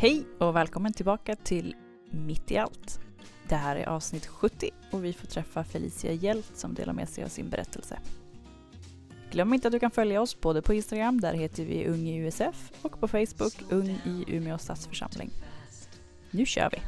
Hej 0.00 0.24
och 0.38 0.56
välkommen 0.56 0.92
tillbaka 0.92 1.36
till 1.36 1.74
Mitt 2.10 2.50
i 2.50 2.58
allt. 2.58 3.00
Det 3.48 3.54
här 3.54 3.76
är 3.76 3.86
avsnitt 3.86 4.26
70 4.26 4.70
och 4.92 5.04
vi 5.04 5.12
får 5.12 5.26
träffa 5.26 5.64
Felicia 5.64 6.12
Hjält 6.12 6.50
som 6.54 6.74
delar 6.74 6.92
med 6.92 7.08
sig 7.08 7.24
av 7.24 7.28
sin 7.28 7.48
berättelse. 7.48 7.98
Glöm 9.30 9.54
inte 9.54 9.68
att 9.68 9.72
du 9.72 9.78
kan 9.78 9.90
följa 9.90 10.20
oss 10.20 10.40
både 10.40 10.62
på 10.62 10.74
Instagram, 10.74 11.20
där 11.20 11.34
heter 11.34 11.64
vi 11.64 11.86
Ung 11.86 12.08
i 12.08 12.16
USF, 12.16 12.72
och 12.82 13.00
på 13.00 13.08
Facebook, 13.08 13.52
Ung 13.70 13.88
i 13.88 14.24
Umeå 14.28 14.58
stadsförsamling. 14.58 15.30
Nu 16.30 16.46
kör 16.46 16.70
vi! 16.72 16.78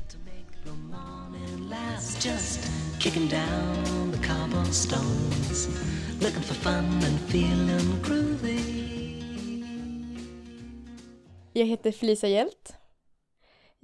Jag 11.52 11.66
heter 11.66 11.92
Felicia 11.92 12.28
Hjält. 12.28 12.81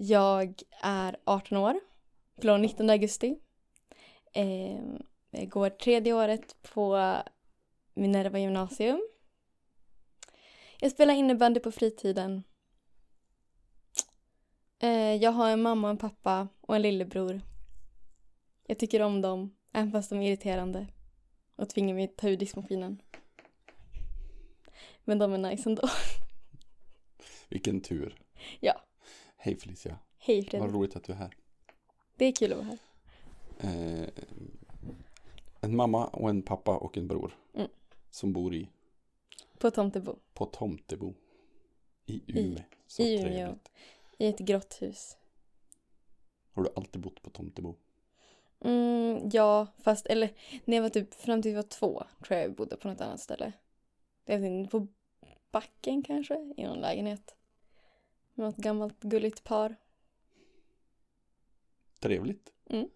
Jag 0.00 0.62
är 0.82 1.16
18 1.24 1.58
år, 1.58 1.80
från 2.42 2.62
19 2.62 2.90
augusti. 2.90 3.38
Eh, 4.32 4.80
jag 5.30 5.48
går 5.48 5.70
tredje 5.70 6.12
året 6.12 6.56
på 6.62 7.16
Minerva 7.94 8.38
gymnasium. 8.38 9.08
Jag 10.80 10.90
spelar 10.90 11.14
innebandy 11.14 11.60
på 11.60 11.72
fritiden. 11.72 12.42
Eh, 14.78 15.14
jag 15.14 15.32
har 15.32 15.50
en 15.50 15.62
mamma, 15.62 15.90
en 15.90 15.98
pappa 15.98 16.48
och 16.60 16.76
en 16.76 16.82
lillebror. 16.82 17.40
Jag 18.66 18.78
tycker 18.78 19.02
om 19.02 19.20
dem, 19.20 19.56
även 19.72 19.92
fast 19.92 20.10
de 20.10 20.18
är 20.22 20.28
irriterande 20.28 20.86
och 21.56 21.68
tvingar 21.68 21.94
mig 21.94 22.04
att 22.04 22.16
ta 22.16 22.28
ur 22.28 22.36
diskmaskinen. 22.36 23.02
Men 25.04 25.18
de 25.18 25.32
är 25.32 25.38
nice 25.38 25.68
ändå. 25.68 25.88
Vilken 27.48 27.80
tur. 27.80 28.22
Ja. 28.60 28.84
Hej 29.48 29.56
Felicia. 29.58 29.98
Hej 30.18 30.40
Vad 30.40 30.50
Fredrik. 30.50 30.72
roligt 30.74 30.96
att 30.96 31.04
du 31.04 31.12
är 31.12 31.16
här. 31.16 31.36
Det 32.16 32.24
är 32.24 32.32
kul 32.32 32.52
att 32.52 32.58
vara 32.58 32.68
här. 32.68 34.02
Eh, 34.02 34.08
en 35.60 35.76
mamma 35.76 36.06
och 36.06 36.30
en 36.30 36.42
pappa 36.42 36.76
och 36.76 36.96
en 36.98 37.08
bror. 37.08 37.36
Mm. 37.54 37.68
Som 38.10 38.32
bor 38.32 38.54
i, 38.54 38.68
På 39.58 39.70
Tomtebo. 39.70 40.16
på 40.34 40.46
Tomtebo. 40.46 41.14
I 42.06 42.22
Umeå. 42.26 42.62
Så 42.86 43.02
i 43.02 43.14
Umeå. 43.20 43.28
trevligt. 43.30 43.70
I 44.18 44.26
ett 44.26 44.38
grått 44.38 44.78
hus. 44.82 45.16
Har 46.52 46.62
du 46.62 46.70
alltid 46.76 47.02
bott 47.02 47.22
på 47.22 47.30
Tomtebo? 47.30 47.74
Mm, 48.60 49.30
ja, 49.32 49.66
fast 49.78 50.06
eller 50.06 50.30
när 50.64 50.76
jag 50.76 50.82
var 50.82 50.90
typ 50.90 51.14
fram 51.14 51.42
till 51.42 51.50
jag 51.50 51.56
var 51.62 51.68
två 51.68 52.02
tror 52.24 52.38
jag 52.38 52.44
jag 52.48 52.54
bodde 52.54 52.76
på 52.76 52.88
något 52.88 53.00
annat 53.00 53.20
ställe. 53.20 53.52
Jag 54.24 54.38
vet 54.38 54.48
inte, 54.50 54.70
på 54.70 54.86
backen 55.50 56.02
kanske, 56.02 56.54
i 56.56 56.64
någon 56.64 56.80
lägenhet. 56.80 57.34
Något 58.38 58.56
gammalt 58.56 59.00
gulligt 59.00 59.44
par. 59.44 59.76
Trevligt. 62.00 62.52
Mm. 62.66 62.88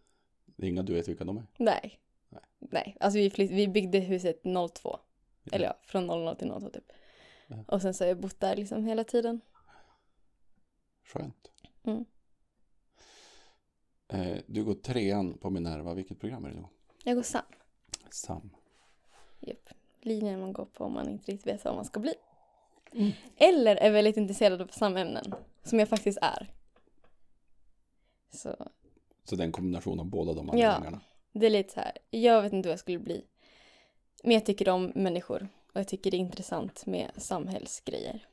Det 0.46 0.66
är 0.66 0.70
inga 0.70 0.82
du 0.82 0.92
vet 0.92 1.08
vilka 1.08 1.24
de 1.24 1.36
är. 1.36 1.46
Nej. 1.56 2.00
Nej. 2.28 2.42
Nej, 2.58 2.96
alltså 3.00 3.18
vi, 3.18 3.30
flytt, 3.30 3.50
vi 3.50 3.68
byggde 3.68 3.98
huset 3.98 4.42
02. 4.74 4.98
Eller 5.52 5.64
ja, 5.64 5.74
från 5.82 6.06
00 6.06 6.36
till 6.36 6.48
02 6.48 6.70
typ. 6.70 6.92
Ja. 7.46 7.64
Och 7.68 7.82
sen 7.82 7.94
så 7.94 8.04
har 8.04 8.08
jag 8.08 8.20
bott 8.20 8.40
där 8.40 8.56
liksom 8.56 8.84
hela 8.84 9.04
tiden. 9.04 9.40
Skönt. 11.04 11.50
Mm. 11.82 12.04
Eh, 14.08 14.42
du 14.46 14.64
går 14.64 14.74
trean 14.74 15.38
på 15.38 15.50
Minerva. 15.50 15.94
Vilket 15.94 16.20
program 16.20 16.44
är 16.44 16.48
det 16.50 16.56
då? 16.56 16.68
Jag 17.04 17.16
går 17.16 17.22
SAM. 17.22 17.42
Sam. 18.10 18.50
Japp. 19.40 19.68
Linjen 20.00 20.40
man 20.40 20.52
går 20.52 20.64
på 20.64 20.84
om 20.84 20.92
man 20.92 21.08
inte 21.08 21.32
riktigt 21.32 21.46
vet 21.46 21.64
vad 21.64 21.74
man 21.74 21.84
ska 21.84 22.00
bli. 22.00 22.14
Mm. 22.92 23.12
Eller 23.36 23.76
är 23.76 23.90
väldigt 23.90 24.16
intresserad 24.16 24.62
av 24.62 24.66
samämnen. 24.66 25.34
Som 25.62 25.78
jag 25.78 25.88
faktiskt 25.88 26.18
är. 26.22 26.50
Så 28.30 28.56
Så 29.24 29.36
det 29.36 29.42
är 29.42 29.46
en 29.46 29.52
kombination 29.52 30.00
av 30.00 30.06
båda 30.06 30.32
de 30.32 30.46
Ja. 30.46 30.52
anledningarna. 30.52 31.00
det 31.32 31.46
är 31.46 31.50
lite 31.50 31.72
så 31.74 31.80
här. 31.80 31.98
Jag 32.11 32.42
vet 32.42 32.52
inte 32.52 32.68
vad 32.68 32.72
jag 32.72 32.80
skulle 32.80 32.98
bli. 32.98 33.24
Men 34.22 34.33
jag 34.33 34.46
tycker 34.46 34.68
om 34.68 34.92
människor. 34.94 35.48
Och 35.72 35.80
jag 35.80 35.89
tycker 35.89 36.11
det 36.11 36.17
är 36.17 36.18
intressant 36.18 36.86
med 36.86 37.11
samhällsgrejer. 37.17 38.27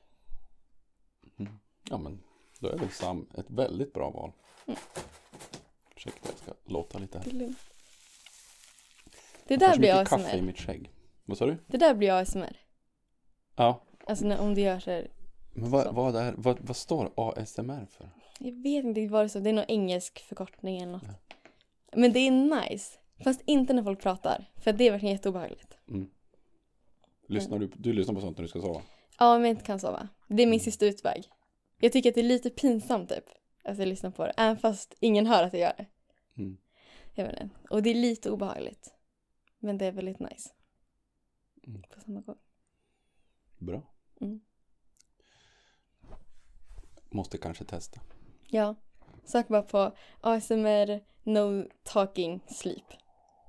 Ja 1.89 1.97
men 1.97 2.19
då 2.59 2.67
är 2.67 2.77
väl 2.77 2.89
Sam 2.89 3.27
ett 3.37 3.49
väldigt 3.49 3.93
bra 3.93 4.09
val. 4.09 4.31
Mm. 4.67 4.79
Ursäkta, 5.95 6.29
jag 6.29 6.37
ska 6.37 6.53
låta 6.73 6.97
lite 6.99 7.19
här. 7.19 7.25
Det. 7.31 7.53
Det 9.47 9.57
där 9.57 9.77
blir 9.77 9.93
mycket 9.93 10.09
kaffe 10.09 10.23
i 10.23 10.25
ASMR. 10.39 10.41
mitt 10.45 10.57
skägg. 10.59 10.91
Vad 11.25 11.37
sa 11.37 11.45
du? 11.45 11.57
Det 11.67 11.77
där 11.77 11.93
blir 11.93 12.11
ASMR. 12.11 12.57
Ja. 13.55 13.81
Alltså 14.09 14.25
när, 14.25 14.39
om 14.39 14.55
du 14.55 14.61
gör 14.61 14.79
så 14.79 14.91
här. 14.91 15.07
Men 15.53 15.69
vad, 15.69 15.95
vad, 15.95 16.15
är, 16.15 16.33
vad, 16.37 16.59
vad 16.61 16.75
står 16.75 17.11
ASMR 17.15 17.85
för? 17.85 18.09
Jag 18.39 18.51
vet 18.51 18.85
inte 18.85 19.07
vad 19.07 19.25
det 19.25 19.29
står. 19.29 19.39
Det 19.39 19.49
är 19.49 19.53
någon 19.53 19.65
engelsk 19.67 20.19
förkortning 20.19 20.77
eller 20.77 20.91
något. 20.91 21.03
Men 21.93 22.13
det 22.13 22.19
är 22.19 22.31
nice. 22.31 22.99
Fast 23.23 23.41
inte 23.45 23.73
när 23.73 23.83
folk 23.83 24.01
pratar. 24.01 24.51
För 24.55 24.73
det 24.73 24.87
är 24.87 24.91
verkligen 24.91 25.15
jätteobehagligt. 25.15 25.77
Mm. 25.87 26.09
Lyssnar 27.27 27.59
du, 27.59 27.67
du 27.67 27.93
lyssnar 27.93 28.15
på 28.15 28.21
sånt 28.21 28.37
när 28.37 28.43
du 28.43 28.47
ska 28.47 28.61
sova? 28.61 28.81
Ja, 29.19 29.35
om 29.35 29.41
jag 29.41 29.49
inte 29.49 29.65
kan 29.65 29.79
sova. 29.79 30.07
Det 30.27 30.43
är 30.43 30.47
min 30.47 30.59
sista 30.59 30.85
utväg. 30.85 31.23
Jag 31.79 31.91
tycker 31.91 32.09
att 32.09 32.15
det 32.15 32.21
är 32.21 32.23
lite 32.23 32.49
pinsamt 32.49 33.09
typ. 33.09 33.25
Att 33.63 33.77
jag 33.77 33.87
lyssnar 33.87 34.11
på 34.11 34.25
det. 34.25 34.33
Även 34.37 34.57
fast 34.57 34.95
ingen 34.99 35.27
hör 35.27 35.43
att 35.43 35.53
jag 35.53 35.61
gör 35.61 35.73
det. 35.77 35.85
Mm. 36.41 36.57
Jag 37.13 37.25
vet 37.25 37.41
inte. 37.41 37.55
Och 37.69 37.83
det 37.83 37.89
är 37.89 37.95
lite 37.95 38.31
obehagligt. 38.31 38.93
Men 39.59 39.77
det 39.77 39.85
är 39.85 39.91
väldigt 39.91 40.19
nice. 40.19 40.49
Mm. 41.67 41.81
På 41.81 41.99
samma 41.99 42.21
gång. 42.21 42.37
Bra. 43.57 43.81
Mm. 44.21 44.39
Måste 47.09 47.37
kanske 47.37 47.65
testa. 47.65 48.01
Ja. 48.47 48.75
Sök 49.25 49.47
bara 49.47 49.61
på 49.61 49.95
ASMR 50.21 51.03
No 51.23 51.65
Talking 51.83 52.39
Sleep. 52.47 52.85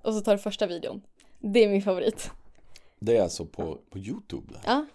Och 0.02 0.14
så 0.14 0.20
tar 0.20 0.32
du 0.32 0.38
första 0.38 0.66
videon. 0.66 1.02
Det 1.38 1.64
är 1.64 1.68
min 1.68 1.82
favorit. 1.82 2.30
Det 2.98 3.16
är 3.16 3.22
alltså 3.22 3.46
på, 3.46 3.80
på 3.90 3.98
YouTube? 3.98 4.52
Där. 4.52 4.60
Ja. 4.64 4.86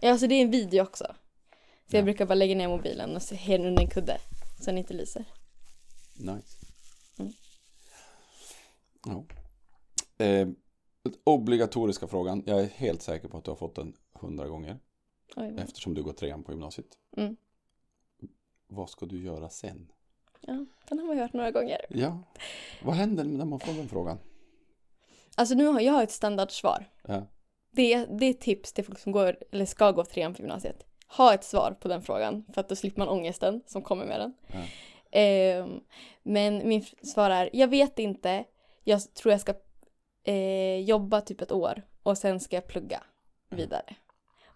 Ja, 0.00 0.10
alltså 0.10 0.26
det 0.26 0.34
är 0.34 0.42
en 0.42 0.50
video 0.50 0.82
också. 0.82 1.04
Så 1.86 1.96
jag 1.96 2.00
Ja. 2.00 2.04
brukar 2.04 2.26
bara 2.26 2.34
lägga 2.34 2.54
ner 2.54 2.68
mobilen 2.68 3.16
och 3.16 3.22
se 3.22 3.58
under 3.58 3.82
en 3.82 3.90
kudde. 3.90 4.18
Så 4.58 4.64
den 4.64 4.78
inte 4.78 4.94
lyser. 4.94 5.24
Nice. 6.16 6.66
Mm. 7.18 7.32
Ja. 9.06 9.24
Eh, 10.24 10.48
obligatoriska 11.24 12.06
frågan. 12.06 12.42
Jag 12.46 12.60
är 12.60 12.66
helt 12.68 13.02
säker 13.02 13.28
på 13.28 13.38
att 13.38 13.44
du 13.44 13.50
har 13.50 13.56
fått 13.56 13.74
den 13.74 13.96
hundra 14.12 14.48
gånger. 14.48 14.78
Oj, 15.36 15.50
vad- 15.52 15.60
Eftersom 15.64 15.94
du 15.94 16.02
går 16.02 16.12
trean 16.12 16.44
på 16.44 16.52
gymnasiet. 16.52 16.86
Mm. 17.16 17.36
Vad 18.66 18.90
ska 18.90 19.06
du 19.06 19.22
göra 19.22 19.48
sen? 19.48 19.92
Ja, 20.40 20.66
den 20.88 20.98
har 20.98 21.06
man 21.06 21.18
hört 21.18 21.32
några 21.32 21.50
gånger. 21.50 21.80
Ja. 21.88 22.18
Vad 22.82 22.94
händer 22.94 23.24
när 23.24 23.44
man 23.44 23.60
får 23.60 23.72
den 23.72 23.88
frågan? 23.88 24.18
Alltså 25.34 25.54
nu 25.54 25.66
har 25.66 25.80
jag 25.80 26.02
ett 26.02 26.10
standardsvar. 26.10 26.84
Ja. 27.02 27.26
Det 27.70 27.92
är, 27.92 28.06
det 28.18 28.26
är 28.26 28.32
tips 28.32 28.72
till 28.72 28.84
folk 28.84 28.98
som 28.98 29.12
går, 29.12 29.36
eller 29.50 29.66
ska 29.66 29.90
gå 29.92 30.04
trean 30.04 30.34
på 30.34 30.40
gymnasiet. 30.42 30.84
Ha 31.16 31.34
ett 31.34 31.44
svar 31.44 31.76
på 31.80 31.88
den 31.88 32.02
frågan 32.02 32.44
för 32.54 32.60
att 32.60 32.68
då 32.68 32.76
slipper 32.76 32.98
man 32.98 33.08
ångesten 33.08 33.62
som 33.66 33.82
kommer 33.82 34.06
med 34.06 34.20
den. 34.20 34.34
Ja. 34.46 34.62
Ehm, 35.10 35.80
men 36.22 36.68
min 36.68 36.82
svar 37.02 37.30
är, 37.30 37.50
jag 37.52 37.68
vet 37.68 37.98
inte. 37.98 38.44
Jag 38.84 39.14
tror 39.14 39.32
jag 39.32 39.40
ska 39.40 39.54
eh, 40.24 40.80
jobba 40.80 41.20
typ 41.20 41.40
ett 41.40 41.52
år 41.52 41.82
och 42.02 42.18
sen 42.18 42.40
ska 42.40 42.56
jag 42.56 42.66
plugga 42.66 43.02
vidare. 43.48 43.96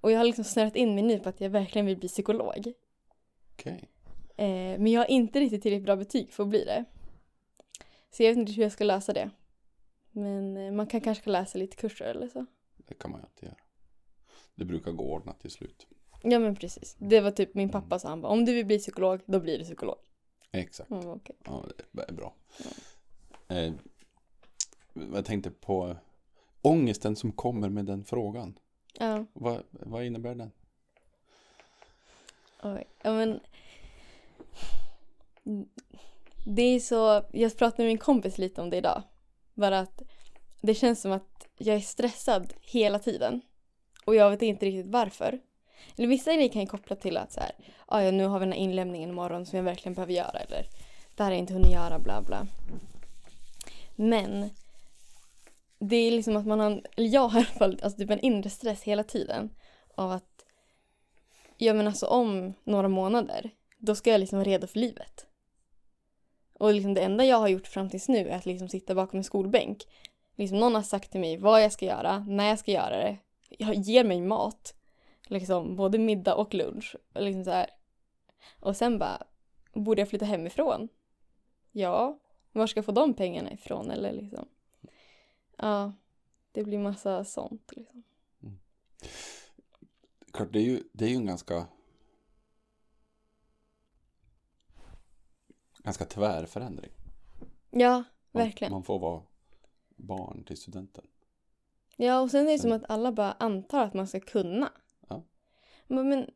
Och 0.02 0.12
jag 0.12 0.18
har 0.18 0.24
liksom 0.24 0.44
snörat 0.44 0.76
in 0.76 0.94
mig 0.94 1.04
nu 1.04 1.18
på 1.18 1.28
att 1.28 1.40
jag 1.40 1.50
verkligen 1.50 1.86
vill 1.86 1.96
bli 1.96 2.08
psykolog. 2.08 2.72
Okej. 3.52 3.88
Eh, 4.36 4.78
men 4.78 4.86
jag 4.86 5.00
har 5.00 5.10
inte 5.10 5.40
riktigt 5.40 5.62
tillräckligt 5.62 5.84
bra 5.84 5.96
betyg 5.96 6.32
för 6.32 6.42
att 6.42 6.48
bli 6.48 6.64
det. 6.64 6.84
Så 8.10 8.22
jag 8.22 8.30
vet 8.30 8.38
inte 8.38 8.52
hur 8.52 8.62
jag 8.62 8.72
ska 8.72 8.84
lösa 8.84 9.12
det. 9.12 9.30
Men 10.10 10.56
eh, 10.56 10.72
man 10.72 10.86
kan 10.86 11.00
kanske 11.00 11.30
läsa 11.30 11.58
lite 11.58 11.76
kurser 11.76 12.04
eller 12.04 12.28
så. 12.28 12.46
Det 12.76 12.94
kan 12.94 13.10
man 13.10 13.20
ju 13.20 13.24
alltid 13.24 13.48
göra. 13.48 13.58
Det 14.54 14.64
brukar 14.64 14.92
gå 14.92 15.04
ordnat 15.04 15.40
till 15.40 15.50
slut. 15.50 15.86
Ja 16.22 16.38
men 16.38 16.56
precis. 16.56 16.96
Det 16.98 17.20
var 17.20 17.30
typ 17.30 17.54
min 17.54 17.68
pappa 17.68 17.98
sa 17.98 18.08
han 18.08 18.20
bara, 18.20 18.32
om 18.32 18.44
du 18.44 18.54
vill 18.54 18.66
bli 18.66 18.78
psykolog, 18.78 19.20
då 19.26 19.40
blir 19.40 19.58
du 19.58 19.64
psykolog. 19.64 19.98
Exakt. 20.50 20.90
Mm, 20.90 21.08
okej. 21.08 21.36
Ja, 21.44 21.64
det 21.92 22.02
är 22.08 22.12
bra. 22.12 22.34
Eh, 23.48 23.72
jag 25.14 25.24
tänkte 25.24 25.50
på 25.50 25.96
ångesten 26.62 27.16
som 27.16 27.32
kommer 27.32 27.68
med 27.68 27.84
den 27.84 28.04
frågan. 28.04 28.58
Ja, 28.98 29.24
Vad, 29.32 29.62
vad 29.70 30.04
innebär 30.04 30.34
den? 30.34 30.50
oj. 32.62 32.84
Ja 33.02 33.12
men. 33.12 33.40
Det 36.46 36.62
är 36.62 36.80
så, 36.80 37.24
jag 37.32 37.56
pratade 37.58 37.82
med 37.82 37.90
min 37.90 37.98
kompis 37.98 38.38
lite 38.38 38.60
om 38.60 38.70
det 38.70 38.76
idag. 38.76 39.02
Bara 39.54 39.78
att 39.78 40.02
det 40.60 40.74
känns 40.74 41.00
som 41.00 41.12
att 41.12 41.46
jag 41.58 41.76
är 41.76 41.80
stressad 41.80 42.52
hela 42.60 42.98
tiden. 42.98 43.40
Och 44.04 44.14
jag 44.14 44.30
vet 44.30 44.42
inte 44.42 44.66
riktigt 44.66 44.86
varför. 44.92 45.40
Eller 45.98 46.08
vissa 46.08 46.34
grejer 46.34 46.48
kan 46.48 46.62
jag 46.62 46.68
koppla 46.70 46.96
till 46.96 47.16
att 47.16 47.32
så 47.32 47.40
här, 47.40 47.52
"Ah, 47.86 48.00
ja 48.02 48.10
nu 48.10 48.24
har 48.26 48.38
vi 48.38 48.44
den 48.44 48.52
här 48.52 48.60
inlämningen 48.60 49.10
imorgon 49.10 49.46
som 49.46 49.56
jag 49.56 49.64
verkligen 49.64 49.94
behöver 49.94 50.12
göra. 50.12 50.38
Eller 50.38 50.66
det 51.16 51.22
här 51.22 51.24
har 51.24 51.30
jag 51.32 51.38
inte 51.38 51.52
hunnit 51.54 51.72
göra, 51.72 51.98
bla 51.98 52.22
bla. 52.22 52.46
Men 53.96 54.50
det 55.88 55.96
är 55.96 56.10
liksom 56.10 56.36
att 56.36 56.46
man 56.46 56.60
har, 56.60 56.66
en- 56.70 56.84
eller 56.96 57.08
jag 57.08 57.28
har 57.28 57.40
i 57.40 57.42
alla 57.42 57.58
fall, 57.58 57.80
alltså 57.82 57.98
typ 57.98 58.10
en 58.10 58.20
inre 58.20 58.50
stress 58.50 58.82
hela 58.82 59.04
tiden. 59.04 59.50
Av 59.94 60.10
att, 60.10 60.44
ja 61.56 61.74
men 61.74 61.86
alltså 61.86 62.06
om 62.06 62.52
några 62.64 62.88
månader, 62.88 63.50
då 63.78 63.94
ska 63.94 64.10
jag 64.10 64.18
liksom 64.18 64.38
vara 64.38 64.48
redo 64.48 64.66
för 64.66 64.78
livet. 64.78 65.26
Och 66.54 66.74
liksom 66.74 66.94
det 66.94 67.00
enda 67.00 67.24
jag 67.24 67.36
har 67.36 67.48
gjort 67.48 67.66
fram 67.66 67.90
tills 67.90 68.08
nu 68.08 68.28
är 68.28 68.36
att 68.36 68.46
liksom 68.46 68.68
sitta 68.68 68.94
bakom 68.94 69.18
en 69.18 69.24
skolbänk. 69.24 69.84
Liksom 70.36 70.58
någon 70.58 70.74
har 70.74 70.82
sagt 70.82 71.10
till 71.10 71.20
mig 71.20 71.36
vad 71.36 71.62
jag 71.62 71.72
ska 71.72 71.86
göra, 71.86 72.18
när 72.18 72.48
jag 72.48 72.58
ska 72.58 72.70
göra 72.70 72.96
det. 72.96 73.18
Jag 73.48 73.74
ger 73.74 74.04
mig 74.04 74.20
mat. 74.20 74.74
Liksom 75.26 75.76
både 75.76 75.98
middag 75.98 76.34
och 76.34 76.54
lunch. 76.54 76.96
Och, 77.14 77.22
liksom 77.22 77.44
så 77.44 77.50
här. 77.50 77.70
och 78.60 78.76
sen 78.76 78.98
bara, 78.98 79.22
borde 79.72 80.00
jag 80.00 80.08
flytta 80.08 80.24
hemifrån? 80.24 80.88
Ja, 81.72 82.18
var 82.52 82.66
ska 82.66 82.78
jag 82.78 82.84
få 82.84 82.92
de 82.92 83.14
pengarna 83.14 83.52
ifrån? 83.52 83.90
Eller 83.90 84.12
liksom. 84.12 84.48
Ja, 85.62 85.92
det 86.52 86.64
blir 86.64 86.78
massa 86.78 87.24
sånt. 87.24 87.72
Liksom. 87.76 88.02
Klart, 90.32 90.52
det 90.52 90.58
är 90.58 90.62
ju, 90.64 90.82
det 90.92 91.04
är 91.04 91.08
ju 91.08 91.16
en 91.16 91.26
ganska 91.26 91.66
ganska 95.78 96.04
tvär 96.04 96.46
förändring. 96.46 96.90
Ja, 97.70 97.92
Man, 98.30 98.42
verkligen. 98.44 98.72
man 98.72 98.84
får 98.84 98.98
vara 98.98 99.22
barn 99.96 100.44
till 100.44 100.56
studenten. 100.56 101.06
Ja, 101.96 102.20
och 102.20 102.30
sen 102.30 102.48
är 102.48 102.52
det 102.52 102.58
som 102.58 102.70
Mm. 102.72 102.82
att 102.84 102.90
alla 102.90 103.12
bara 103.12 103.32
antar 103.32 103.84
att 103.84 103.94
man 103.94 104.06
ska 104.06 104.20
kunna. 104.20 104.72
Ja. 105.08 105.24
Men, 105.86 106.08
men 106.08 106.30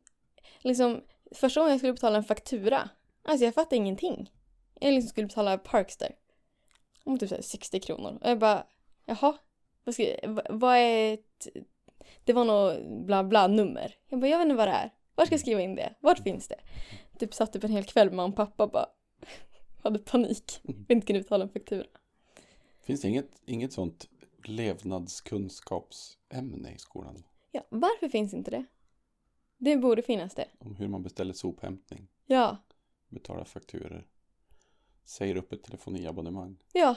liksom, 0.59 1.01
första 1.31 1.59
gången 1.59 1.71
jag 1.71 1.79
skulle 1.79 1.93
betala 1.93 2.17
en 2.17 2.23
faktura, 2.23 2.89
alltså 3.23 3.45
jag 3.45 3.53
fattade 3.53 3.75
ingenting. 3.75 4.31
Jag 4.79 4.93
liksom 4.93 5.09
skulle 5.09 5.27
betala 5.27 5.57
Parkster. 5.57 6.15
Om 7.03 7.19
typ 7.19 7.29
så 7.29 7.35
här 7.35 7.41
60 7.41 7.79
kronor. 7.79 8.17
Och 8.21 8.29
jag 8.29 8.39
bara, 8.39 8.67
jaha, 9.07 9.37
vad, 9.83 9.95
ska, 9.95 10.03
vad, 10.49 10.77
är 10.77 11.13
ett, 11.13 11.47
det 12.23 12.33
var 12.33 12.45
något 12.45 13.05
bla 13.05 13.23
bla 13.23 13.47
nummer. 13.47 13.95
Jag 14.07 14.19
bara, 14.19 14.27
jag 14.27 14.37
vet 14.37 14.45
inte 14.45 14.55
vad 14.55 14.67
det 14.67 14.71
är. 14.71 14.93
Var 15.15 15.25
ska 15.25 15.33
jag 15.33 15.41
skriva 15.41 15.61
in 15.61 15.75
det? 15.75 15.95
Vart 15.99 16.19
finns 16.19 16.47
det? 16.47 16.59
Typ 17.19 17.33
satt 17.33 17.53
typ 17.53 17.63
en 17.63 17.71
hel 17.71 17.83
kväll 17.83 18.07
med 18.07 18.15
mamma 18.15 18.29
och 18.29 18.35
pappa 18.35 18.67
bara 18.67 18.85
hade 19.83 19.99
panik. 19.99 20.59
Vi 20.63 20.93
inte 20.93 21.07
kunde 21.07 21.21
betala 21.21 21.43
en 21.43 21.49
faktura. 21.49 21.85
Finns 22.81 23.01
det 23.01 23.07
inget, 23.07 23.41
inget 23.45 23.73
sånt 23.73 24.09
levnadskunskapsämne 24.43 26.73
i 26.75 26.77
skolan? 26.77 27.23
Ja, 27.51 27.61
varför 27.69 28.09
finns 28.09 28.33
inte 28.33 28.51
det? 28.51 28.65
Det 29.57 29.77
borde 29.77 30.01
finnas 30.01 30.33
det. 30.33 30.47
Om 30.59 30.75
hur 30.75 30.87
man 30.87 31.03
beställer 31.03 31.33
sophämtning, 31.33 32.07
Ja, 32.25 32.57
betalar 33.09 33.43
fakturer, 33.43 34.07
säger 35.05 35.35
upp 35.35 35.53
ett 35.53 35.63
telefoniabonnemang, 35.63 36.57
ja. 36.73 36.95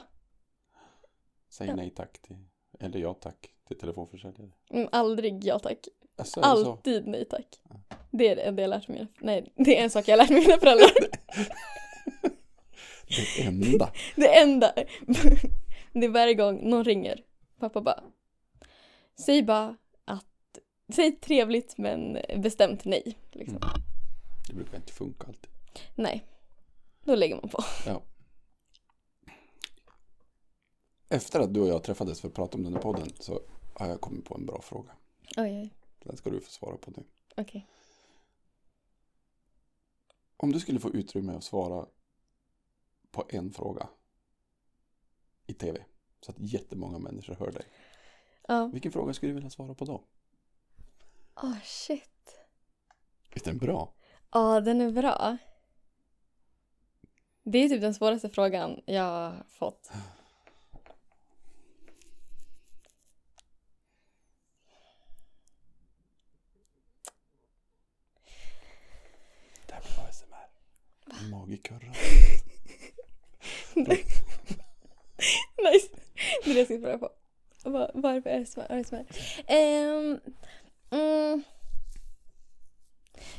Säger 1.50 1.73
Ja. 1.73 1.76
nej 1.76 1.91
tack 1.91 2.23
till, 2.23 2.37
eller 2.81 2.99
ja 2.99 3.14
tack 3.14 3.50
till 3.69 3.79
telefonförsäljare. 3.79 4.50
Mm, 4.70 4.88
aldrig 4.93 5.44
ja 5.44 5.58
tack. 5.58 5.79
Alltså? 6.17 6.41
Alltid 6.41 7.06
nej 7.06 7.25
tack. 7.25 7.47
Det 8.11 8.29
är 8.29 8.52
det 8.52 8.62
jag 8.62 8.70
lärt 8.70 8.88
mig. 8.88 9.06
Nej, 9.19 9.52
det 9.56 9.79
är 9.79 9.85
en 9.85 9.91
sak 9.91 10.08
jag 10.08 10.17
lärt 10.17 10.31
mina 10.31 10.58
föräldrar. 10.58 10.91
Det 13.37 13.43
enda. 13.43 13.93
Det 14.17 14.38
enda. 14.41 14.73
Det 15.93 16.05
är 16.05 16.08
varje 16.08 16.35
gång 16.35 16.70
någon 16.70 16.85
ringer. 16.85 17.25
Pappa 17.58 17.81
bara. 17.81 18.03
Säg 19.26 19.43
bara 19.43 19.76
att. 20.05 20.26
Säg 20.94 21.12
trevligt 21.12 21.79
men 21.79 22.19
bestämt 22.37 22.85
nej. 22.85 23.19
Liksom. 23.32 23.56
Mm. 23.56 23.69
Det 24.49 24.55
brukar 24.55 24.76
inte 24.76 24.93
funka 24.93 25.26
alltid. 25.26 25.50
Nej. 25.94 26.25
Då 27.05 27.14
lägger 27.14 27.37
man 27.37 27.49
på. 27.49 27.64
Ja. 27.87 28.03
Efter 31.12 31.41
att 31.41 31.55
du 31.55 31.61
och 31.61 31.69
jag 31.69 31.83
träffades 31.83 32.21
för 32.21 32.29
att 32.29 32.35
prata 32.35 32.59
om 32.59 32.65
den 32.65 32.75
här 32.75 32.81
podden 32.81 33.11
så 33.19 33.41
har 33.75 33.89
jag 33.89 34.01
kommit 34.01 34.25
på 34.25 34.35
en 34.35 34.47
bra 34.47 34.62
fråga. 34.62 34.91
Oj, 35.37 35.61
oj. 35.61 35.75
Den 35.99 36.17
ska 36.17 36.31
du 36.31 36.41
få 36.41 36.51
svara 36.51 36.77
på 36.77 36.91
nu. 36.91 37.05
Okej. 37.37 37.67
Om 40.37 40.53
du 40.53 40.61
skulle 40.61 40.81
få 40.81 40.91
utrymme 40.91 41.33
att 41.33 41.45
svara 41.45 41.87
på 43.11 43.25
en 43.29 43.53
fråga 43.53 43.89
i 45.47 45.55
tv 45.55 45.85
så 46.21 46.31
att 46.31 46.39
jättemånga 46.39 46.99
människor 46.99 47.35
hör 47.35 47.53
dig. 47.53 47.65
Ja. 48.49 48.67
Vilken 48.67 48.93
fråga 48.93 49.15
skulle 49.15 49.31
du 49.31 49.35
vilja 49.35 49.51
svara 49.51 49.75
på 49.75 49.85
då? 49.85 50.05
Åh 51.43 51.59
shit. 51.65 52.39
Visst 53.35 53.47
är 53.47 53.51
den 53.51 53.59
bra? 53.59 53.95
Ja, 54.31 54.61
den 54.61 54.81
är 54.81 54.91
bra. 54.91 55.37
Det 57.43 57.59
är 57.59 57.69
typ 57.69 57.81
den 57.81 57.95
svåraste 57.95 58.29
frågan 58.29 58.81
jag 58.87 59.03
har 59.03 59.45
fått. 59.49 59.91
ASMR. 71.20 71.31
Magikurra. 71.31 71.93
Nice. 75.72 75.88
Det 76.44 76.50
är 76.50 76.55
det 76.55 76.61
jag 76.61 76.67
ska 76.67 76.81
fråga 76.81 76.99
på. 76.99 77.11
Varför 77.94 78.31
är 78.31 78.38
det 78.38 78.46
så? 78.46 78.61
Här? 78.61 79.06
Ehm, 79.46 80.20
mm, 80.90 81.43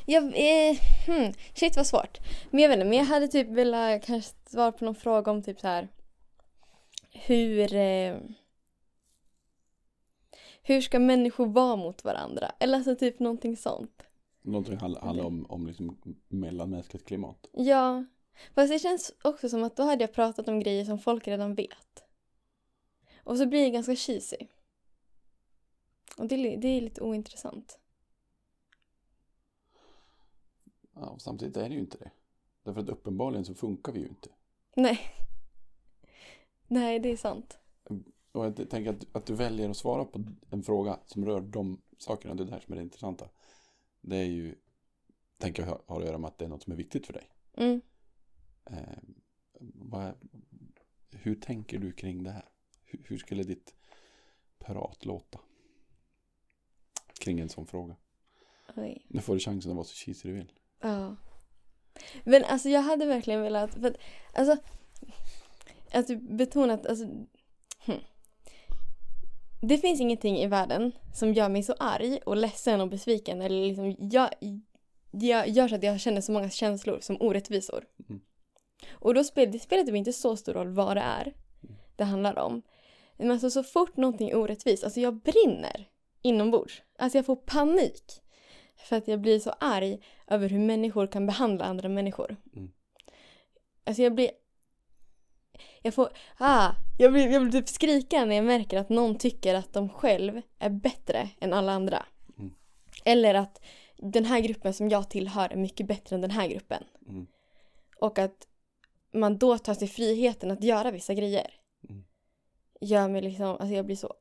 jag, 0.06 0.24
eh, 0.24 0.76
hmm, 1.06 1.32
shit 1.54 1.76
vad 1.76 1.86
svårt. 1.86 2.18
Men 2.50 2.60
jag 2.60 2.68
vet 2.68 2.76
inte, 2.76 2.88
men 2.88 2.98
jag 2.98 3.04
hade 3.04 3.28
typ 3.28 3.48
velat 3.48 4.06
kanske 4.06 4.34
svara 4.46 4.72
på 4.72 4.84
någon 4.84 4.94
fråga 4.94 5.30
om 5.30 5.42
typ 5.42 5.60
så 5.60 5.66
här. 5.66 5.88
Hur... 7.12 7.74
Eh, 7.74 8.16
hur 10.62 10.80
ska 10.80 10.98
människor 10.98 11.46
vara 11.46 11.76
mot 11.76 12.04
varandra? 12.04 12.52
Eller 12.58 12.78
alltså 12.78 12.96
typ 12.96 13.18
någonting 13.18 13.56
sånt. 13.56 14.02
Någonting 14.42 14.76
handlar, 14.76 15.00
handlar 15.00 15.24
om, 15.24 15.46
om 15.46 15.66
liksom 15.66 16.16
mellanmänskligt 16.28 17.06
klimat. 17.06 17.46
Ja. 17.52 18.04
Fast 18.54 18.72
det 18.72 18.78
känns 18.78 19.12
också 19.24 19.48
som 19.48 19.64
att 19.64 19.76
då 19.76 19.82
hade 19.82 20.04
jag 20.04 20.12
pratat 20.12 20.48
om 20.48 20.60
grejer 20.60 20.84
som 20.84 20.98
folk 20.98 21.28
redan 21.28 21.54
vet. 21.54 22.04
Och 23.24 23.38
så 23.38 23.46
blir 23.46 23.64
det 23.64 23.70
ganska 23.70 23.96
cheesy. 23.96 24.46
Och 26.18 26.28
det, 26.28 26.56
det 26.56 26.68
är 26.68 26.80
lite 26.80 27.00
ointressant. 27.00 27.78
Ja, 30.94 31.06
och 31.06 31.22
samtidigt 31.22 31.56
är 31.56 31.68
det 31.68 31.74
ju 31.74 31.80
inte 31.80 31.98
det. 31.98 32.10
Därför 32.62 32.80
att 32.80 32.88
uppenbarligen 32.88 33.44
så 33.44 33.54
funkar 33.54 33.92
vi 33.92 34.00
ju 34.00 34.06
inte. 34.06 34.28
Nej. 34.74 35.00
Nej, 36.68 36.98
det 36.98 37.08
är 37.08 37.16
sant. 37.16 37.58
Och 38.32 38.44
jag 38.44 38.70
tänker 38.70 38.90
att, 38.90 39.16
att 39.16 39.26
du 39.26 39.34
väljer 39.34 39.70
att 39.70 39.76
svara 39.76 40.04
på 40.04 40.24
en 40.50 40.62
fråga 40.62 40.98
som 41.06 41.24
rör 41.24 41.40
de 41.40 41.82
sakerna, 41.98 42.34
det 42.34 42.42
är 42.42 42.44
det 42.44 42.52
här 42.52 42.60
som 42.60 42.72
är 42.72 42.76
det 42.76 42.82
intressanta. 42.82 43.28
Det 44.02 44.16
är 44.16 44.24
ju, 44.24 44.54
tänker 45.38 45.62
jag 45.62 45.80
har 45.86 46.00
att 46.00 46.06
göra 46.06 46.18
med 46.18 46.28
att 46.28 46.38
det 46.38 46.44
är 46.44 46.48
något 46.48 46.62
som 46.62 46.72
är 46.72 46.76
viktigt 46.76 47.06
för 47.06 47.12
dig. 47.12 47.28
Mm. 47.54 47.80
Eh, 48.64 48.98
vad, 49.74 50.14
hur 51.10 51.34
tänker 51.34 51.78
du 51.78 51.92
kring 51.92 52.22
det 52.22 52.30
här? 52.30 52.48
Hur, 52.84 53.04
hur 53.08 53.18
skulle 53.18 53.42
ditt 53.42 53.74
prat 54.58 55.04
låta? 55.04 55.40
Kring 57.20 57.40
en 57.40 57.48
sån 57.48 57.66
fråga. 57.66 57.96
Oj. 58.76 59.06
Nu 59.08 59.20
får 59.20 59.34
du 59.34 59.40
chansen 59.40 59.70
att 59.70 59.76
vara 59.76 59.84
så 59.84 59.94
cheesy 59.94 60.28
du 60.28 60.34
vill. 60.34 60.52
Ja. 60.80 61.16
Men 62.24 62.44
alltså 62.44 62.68
jag 62.68 62.82
hade 62.82 63.06
verkligen 63.06 63.42
velat, 63.42 63.74
för 63.74 63.86
att, 63.86 63.96
alltså, 64.34 64.56
att 65.92 66.06
du 66.06 66.16
betonat, 66.16 66.86
alltså. 66.86 67.26
Det 69.64 69.78
finns 69.78 70.00
ingenting 70.00 70.38
i 70.38 70.46
världen 70.46 70.92
som 71.14 71.34
gör 71.34 71.48
mig 71.48 71.62
så 71.62 71.74
arg 71.78 72.18
och 72.26 72.36
ledsen 72.36 72.80
och 72.80 72.88
besviken 72.88 73.42
eller 73.42 73.66
liksom 73.66 73.96
jag, 73.98 74.28
jag 75.10 75.48
gör 75.48 75.68
så 75.68 75.74
att 75.74 75.82
jag 75.82 76.00
känner 76.00 76.20
så 76.20 76.32
många 76.32 76.50
känslor 76.50 76.98
som 77.00 77.16
orättvisor. 77.20 77.84
Mm. 78.08 78.20
Och 78.90 79.14
då 79.14 79.24
spelar 79.24 79.52
det 79.52 79.58
spelar 79.58 79.84
typ 79.84 79.94
inte 79.94 80.12
så 80.12 80.36
stor 80.36 80.52
roll 80.52 80.68
vad 80.68 80.96
det 80.96 81.00
är 81.00 81.34
det 81.96 82.04
handlar 82.04 82.38
om. 82.38 82.62
Men 83.16 83.30
alltså 83.30 83.50
så 83.50 83.62
fort 83.62 83.96
någonting 83.96 84.30
är 84.30 84.36
orättvist, 84.36 84.84
alltså 84.84 85.00
jag 85.00 85.14
brinner 85.14 85.88
inombords. 86.22 86.82
Alltså 86.98 87.18
jag 87.18 87.26
får 87.26 87.36
panik. 87.36 88.22
För 88.76 88.96
att 88.96 89.08
jag 89.08 89.20
blir 89.20 89.38
så 89.38 89.50
arg 89.50 89.98
över 90.26 90.48
hur 90.48 90.58
människor 90.58 91.06
kan 91.06 91.26
behandla 91.26 91.64
andra 91.64 91.88
människor. 91.88 92.36
Mm. 92.56 92.72
Alltså 93.84 94.02
jag 94.02 94.14
blir... 94.14 94.30
Jag 95.82 95.94
får... 95.94 96.12
Ah, 96.38 96.72
jag 96.98 97.12
blir, 97.12 97.28
jag 97.28 97.42
blir 97.42 97.52
typ 97.60 97.68
skrika 97.68 98.24
när 98.24 98.36
jag 98.36 98.44
märker 98.44 98.78
att 98.78 98.88
någon 98.88 99.18
tycker 99.18 99.54
att 99.54 99.72
de 99.72 99.88
själv 99.88 100.40
är 100.58 100.70
bättre 100.70 101.28
än 101.40 101.52
alla 101.52 101.72
andra. 101.72 102.06
Mm. 102.38 102.54
Eller 103.04 103.34
att 103.34 103.60
den 103.96 104.24
här 104.24 104.40
gruppen 104.40 104.74
som 104.74 104.88
jag 104.88 105.10
tillhör 105.10 105.52
är 105.52 105.56
mycket 105.56 105.86
bättre 105.86 106.16
än 106.16 106.22
den 106.22 106.30
här 106.30 106.48
gruppen. 106.48 106.84
Mm. 107.08 107.26
Och 107.96 108.18
att 108.18 108.46
man 109.12 109.38
då 109.38 109.58
tar 109.58 109.74
sig 109.74 109.88
friheten 109.88 110.50
att 110.50 110.64
göra 110.64 110.90
vissa 110.90 111.14
grejer. 111.14 111.50
Mm. 111.88 112.04
Gör 112.80 113.08
mig 113.08 113.22
liksom... 113.22 113.50
Alltså 113.50 113.74
jag 113.74 113.86
blir 113.86 113.96
så 113.96 114.14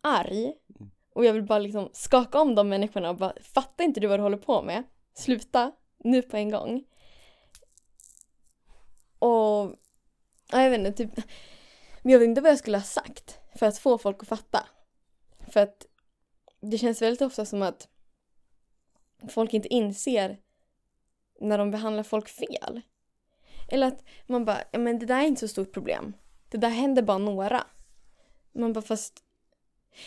arg. 0.00 0.44
Mm. 0.44 0.90
Och 1.14 1.24
jag 1.24 1.32
vill 1.32 1.42
bara 1.42 1.58
liksom 1.58 1.88
skaka 1.92 2.40
om 2.40 2.54
de 2.54 2.68
människorna 2.68 3.10
och 3.10 3.16
bara 3.16 3.34
fattar 3.54 3.84
inte 3.84 4.00
du 4.00 4.06
vad 4.06 4.18
du 4.18 4.22
håller 4.22 4.36
på 4.36 4.62
med? 4.62 4.82
Sluta 5.14 5.72
nu 5.98 6.22
på 6.22 6.36
en 6.36 6.50
gång. 6.50 6.84
Och 9.18 9.74
jag 10.60 10.70
vet 10.70 10.78
inte, 10.78 10.92
typ 10.92 11.24
men 12.02 12.12
jag 12.12 12.18
vet 12.18 12.28
inte 12.28 12.40
vad 12.40 12.50
jag 12.50 12.58
skulle 12.58 12.76
ha 12.76 12.84
sagt 12.84 13.38
för 13.54 13.66
att 13.66 13.78
få 13.78 13.98
folk 13.98 14.22
att 14.22 14.28
fatta. 14.28 14.66
För 15.48 15.60
att 15.60 15.86
det 16.60 16.78
känns 16.78 17.02
väldigt 17.02 17.22
ofta 17.22 17.44
som 17.44 17.62
att 17.62 17.88
folk 19.28 19.54
inte 19.54 19.68
inser 19.68 20.40
när 21.40 21.58
de 21.58 21.70
behandlar 21.70 22.02
folk 22.02 22.28
fel. 22.28 22.80
Eller 23.68 23.86
att 23.86 24.04
man 24.26 24.44
bara, 24.44 24.58
ja 24.70 24.78
men 24.78 24.98
det 24.98 25.06
där 25.06 25.22
är 25.22 25.26
inte 25.26 25.40
så 25.40 25.48
stort 25.48 25.72
problem. 25.72 26.12
Det 26.48 26.58
där 26.58 26.68
händer 26.68 27.02
bara 27.02 27.18
några. 27.18 27.66
Man 28.52 28.72
bara 28.72 28.82
fast... 28.82 29.24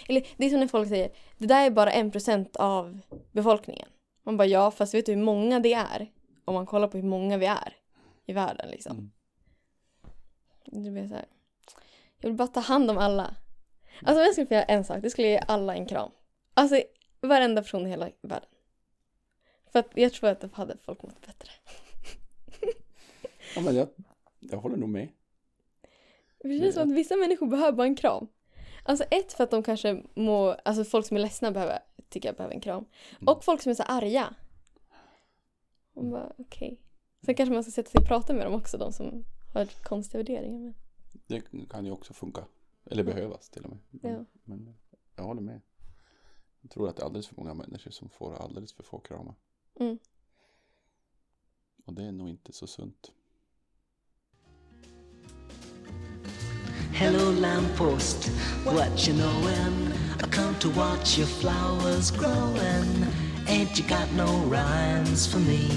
Eller 0.07 0.27
det 0.37 0.45
är 0.45 0.49
som 0.49 0.59
när 0.59 0.67
folk 0.67 0.89
säger, 0.89 1.11
det 1.37 1.45
där 1.45 1.65
är 1.65 1.69
bara 1.69 1.91
en 1.91 2.11
procent 2.11 2.55
av 2.55 2.99
befolkningen. 3.31 3.89
Man 4.23 4.37
bara 4.37 4.47
ja, 4.47 4.71
fast 4.71 4.93
vet 4.93 5.05
du 5.05 5.13
hur 5.13 5.23
många 5.23 5.59
det 5.59 5.73
är? 5.73 6.11
Om 6.45 6.53
man 6.53 6.65
kollar 6.65 6.87
på 6.87 6.97
hur 6.97 7.09
många 7.09 7.37
vi 7.37 7.45
är 7.45 7.73
i 8.25 8.33
världen 8.33 8.69
liksom. 8.69 8.97
Mm. 8.97 9.11
Det 10.65 10.91
blir 10.91 11.07
så 11.07 11.13
här. 11.13 11.25
Jag 12.19 12.29
vill 12.29 12.38
bara 12.38 12.48
ta 12.48 12.60
hand 12.60 12.91
om 12.91 12.98
alla. 12.98 13.36
Alltså 14.01 14.19
om 14.19 14.25
jag 14.25 14.31
skulle 14.31 14.48
få 14.48 14.53
göra 14.53 14.63
en 14.63 14.84
sak, 14.84 15.01
det 15.01 15.10
skulle 15.10 15.27
jag 15.27 15.34
ge 15.34 15.45
alla 15.48 15.75
en 15.75 15.86
kram. 15.86 16.12
Alltså 16.53 16.81
varenda 17.22 17.62
person 17.62 17.88
i 17.88 17.89
hela 17.89 18.10
världen. 18.22 18.50
För 19.72 19.79
att 19.79 19.89
jag 19.93 20.13
tror 20.13 20.29
att 20.29 20.41
då 20.41 20.50
hade 20.53 20.77
folk 20.77 21.03
mått 21.03 21.25
bättre. 21.25 21.51
Ja, 23.55 23.62
men 23.62 23.75
jag, 23.75 23.88
jag 24.39 24.57
håller 24.57 24.77
nog 24.77 24.89
med. 24.89 25.07
Det 26.38 26.60
känns 26.60 26.75
som 26.75 26.89
att 26.89 26.95
vissa 26.95 27.15
människor 27.15 27.48
behöver 27.48 27.72
bara 27.72 27.88
en 27.88 27.95
kram. 27.95 28.27
Alltså 28.84 29.05
ett 29.12 29.34
för 29.34 29.43
att 29.43 29.51
de 29.51 29.63
kanske 29.63 30.03
må, 30.13 30.51
alltså 30.51 30.84
folk 30.84 31.05
som 31.05 31.17
är 31.17 31.22
ledsna 31.22 31.51
behöver, 31.51 31.79
tycker 32.10 32.29
jag 32.29 32.36
behöver 32.36 32.55
en 32.55 32.62
kram. 32.62 32.86
Mm. 33.12 33.27
Och 33.27 33.43
folk 33.43 33.62
som 33.62 33.69
är 33.69 33.74
så 33.74 33.84
arga. 33.84 34.36
Man 35.95 36.12
bara 36.12 36.34
okej. 36.38 36.81
Sen 37.25 37.36
kanske 37.36 37.53
man 37.53 37.63
ska 37.63 37.72
sätta 37.72 37.89
sig 37.89 38.01
och 38.01 38.07
prata 38.07 38.34
med 38.34 38.45
dem 38.45 38.53
också, 38.53 38.77
de 38.77 38.93
som 38.93 39.25
har 39.59 39.65
konstiga 39.83 40.19
värderingar. 40.24 40.59
Men, 40.59 40.74
Det 41.27 41.69
kan 41.69 41.85
ju 41.85 41.91
också 41.91 42.13
funka. 42.13 42.45
Eller 42.85 43.03
behövas 43.03 43.50
till 43.50 43.63
och 43.63 43.69
med. 43.69 43.79
Men, 43.89 44.12
Ja. 44.13 44.25
men 44.43 44.75
jag 45.15 45.24
håller 45.24 45.41
med. 45.41 45.62
Jag 46.62 46.71
tror 46.71 46.89
att 46.89 46.95
det 46.95 47.01
är 47.01 47.05
alldeles 47.05 47.27
för 47.27 47.35
många 47.35 47.53
människor 47.53 47.91
som 47.91 48.09
får 48.09 48.33
alldeles 48.35 48.74
för 48.74 48.83
få 48.83 49.00
kramar. 49.00 49.35
Mm. 49.79 50.00
Och 51.85 51.93
det 51.93 52.03
är 52.03 52.12
nog 52.12 52.29
inte 52.29 52.53
så 52.53 52.67
sunt. 52.67 53.12
Hello, 56.93 57.31
lamppost, 57.31 58.29
what 58.65 59.07
you 59.07 59.13
knowin'? 59.17 59.91
I 60.24 60.27
come 60.31 60.55
to 60.59 60.69
watch 60.69 61.17
your 61.17 61.27
flowers 61.27 62.12
growing. 62.12 63.05
Ain't 63.47 63.77
you 63.77 63.88
got 63.88 64.12
no 64.15 64.50
rhymes 64.50 65.27
for 65.27 65.39
me? 65.39 65.67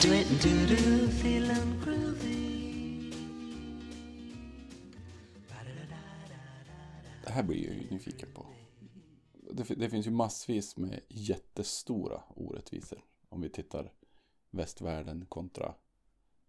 Do 0.00 0.12
it 0.12 0.30
and 0.30 0.40
do 0.40 0.66
do, 0.66 1.08
feeling 1.08 1.80
groovy. 1.84 2.33
Det 7.24 7.30
här 7.30 7.42
blir 7.42 7.66
jag 7.66 7.74
ju 7.74 7.90
nyfiken 7.90 8.28
på. 8.34 8.46
Det, 9.52 9.74
det 9.74 9.90
finns 9.90 10.06
ju 10.06 10.10
massvis 10.10 10.76
med 10.76 11.00
jättestora 11.08 12.22
orättvisor. 12.28 13.04
Om 13.28 13.40
vi 13.40 13.50
tittar 13.50 13.92
västvärlden 14.50 15.26
kontra 15.26 15.74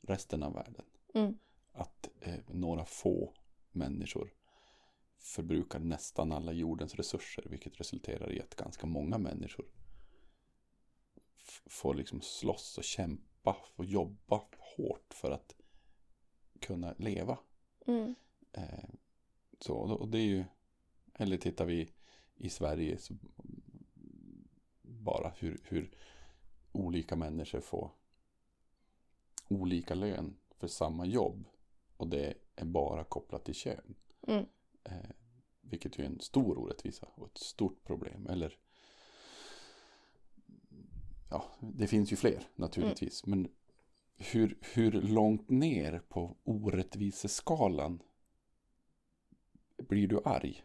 resten 0.02 0.44
av 0.44 0.54
världen. 0.54 0.86
mm. 1.14 1.38
Att 1.72 2.10
eh, 2.22 2.40
några 2.48 2.86
få 2.86 3.34
människor 3.72 4.34
förbrukar 5.18 5.80
nästan 5.80 6.32
alla 6.32 6.52
jordens 6.52 6.96
resurser. 6.96 7.46
Vilket 7.50 7.80
resulterar 7.80 8.32
i 8.32 8.42
att 8.42 8.56
ganska 8.56 8.88
många 8.88 9.18
människor 9.18 9.66
får 11.66 11.94
liksom 11.94 12.22
slåss 12.22 12.78
och 12.78 12.84
kämpa 12.84 13.58
och 13.76 13.86
jobba 13.86 14.42
hårt 14.78 15.14
för 15.14 15.32
att 15.32 15.56
kunna 16.60 16.94
leva. 16.98 17.38
Mm. 17.88 18.16
Eh, 18.52 18.90
så, 19.60 19.76
och 19.76 20.08
det 20.10 20.18
är 20.18 20.26
ju, 20.26 20.46
eller 21.18 21.38
tittar 21.38 21.66
vi 21.66 21.90
i 22.36 22.50
Sverige 22.50 22.98
bara 24.82 25.34
hur, 25.38 25.62
hur 25.64 25.92
olika 26.72 27.16
människor 27.16 27.62
får 27.62 27.92
olika 29.48 29.96
lön 29.96 30.38
för 30.58 30.68
samma 30.68 31.06
jobb. 31.06 31.48
Och 31.98 32.08
det 32.08 32.34
är 32.56 32.66
bara 32.66 33.04
kopplat 33.04 33.46
till 33.46 33.56
kön. 33.56 33.96
Mm. 34.28 34.46
Eh, 34.84 35.10
vilket 35.62 36.00
ju 36.00 36.04
är 36.04 36.08
en 36.08 36.20
stor 36.20 36.58
orättvisa 36.58 37.08
och 37.16 37.28
ett 37.28 37.38
stort 37.38 37.84
problem. 37.84 38.28
Eller 38.28 38.58
ja, 41.30 41.46
det 41.60 41.88
finns 41.88 42.12
ju 42.12 42.16
fler 42.16 42.48
naturligtvis. 42.56 43.26
Men 43.26 43.48
hur, 44.18 44.58
hur 44.62 44.92
långt 44.92 45.50
ner 45.50 46.00
på 46.00 46.38
orättviseskalan 46.44 48.02
blir 49.78 50.08
du 50.08 50.22
arg? 50.26 50.64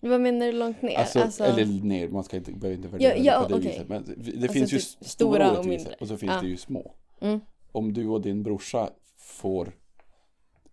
Vad 0.00 0.20
menar 0.20 0.46
du 0.46 0.52
långt 0.52 0.82
ner? 0.82 0.96
Alltså, 0.98 1.44
Eller 1.44 1.66
ner, 1.66 2.08
man 2.08 2.24
ska 2.24 2.36
inte, 2.36 2.52
behöver 2.52 2.76
inte 2.76 2.88
värdera 2.88 3.16
Ja, 3.16 3.22
ja, 3.24 3.38
det 3.40 3.44
på 3.44 3.48
det 3.48 3.54
okej. 3.58 3.70
viset. 3.70 3.88
Men 3.88 4.04
det 4.04 4.32
Alltså 4.42 4.52
finns 4.52 4.72
ju 4.72 4.78
typ 4.78 5.08
stora, 5.08 5.58
och 5.58 5.66
mindre. 5.66 5.94
och 6.00 6.08
så 6.08 6.16
finns 6.16 6.32
Ja. 6.32 6.40
det 6.40 6.48
ju 6.48 6.56
små. 6.56 6.94
Mm. 7.20 7.40
Om 7.72 7.92
du 7.92 8.06
och 8.08 8.20
din 8.20 8.42
brorsa 8.42 8.90
får 9.16 9.72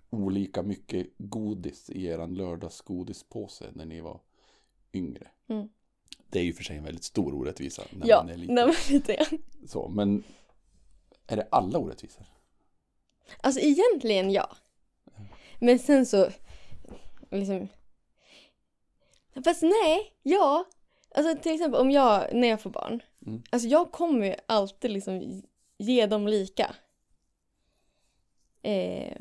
olika 0.09 0.63
mycket 0.63 1.07
godis 1.17 1.89
i 1.89 2.05
eran 2.05 2.33
lördagsgodispåse 2.33 3.65
när 3.73 3.85
ni 3.85 4.01
var 4.01 4.19
yngre. 4.93 5.27
Mm. 5.47 5.69
Det 6.29 6.39
är 6.39 6.43
ju 6.43 6.53
för 6.53 6.63
sig 6.63 6.77
en 6.77 6.83
väldigt 6.83 7.03
stor 7.03 7.33
orättvisa 7.33 7.83
när 7.91 8.07
ja, 8.07 8.23
man 8.23 8.33
är 8.33 8.37
liten. 8.37 8.55
nej 8.55 8.65
men 8.65 8.75
lite 8.89 9.15
grann. 9.15 9.41
Så, 9.67 9.87
men 9.89 10.23
är 11.27 11.35
det 11.35 11.47
alla 11.51 11.79
orättvisor? 11.79 12.25
Alltså 13.41 13.59
egentligen 13.61 14.31
ja. 14.31 14.55
Men 15.59 15.79
sen 15.79 16.05
så, 16.05 16.27
liksom. 17.31 17.67
Fast 19.43 19.61
nej, 19.61 20.13
ja. 20.23 20.65
Alltså 21.15 21.37
till 21.37 21.51
exempel 21.51 21.81
om 21.81 21.91
jag, 21.91 22.33
när 22.33 22.47
jag 22.47 22.61
får 22.61 22.69
barn. 22.69 23.03
Mm. 23.25 23.43
Alltså 23.49 23.67
jag 23.67 23.91
kommer 23.91 24.25
ju 24.25 24.35
alltid 24.45 24.91
liksom 24.91 25.41
ge 25.77 26.05
dem 26.05 26.27
lika. 26.27 26.75
Eh, 28.61 29.17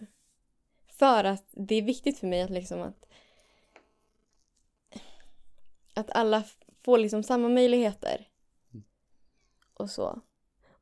för 0.87 1.25
att 1.25 1.49
det 1.50 1.75
är 1.75 1.83
viktigt 1.83 2.18
för 2.18 2.26
mig 2.26 2.42
att 2.42 2.50
liksom 2.50 2.83
att 2.83 3.06
att 5.94 6.11
alla 6.11 6.44
får 6.85 6.99
liksom 6.99 7.23
samma 7.23 7.49
möjligheter. 7.49 8.28
Och 9.75 9.90
så. 9.90 10.21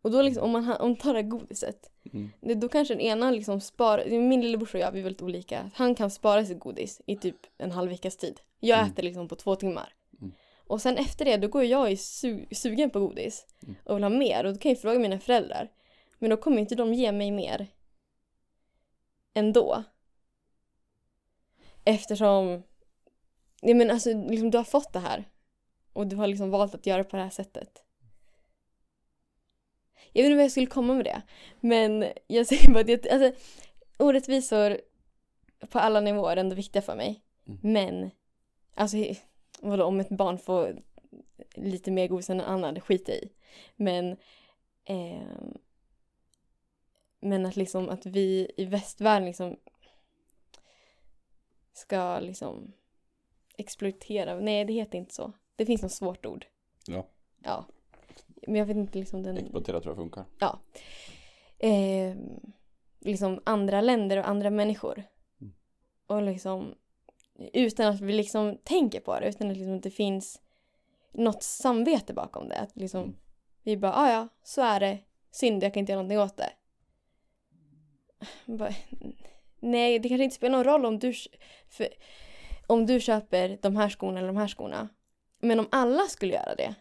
Och 0.02 0.10
då 0.10 0.22
liksom, 0.22 0.44
om 0.44 0.50
man 0.50 0.70
om 0.76 0.96
tar 0.96 1.14
det 1.14 1.20
här 1.22 1.28
godiset. 1.28 1.90
Mm. 2.12 2.30
Det, 2.40 2.54
då 2.54 2.68
kanske 2.68 2.94
den 2.94 3.00
ena 3.00 3.30
liksom 3.30 3.60
sparar, 3.60 4.04
min 4.10 4.40
lillebror 4.40 4.70
och 4.74 4.80
jag 4.80 4.92
vi 4.92 4.98
är 4.98 5.02
väldigt 5.04 5.22
olika. 5.22 5.70
Han 5.74 5.94
kan 5.94 6.10
spara 6.10 6.44
sitt 6.44 6.58
godis 6.60 7.00
i 7.06 7.16
typ 7.16 7.36
en 7.58 7.70
halv 7.72 7.90
veckas 7.90 8.16
tid. 8.16 8.40
Jag 8.60 8.78
Mm. 8.78 8.90
äter 8.92 9.02
liksom 9.02 9.28
på 9.28 9.36
två 9.36 9.56
timmar. 9.56 9.94
Mm. 10.20 10.32
Och 10.66 10.82
sen 10.82 10.96
efter 10.96 11.24
det 11.24 11.36
då 11.36 11.48
går 11.48 11.64
jag 11.64 11.92
i 11.92 11.94
su- 11.94 12.54
sugen 12.54 12.90
på 12.90 13.00
godis 13.00 13.46
Mm. 13.62 13.74
och 13.84 13.96
vill 13.96 14.02
ha 14.02 14.10
mer 14.10 14.44
och 14.46 14.52
då 14.52 14.58
kan 14.58 14.70
jag 14.70 14.80
fråga 14.80 14.98
mina 14.98 15.18
föräldrar. 15.18 15.70
Men 16.18 16.30
då 16.30 16.36
kommer 16.36 16.58
inte 16.58 16.74
de 16.74 16.94
ge 16.94 17.12
mig 17.12 17.30
mer 17.30 17.66
ändå. 19.34 19.82
Eftersom, 21.84 22.62
nej 23.62 23.74
men 23.74 23.90
alltså 23.90 24.12
liksom, 24.12 24.50
du 24.50 24.58
har 24.58 24.64
fått 24.64 24.92
det 24.92 24.98
här 24.98 25.24
och 25.92 26.06
du 26.06 26.16
har 26.16 26.26
liksom 26.26 26.50
valt 26.50 26.74
att 26.74 26.86
göra 26.86 27.04
på 27.04 27.16
det 27.16 27.22
här 27.22 27.30
sättet. 27.30 27.82
Jag 30.12 30.22
vet 30.22 30.26
inte 30.30 30.36
vad 30.36 30.44
jag 30.44 30.50
skulle 30.50 30.66
komma 30.66 30.94
med 30.94 31.04
det. 31.04 31.22
Men 31.60 32.12
jag 32.26 32.46
säger 32.46 32.72
bara 32.72 32.80
att 32.80 32.88
jag, 32.88 33.08
alltså, 33.08 33.42
orättvisor 33.98 34.80
på 35.70 35.78
alla 35.78 36.00
nivåer 36.00 36.32
är 36.32 36.40
ändå 36.40 36.56
viktiga 36.56 36.82
för 36.82 36.96
mig. 36.96 37.22
Mm. 37.46 37.58
Men, 37.62 38.10
alltså 38.74 38.96
vadå, 39.60 39.84
om 39.84 40.00
ett 40.00 40.08
barn 40.08 40.38
får 40.38 40.82
lite 41.54 41.90
mer 41.90 42.08
godis 42.08 42.30
än 42.30 42.40
en 42.40 42.46
annan, 42.46 42.74
det 42.74 42.80
skiter 42.80 43.12
jag 43.12 43.22
i. 43.22 43.32
Men, 43.76 44.16
ehm, 44.84 45.58
men 47.20 47.46
att 47.46 47.56
liksom 47.56 47.88
att 47.88 48.06
vi 48.06 48.52
i 48.56 48.64
västvärlden 48.64 49.26
liksom 49.26 49.56
ska 51.72 52.20
liksom 52.20 52.72
exploatera, 53.56 54.40
nej 54.40 54.64
det 54.64 54.72
heter 54.72 54.98
inte 54.98 55.14
så. 55.14 55.32
Det 55.56 55.66
finns 55.66 55.82
något 55.82 55.92
svårt 55.92 56.26
ord. 56.26 56.46
Ja, 56.86 57.06
Ja. 57.44 57.66
Men 58.46 58.54
jag 58.56 58.66
vet 58.66 58.76
inte 58.76 58.98
liksom 58.98 59.22
den... 59.22 59.36
exploatera 59.38 59.80
tror 59.80 59.90
jag 59.90 59.96
funkar. 59.96 60.24
eh, 61.58 62.16
liksom 63.00 63.40
andra 63.44 63.80
länder 63.80 64.16
och 64.16 64.28
andra 64.28 64.50
människor. 64.50 65.02
Mm. 65.40 65.52
Och 66.06 66.22
liksom 66.22 66.74
utan 67.52 67.86
att 67.86 68.00
vi 68.00 68.12
liksom 68.12 68.58
tänker 68.64 69.00
på 69.00 69.20
det, 69.20 69.28
utan 69.28 69.50
att 69.50 69.56
liksom 69.56 69.80
det 69.80 69.90
finns 69.90 70.40
något 71.12 71.42
samvete 71.42 72.12
bakom 72.14 72.48
det. 72.48 72.56
Att 72.56 72.76
liksom 72.76 73.02
Mm. 73.02 73.16
vi 73.62 73.76
bara, 73.76 73.94
ah, 73.94 74.10
ja, 74.12 74.28
så 74.42 74.62
är 74.62 74.80
det. 74.80 74.98
Synd, 75.30 75.62
jag 75.64 75.74
kan 75.74 75.80
inte 75.80 75.92
göra 75.92 76.02
någonting 76.02 76.18
åt 76.20 76.36
det. 76.36 76.52
Bara, 78.46 78.74
nej, 79.60 79.98
det 79.98 80.08
kanske 80.08 80.24
inte 80.24 80.36
spelar 80.36 80.56
någon 80.58 80.64
roll 80.64 80.86
om 80.86 80.98
du, 80.98 81.12
för, 81.68 81.88
om 82.66 82.86
du 82.86 83.00
köper 83.00 83.58
de 83.62 83.76
här 83.76 83.88
skorna 83.88 84.18
eller 84.18 84.28
de 84.28 84.36
här 84.36 84.48
skorna. 84.48 84.88
Men 85.38 85.60
om 85.60 85.68
alla 85.70 86.02
skulle 86.02 86.34
göra 86.34 86.54
det 86.54 86.74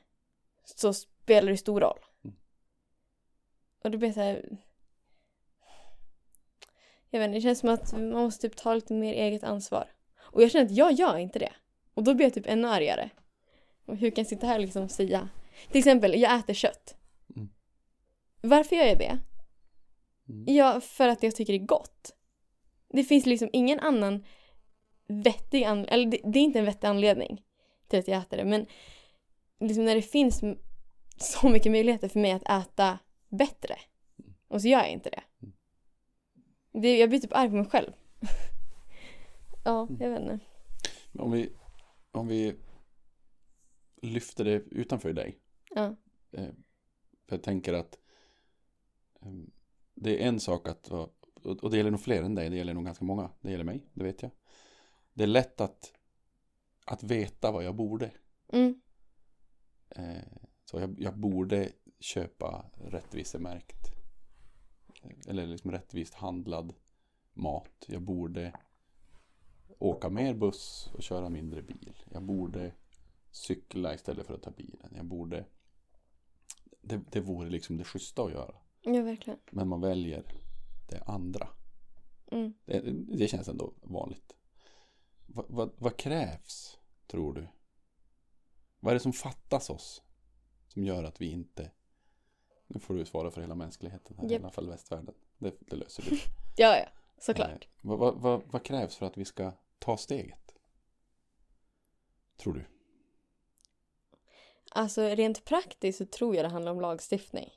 så 0.79 0.93
spelar 0.93 1.51
det 1.51 1.57
stor 1.57 1.81
roll. 1.81 1.99
Mm. 2.23 2.35
Och 3.83 3.91
det 3.91 3.97
blir 3.97 4.13
så 4.13 4.19
här... 4.19 4.57
Jag 7.09 7.19
vet 7.19 7.27
inte, 7.27 7.37
det 7.37 7.41
känns 7.41 7.59
som 7.59 7.69
att 7.69 7.93
man 7.93 8.09
måste 8.09 8.49
typ 8.49 8.57
ta 8.57 8.73
lite 8.73 8.93
mer 8.93 9.13
eget 9.13 9.43
ansvar. 9.43 9.91
Och 10.19 10.43
jag 10.43 10.51
känner 10.51 10.65
att 10.65 10.71
jag 10.71 10.91
gör 10.91 11.17
inte 11.17 11.39
det. 11.39 11.53
Och 11.93 12.03
då 12.03 12.13
blir 12.13 12.25
jag 12.25 12.33
typ 12.33 12.47
ännu 12.47 12.67
argare. 12.67 13.09
Och 13.85 13.97
hur 13.97 14.09
kan 14.09 14.21
jag 14.21 14.27
sitta 14.27 14.47
här 14.47 14.55
och 14.55 14.61
liksom 14.61 14.89
säga... 14.89 15.29
Till 15.67 15.79
exempel, 15.79 16.21
jag 16.21 16.39
äter 16.39 16.53
kött. 16.53 16.95
Mm. 17.35 17.49
Varför 18.41 18.75
gör 18.75 18.85
jag 18.85 18.97
det? 18.97 19.19
Mm. 20.29 20.55
Ja, 20.55 20.81
för 20.81 21.07
att 21.07 21.23
jag 21.23 21.35
tycker 21.35 21.53
det 21.53 21.59
är 21.59 21.65
gott. 21.65 22.15
Det 22.89 23.03
finns 23.03 23.25
liksom 23.25 23.49
ingen 23.53 23.79
annan 23.79 24.25
vettig 25.07 25.63
anledning, 25.63 25.93
eller 25.93 26.05
det, 26.05 26.21
det 26.23 26.39
är 26.39 26.43
inte 26.43 26.59
en 26.59 26.65
vettig 26.65 26.87
anledning 26.87 27.41
till 27.87 27.99
att 27.99 28.07
jag 28.07 28.21
äter 28.21 28.37
det, 28.37 28.45
men 28.45 28.65
liksom 29.61 29.85
när 29.85 29.95
det 29.95 30.01
finns 30.01 30.41
så 31.17 31.49
mycket 31.49 31.71
möjligheter 31.71 32.07
för 32.07 32.19
mig 32.19 32.31
att 32.31 32.49
äta 32.49 32.99
bättre 33.29 33.75
och 34.47 34.61
så 34.61 34.67
gör 34.67 34.79
jag 34.79 34.91
inte 34.91 35.09
det. 35.09 35.23
det 36.71 36.97
jag 36.97 37.09
blir 37.09 37.19
typ 37.19 37.33
arg 37.33 37.49
på 37.49 37.55
mig 37.55 37.65
själv. 37.65 37.91
ja, 39.63 39.87
jag 39.99 40.09
vet 40.09 40.21
inte. 40.21 40.39
Om 41.19 41.31
vi, 41.31 41.49
om 42.11 42.27
vi 42.27 42.55
lyfter 44.01 44.45
det 44.45 44.51
utanför 44.51 45.13
dig. 45.13 45.39
Ja. 45.75 45.95
Eh, 46.31 46.49
för 47.27 47.35
jag 47.35 47.43
tänker 47.43 47.73
att 47.73 47.99
eh, 49.21 49.31
det 49.93 50.23
är 50.23 50.27
en 50.27 50.39
sak 50.39 50.67
att, 50.67 50.87
och 51.61 51.71
det 51.71 51.77
gäller 51.77 51.91
nog 51.91 52.01
fler 52.01 52.23
än 52.23 52.35
dig, 52.35 52.49
det 52.49 52.55
gäller 52.55 52.73
nog 52.73 52.85
ganska 52.85 53.05
många, 53.05 53.29
det 53.41 53.51
gäller 53.51 53.63
mig, 53.63 53.85
det 53.93 54.03
vet 54.03 54.21
jag. 54.21 54.31
Det 55.13 55.23
är 55.23 55.27
lätt 55.27 55.61
att, 55.61 55.93
att 56.85 57.03
veta 57.03 57.51
vad 57.51 57.63
jag 57.63 57.75
borde. 57.75 58.11
Mm. 58.49 58.81
Eh, 59.95 60.23
så 60.65 60.79
jag, 60.79 60.95
jag 60.99 61.17
borde 61.17 61.71
köpa 61.99 62.65
rättvisemärkt 62.73 63.91
eh, 65.03 65.11
eller 65.27 65.47
liksom 65.47 65.71
rättvist 65.71 66.13
handlad 66.13 66.73
mat. 67.33 67.85
Jag 67.87 68.01
borde 68.01 68.53
åka 69.79 70.09
mer 70.09 70.33
buss 70.33 70.89
och 70.93 71.03
köra 71.03 71.29
mindre 71.29 71.61
bil. 71.61 72.03
Jag 72.11 72.23
borde 72.23 72.73
cykla 73.31 73.93
istället 73.93 74.27
för 74.27 74.33
att 74.33 74.41
ta 74.41 74.51
bilen. 74.51 74.93
Jag 74.95 75.05
borde 75.05 75.45
det, 76.81 77.01
det 77.11 77.21
vore 77.21 77.49
liksom 77.49 77.77
det 77.77 77.83
schyssta 77.83 78.23
att 78.23 78.31
göra. 78.31 78.55
Ja, 78.81 79.01
verkligen. 79.01 79.39
Men 79.51 79.67
man 79.67 79.81
väljer 79.81 80.23
det 80.89 81.03
andra. 81.05 81.47
Mm. 82.31 82.53
Det, 82.65 82.79
det 83.17 83.27
känns 83.27 83.47
ändå 83.47 83.73
vanligt. 83.81 84.35
Vad, 85.25 85.45
vad, 85.49 85.71
vad 85.77 85.97
krävs, 85.97 86.77
tror 87.07 87.33
du? 87.33 87.47
Vad 88.83 88.91
är 88.91 88.95
det 88.95 88.99
som 88.99 89.13
fattas 89.13 89.69
oss? 89.69 90.03
Som 90.67 90.83
gör 90.83 91.03
att 91.03 91.21
vi 91.21 91.31
inte... 91.31 91.71
Nu 92.67 92.79
får 92.79 92.93
du 92.93 93.05
svara 93.05 93.31
för 93.31 93.41
hela 93.41 93.55
mänskligheten, 93.55 94.17
här, 94.17 94.23
Japp. 94.23 94.41
i 94.41 94.43
alla 94.43 94.51
fall 94.51 94.69
västvärlden. 94.69 95.15
Det, 95.37 95.55
det 95.59 95.75
löser 95.75 96.03
du. 96.09 96.15
Ja, 96.57 96.77
ja, 96.77 96.85
såklart. 97.17 97.49
Eh, 97.51 97.69
vad, 97.81 97.99
vad, 97.99 98.15
vad, 98.15 98.43
vad 98.45 98.63
krävs 98.63 98.95
för 98.95 99.05
att 99.05 99.17
vi 99.17 99.25
ska 99.25 99.51
ta 99.79 99.97
steget? 99.97 100.55
Tror 102.37 102.53
du? 102.53 102.65
Alltså 104.71 105.01
rent 105.01 105.45
praktiskt 105.45 105.97
så 105.97 106.05
tror 106.05 106.35
jag 106.35 106.45
det 106.45 106.49
handlar 106.49 106.71
om 106.71 106.81
lagstiftning. 106.81 107.49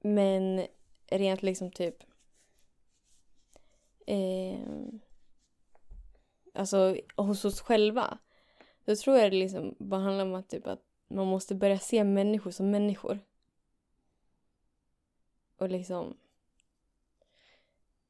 Men 0.00 0.66
rent 1.06 1.42
liksom 1.42 1.70
typ... 1.70 1.96
Eh, 4.06 4.58
alltså 6.54 6.96
hos 7.16 7.44
oss 7.44 7.60
själva. 7.60 8.18
Då 8.88 8.96
tror 8.96 9.18
jag 9.18 9.32
det 9.32 9.36
liksom 9.36 9.74
bara 9.78 10.00
handlar 10.00 10.24
om 10.24 10.34
att, 10.34 10.48
typ 10.48 10.66
att 10.66 10.82
man 11.08 11.26
måste 11.26 11.54
börja 11.54 11.78
se 11.78 12.04
människor 12.04 12.50
som 12.50 12.70
människor. 12.70 13.20
Och 15.56 15.68
liksom 15.68 16.16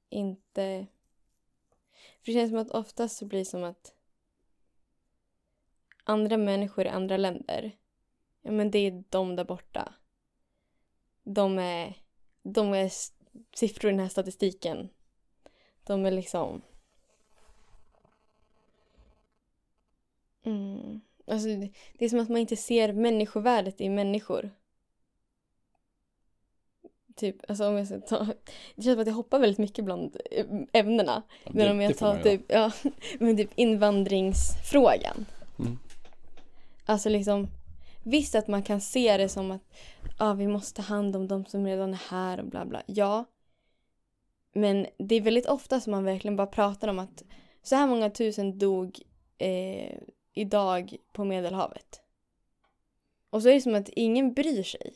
inte... 0.09 0.87
För 1.93 2.27
det 2.27 2.33
känns 2.33 2.51
som 2.51 2.59
att 2.59 2.71
oftast 2.71 3.17
så 3.17 3.27
blir 3.27 3.39
det 3.39 3.45
som 3.45 3.65
att 3.65 3.95
andra 6.05 6.37
människor 6.37 6.87
i 6.87 6.89
andra 6.89 7.17
länder, 7.17 7.77
ja 8.43 8.51
men 8.51 8.71
det 8.71 8.79
är 8.79 9.05
de 9.09 9.37
där 9.37 9.45
borta. 9.45 9.95
De 11.23 11.59
är, 11.59 12.03
de 12.43 12.75
är 12.75 12.93
siffror 13.55 13.91
i 13.91 13.93
den 13.93 14.01
här 14.01 14.09
statistiken. 14.09 14.89
De 15.85 16.07
är 16.07 16.11
liksom... 16.11 16.63
Mm. 20.51 21.01
Alltså, 21.27 21.49
det- 21.99 22.05
är 22.05 22.09
som 22.09 22.21
att 22.21 22.29
man 22.29 22.39
inte 22.41 22.57
ser 22.57 22.93
människovärdet 22.93 23.81
i 23.81 23.89
människor. 23.89 24.51
Typ, 27.17 27.37
alltså 27.51 27.69
om 27.69 27.77
jag 27.77 27.87
ska 27.87 28.01
ta... 28.01 28.25
Det 28.77 28.83
känns 28.83 28.95
som 28.95 29.01
att 29.01 29.07
jag 29.07 29.15
hoppar 29.15 29.39
väldigt 29.39 29.59
mycket 29.59 29.85
bland 29.85 30.17
eh, 30.31 30.47
ämnena. 30.73 31.23
Ja, 31.45 31.51
Men 31.55 31.65
det- 31.67 31.71
om 31.71 31.81
jag 31.81 31.99
tar 31.99 32.19
typ, 32.23 32.43
ja, 32.49 32.73
men 33.19 33.37
typ 33.37 33.51
invandringsfrågan. 33.55 35.27
Mm. 35.59 35.79
Alltså 36.87 37.09
liksom, 37.09 37.49
visst 38.05 38.35
att 38.35 38.49
man 38.49 38.63
kan 38.63 38.81
se 38.81 39.17
det 39.17 39.29
som 39.29 39.51
att 39.51 39.63
ja, 40.19 40.33
vi 40.33 40.47
måste 40.49 40.83
ta 40.83 40.83
hand 40.83 41.17
om 41.17 41.29
de 41.29 41.45
som 41.45 41.67
redan 41.67 41.91
är 41.93 42.03
här 42.11 42.41
och 42.41 42.47
bla 42.47 42.65
bla. 42.65 42.83
Ja. 42.87 43.25
Men 44.53 44.87
det 44.99 45.15
är 45.15 45.21
väldigt 45.21 45.47
ofta 45.47 45.81
som 45.81 45.91
man 45.91 46.05
verkligen 46.05 46.37
bara 46.37 46.47
pratar 46.47 46.89
om 46.89 46.99
att 46.99 47.23
så 47.63 47.77
här 47.77 47.87
många 47.87 48.11
tusen 48.11 48.59
dog 48.59 48.99
eh, 49.39 49.99
idag 50.33 50.97
på 51.13 51.25
Medelhavet. 51.25 52.01
Och 53.31 53.43
så 53.43 53.49
är 53.49 53.55
det 53.55 53.61
som 53.61 53.75
att 53.75 53.89
ingen 53.89 54.35
bryr 54.35 54.63
sig. 54.63 54.95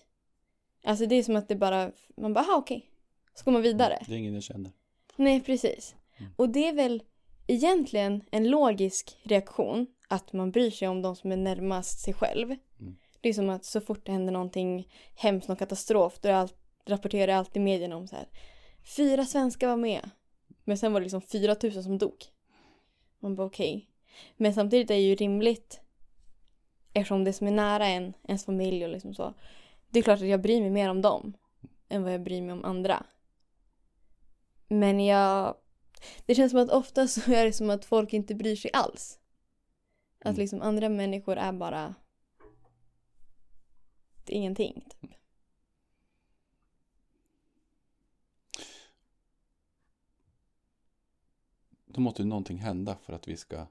Alltså 0.85 1.07
det 1.07 1.15
är 1.15 1.23
som 1.23 1.37
att 1.37 1.49
det 1.49 1.57
bara, 1.57 1.93
man 2.17 2.33
bara, 2.33 2.41
aha 2.41 2.57
okej. 2.57 2.91
Så 3.35 3.45
går 3.45 3.53
man 3.53 3.63
vidare. 3.63 3.99
Det 4.07 4.13
är 4.15 4.19
ingen 4.19 4.35
jag 4.35 4.43
känner. 4.43 4.73
Nej, 5.17 5.41
precis. 5.41 5.95
Mm. 6.17 6.33
Och 6.37 6.49
det 6.49 6.69
är 6.69 6.73
väl 6.73 7.03
egentligen 7.47 8.25
en 8.31 8.51
logisk 8.51 9.19
reaktion 9.23 9.87
att 10.09 10.33
man 10.33 10.51
bryr 10.51 10.71
sig 10.71 10.89
om 10.89 11.03
de 11.03 11.17
som 11.17 11.33
är 11.33 11.37
närmast 11.37 12.01
sig 12.01 12.15
själv. 12.15 12.57
Mm. 12.81 12.97
Det 13.21 13.29
är 13.29 13.33
som 13.33 13.51
att 13.51 13.65
så 13.65 13.81
fort 13.81 14.07
det 14.07 14.13
händer 14.13 14.33
någonting 14.33 14.89
hemskt, 15.15 15.49
någon 15.49 15.57
katastrof, 15.57 16.19
då 16.21 16.29
är 16.29 16.33
allt, 16.33 16.57
rapporterar 16.87 17.33
alltid 17.33 17.63
medierna 17.63 17.97
om 17.97 18.09
så 18.09 18.17
här. 18.17 18.29
Fyra 18.97 19.25
svenskar 19.25 19.69
var 19.69 19.77
med. 19.77 20.11
Men 20.65 20.79
sen 20.79 20.93
var 20.93 21.01
det 21.01 21.05
liksom 21.05 21.23
4 21.23 21.57
000 21.63 21.83
som 21.83 21.99
dog. 21.99 22.25
Man 23.19 23.35
bara 23.35 23.47
okej. 23.47 23.89
Men 24.37 24.55
samtidigt 24.55 24.91
är 24.91 24.95
det 24.95 25.01
ju 25.01 25.15
rimligt 25.15 25.81
eftersom 26.93 27.25
det 27.25 27.33
som 27.33 27.47
är 27.47 27.51
nära 27.51 27.87
en, 27.87 28.13
ens 28.29 28.45
familj 28.45 28.85
och 28.85 28.91
liksom 28.91 29.15
så. 29.15 29.35
Det 29.91 29.99
är 29.99 30.03
klart 30.03 30.21
att 30.21 30.29
jag 30.29 30.43
bryr 30.43 30.61
mig 30.61 30.71
mer 30.71 30.89
om 30.91 31.03
dem 31.03 31.33
än 31.89 32.03
vad 32.03 32.15
jag 32.15 32.23
bryr 32.23 32.43
mig 32.43 32.53
om 32.53 32.65
andra. 32.65 33.07
Men 34.69 35.01
jag... 35.01 35.55
Det 36.27 36.35
känns 36.35 36.53
som 36.53 36.61
att 36.61 36.71
ofta 36.71 37.07
så 37.09 37.33
är 37.33 37.45
det 37.45 37.53
som 37.53 37.71
att 37.71 37.85
folk 37.85 38.13
inte 38.13 38.35
bryr 38.35 38.57
sig 38.57 38.71
alls. 38.73 39.19
Att 40.19 40.27
Mm. 40.27 40.39
liksom 40.41 40.63
andra 40.63 40.89
människor 40.89 41.37
är 41.37 41.53
bara... 41.53 41.95
Det 44.25 44.33
är 44.33 44.37
ingenting. 44.37 44.89
Typ. 45.01 45.11
Då 51.87 52.01
måste 52.01 52.23
ju 52.23 52.29
någonting 52.29 52.59
hända 52.59 52.97
för 53.03 53.13
att 53.13 53.29
vi 53.29 53.37
ska 53.37 53.67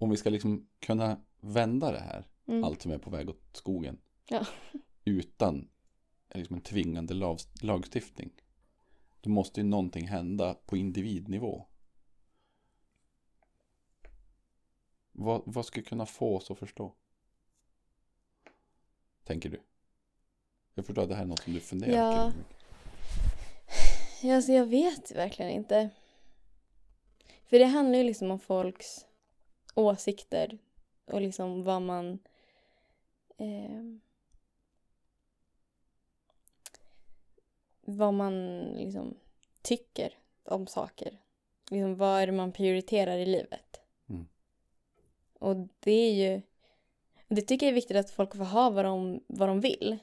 om 0.00 0.10
vi 0.10 0.16
ska 0.16 0.30
liksom 0.30 0.68
kunna 0.80 1.20
vända 1.40 1.92
det 1.92 1.98
här 2.00 2.26
Mm. 2.46 2.64
allt 2.64 2.82
som 2.82 2.92
är 2.92 2.98
på 2.98 3.10
väg 3.10 3.28
åt 3.30 3.42
skogen 3.52 3.98
Ja. 4.28 4.46
utan 5.04 5.68
liksom 6.34 6.56
en 6.56 6.62
tvingande 6.62 7.14
lag, 7.14 7.38
lagstiftning 7.62 8.30
då 9.20 9.30
måste 9.30 9.60
ju 9.60 9.66
någonting 9.66 10.08
hända 10.08 10.54
på 10.66 10.76
individnivå 10.76 11.66
vad, 15.12 15.42
vad 15.46 15.66
ska 15.66 15.82
kunna 15.82 16.06
få 16.06 16.36
oss 16.36 16.50
att 16.50 16.58
förstå? 16.58 16.94
Tänker 19.24 19.48
du? 19.50 19.60
Jag 20.74 20.86
förstår 20.86 21.02
att 21.02 21.08
det 21.08 21.14
här 21.14 21.22
är 21.22 21.26
något 21.26 21.42
som 21.42 21.52
du 21.52 21.60
funderar 21.60 21.92
Ja. 21.96 22.32
kring. 22.32 22.44
Ja, 24.22 24.36
alltså 24.36 24.52
jag 24.52 24.66
vet 24.66 25.10
verkligen 25.12 25.50
inte. 25.50 25.90
För 27.46 27.58
det 27.58 27.64
handlar 27.66 27.98
ju 27.98 28.04
liksom 28.04 28.30
om 28.30 28.38
folks 28.38 29.06
åsikter 29.74 30.58
och 31.04 31.20
liksom 31.20 31.62
vad 31.62 31.82
man... 31.82 32.18
Eh, 33.36 33.82
vad 37.82 38.14
man 38.14 38.62
liksom 38.76 39.16
tycker 39.62 40.18
om 40.44 40.66
saker. 40.66 41.18
Liksom 41.70 41.96
vad 41.96 42.22
är 42.22 42.26
det 42.26 42.32
man 42.32 42.52
prioriterar 42.52 43.18
i 43.18 43.26
livet. 43.26 43.80
Mm. 44.08 44.26
Och 45.38 45.56
det 45.80 45.92
är 45.92 46.12
ju... 46.12 46.42
Det 47.28 47.42
tycker 47.42 47.66
jag 47.66 47.70
är 47.70 47.74
viktigt 47.74 47.96
att 47.96 48.10
folk 48.10 48.36
får 48.36 48.44
ha 48.44 48.70
vad 48.70 48.84
de, 48.84 49.24
vad 49.26 49.48
de 49.48 49.60
vill. 49.60 49.98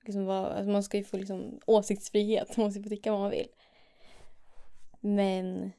Liksom 0.00 0.24
vad, 0.24 0.44
alltså 0.44 0.70
man 0.70 0.82
ska 0.82 0.96
ju 0.96 1.04
få 1.04 1.16
liksom 1.16 1.60
åsiktsfrihet, 1.66 2.48
man 2.56 2.66
måste 2.66 2.82
få 2.82 2.88
tycka 2.88 3.12
vad 3.12 3.20
man 3.20 3.30
vill. 3.30 3.48
Men... 5.00 5.72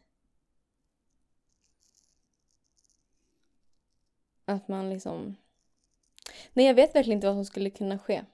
Att 4.45 4.67
man 4.67 4.89
liksom... 4.89 5.35
Nej, 6.53 6.65
jag 6.65 6.73
vet 6.73 6.95
verkligen 6.95 7.17
inte 7.17 7.27
vad 7.27 7.35
som 7.35 7.45
skulle 7.45 7.69
kunna 7.69 7.99
ske. 7.99 8.25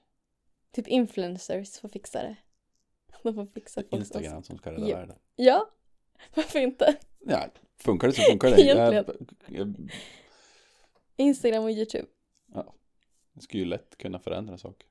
Typ 0.72 0.88
influencers 0.88 1.80
får 1.80 1.90
fixa 1.90 2.24
det. 2.24 2.36
De 3.24 3.34
får 3.34 3.46
fixa 3.46 3.82
folks 3.82 3.94
Instagram 3.98 4.44
som 4.44 4.58
ska 4.58 4.72
rädda 4.72 4.90
Ja. 4.90 4.98
världen. 4.98 5.18
Ja, 5.36 5.70
varför 6.36 6.60
inte? 6.60 6.96
Ja, 7.20 7.46
funkar 7.78 8.08
det 8.08 8.14
så 8.14 8.22
funkar 8.22 8.52
det. 8.52 8.62
Jag, 8.62 8.94
Egentligen. 8.94 9.26
jag, 9.48 9.92
Instagram 11.16 11.64
och 11.64 11.72
YouTube. 11.72 12.08
jag 13.34 13.44
skulle 13.44 13.64
ju 13.64 13.70
lätt 13.70 13.98
kunna 13.98 14.20
förändra 14.20 14.58
saker. 14.58 14.88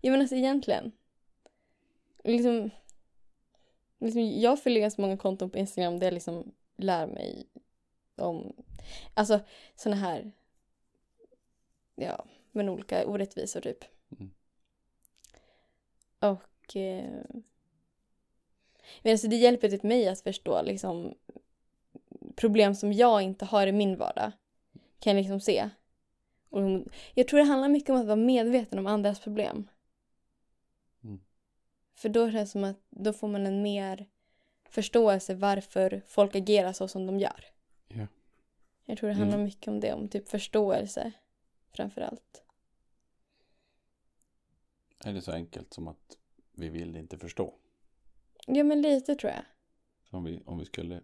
Ja 0.00 0.10
men 0.10 0.20
alltså 0.20 0.36
egentligen. 0.36 0.92
Liksom, 2.24 2.70
liksom 3.98 4.30
jag 4.40 4.62
följer 4.62 4.80
ganska 4.80 5.02
många 5.02 5.16
konton 5.16 5.50
på 5.50 5.58
Instagram 5.58 5.98
där 5.98 6.06
jag 6.06 6.14
liksom 6.14 6.52
lär 6.76 7.06
mig 7.06 7.46
om, 8.16 8.56
alltså 9.14 9.40
såna 9.76 9.96
här, 9.96 10.32
ja, 11.98 12.24
men 12.52 12.68
olika 12.68 13.06
orättvisor 13.06 13.60
typ. 13.60 13.84
Mm. 14.18 14.30
Och 16.18 16.76
eh, 16.76 17.24
men 19.02 19.12
alltså 19.12 19.28
det 19.28 19.36
hjälper 19.36 19.68
typ 19.68 19.82
mig 19.82 20.08
att 20.08 20.20
förstå 20.20 20.62
liksom 20.62 21.14
problem 22.36 22.74
som 22.74 22.92
jag 22.92 23.22
inte 23.22 23.44
har 23.44 23.66
i 23.66 23.72
min 23.72 23.96
vardag. 23.96 24.32
Kan 24.98 25.16
jag 25.16 25.22
liksom 25.22 25.40
se. 25.40 25.70
Och 26.50 26.60
jag 27.14 27.28
tror 27.28 27.40
det 27.40 27.46
handlar 27.46 27.68
mycket 27.68 27.90
om 27.90 27.96
att 27.96 28.06
vara 28.06 28.16
medveten 28.16 28.78
om 28.78 28.86
andras 28.86 29.20
problem. 29.20 29.68
Mm. 31.04 31.20
För 31.94 32.08
då 32.08 32.30
känns 32.30 32.48
det 32.48 32.52
som 32.52 32.64
att 32.64 32.80
då 32.90 33.12
får 33.12 33.28
man 33.28 33.46
en 33.46 33.62
mer 33.62 34.06
förståelse 34.68 35.34
varför 35.34 36.02
folk 36.06 36.34
agerar 36.34 36.72
så 36.72 36.88
som 36.88 37.06
de 37.06 37.18
gör. 37.18 37.44
Ja. 37.88 38.06
Jag 38.84 38.98
tror 38.98 39.08
det 39.08 39.14
handlar 39.14 39.38
Mm. 39.38 39.44
mycket 39.44 39.68
om 39.68 39.80
det, 39.80 39.92
om 39.92 40.08
typ 40.08 40.28
förståelse 40.28 41.12
framför 41.72 42.00
allt. 42.00 42.42
Är 45.04 45.12
det 45.12 45.22
så 45.22 45.32
enkelt 45.32 45.72
som 45.74 45.88
att 45.88 46.18
vi 46.52 46.68
vill 46.68 46.96
inte 46.96 47.18
förstå? 47.18 47.54
Ja 48.46 48.64
men 48.64 48.82
lite 48.82 49.14
tror 49.14 49.32
jag. 49.32 49.44
Om 50.10 50.24
vi, 50.24 50.42
om 50.46 50.58
vi 50.58 50.64
skulle 50.64 51.02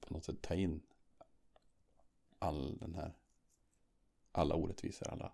på 0.00 0.14
något 0.14 0.24
sätt 0.24 0.42
ta 0.42 0.54
in 0.54 0.82
all 2.38 2.78
den 2.78 2.94
här 2.94 3.16
alla 4.32 4.54
orättvisor, 4.54 5.08
alla 5.08 5.32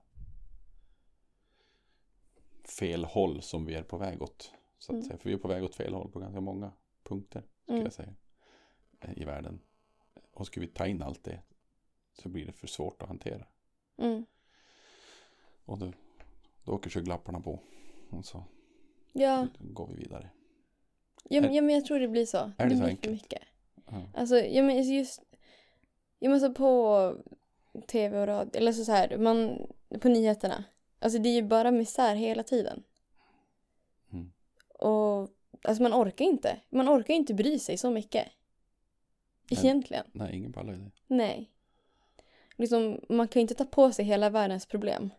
fel 2.64 3.05
håll 3.05 3.43
som 3.43 3.64
vi 3.64 3.75
är 3.75 3.83
på 3.83 3.99
väg 3.99 4.23
åt. 4.23 4.53
Så 4.79 4.93
att 4.93 4.95
Mm. 4.95 5.03
säga. 5.07 5.19
För 5.19 5.29
vi 5.29 5.35
är 5.35 5.38
på 5.38 5.49
väg 5.49 5.64
åt 5.64 5.75
fel 5.75 5.95
håll 5.95 6.11
på 6.11 6.19
ganska 6.19 6.40
många 6.40 6.73
punkter, 7.03 7.43
skulle 7.62 7.75
Mm. 7.79 7.85
jag 7.85 7.93
säga, 7.93 8.14
eh, 9.01 9.19
i 9.19 9.25
världen. 9.25 9.61
Och 10.33 10.47
skulle 10.47 10.67
vi 10.67 10.73
ta 10.73 10.87
in 10.87 11.03
allt 11.03 11.25
det 11.25 11.43
så 12.12 12.29
blir 12.29 12.47
det 12.47 12.53
för 12.53 12.67
svårt 12.67 13.03
att 13.03 13.09
hantera. 13.09 13.47
Mm. 13.97 14.27
Och 15.64 15.79
då, 15.79 15.92
då 16.64 16.72
åker 16.72 16.90
skygglapparna 16.90 17.40
på. 17.40 17.59
Och 18.11 18.24
så 18.24 18.44
Ja, 19.12 19.46
går 19.59 19.87
vi 19.87 19.94
vidare. 19.94 20.31
ja, 21.29 21.40
men, 21.40 21.55
ja 21.55 21.62
men 21.62 21.74
jag 21.74 21.85
tror 21.85 21.98
det 21.98 22.09
blir 22.09 22.27
så. 22.27 22.38
är 22.38 22.50
det 22.57 22.57
så 22.59 22.66
blir 22.66 22.77
för 22.77 22.87
enkelt? 22.88 23.12
mycket. 23.12 23.42
Ja. 23.90 24.03
Alltså, 24.14 24.37
ja 24.38 24.62
men 24.62 24.77
alltså 24.77 24.92
just... 24.92 25.22
Jag 26.18 26.31
måste 26.31 26.50
på 26.50 27.16
tv 27.87 28.20
och 28.20 28.27
radio, 28.27 28.50
eller 28.59 28.72
så, 28.72 28.85
så 28.85 28.92
här, 28.92 29.18
man, 29.18 29.66
på 30.00 30.09
nyheterna. 30.09 30.64
Alltså 30.98 31.18
det 31.18 31.29
är 31.29 31.35
ju 31.35 31.42
bara 31.42 31.70
misär 31.70 32.14
hela 32.14 32.42
tiden. 32.42 32.83
Mm. 34.12 34.33
Och 34.68 35.31
alltså 35.62 35.83
man 35.83 35.94
orkar 35.94 36.24
inte. 36.24 36.61
Man 36.70 36.88
orkar 36.88 37.14
inte 37.14 37.35
bry 37.35 37.59
sig 37.59 37.77
så 37.79 37.90
mycket. 37.90 38.27
Nej. 39.50 39.61
Egentligen. 39.61 40.05
Nej, 40.12 40.37
ingen 40.37 40.53
pallar 40.53 40.72
ju 40.72 40.79
det. 40.79 40.90
Nej. 41.07 41.50
Liksom, 42.57 43.00
man 43.09 43.29
kan 43.29 43.40
ju 43.40 43.42
inte 43.42 43.55
ta 43.55 43.64
på 43.64 43.92
sig 43.92 44.05
hela 44.05 44.31
världens 44.31 44.66
problem. 44.66 45.11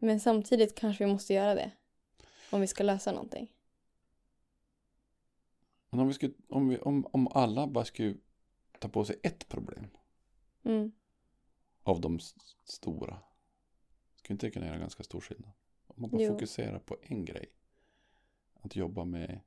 Men 0.00 0.20
samtidigt 0.20 0.74
kanske 0.74 1.04
vi 1.04 1.12
måste 1.12 1.34
göra 1.34 1.54
det. 1.54 1.70
Om 2.50 2.60
vi 2.60 2.66
ska 2.66 2.84
lösa 2.84 3.12
någonting. 3.12 3.52
Men 5.90 6.00
om, 6.00 6.08
vi 6.08 6.14
skulle, 6.14 6.34
om, 6.48 6.68
vi, 6.68 6.78
om, 6.78 7.06
om 7.12 7.28
alla 7.28 7.66
bara 7.66 7.84
skulle 7.84 8.16
ta 8.78 8.88
på 8.88 9.04
sig 9.04 9.16
ett 9.22 9.48
problem 9.48 9.86
Mm. 10.66 10.92
av 11.82 12.00
de 12.00 12.18
stora. 12.64 13.18
Skulle 14.16 14.34
inte 14.34 14.46
det 14.46 14.50
kunna 14.50 14.66
göra 14.66 14.78
ganska 14.78 15.02
stor 15.02 15.20
skillnad? 15.20 15.52
Om 15.86 15.94
man 16.02 16.10
bara 16.10 16.22
Jo. 16.22 16.32
fokuserar 16.32 16.78
på 16.78 16.96
en 17.02 17.24
grej. 17.24 17.46
Att 18.54 18.76
jobba 18.76 19.04
med 19.04 19.40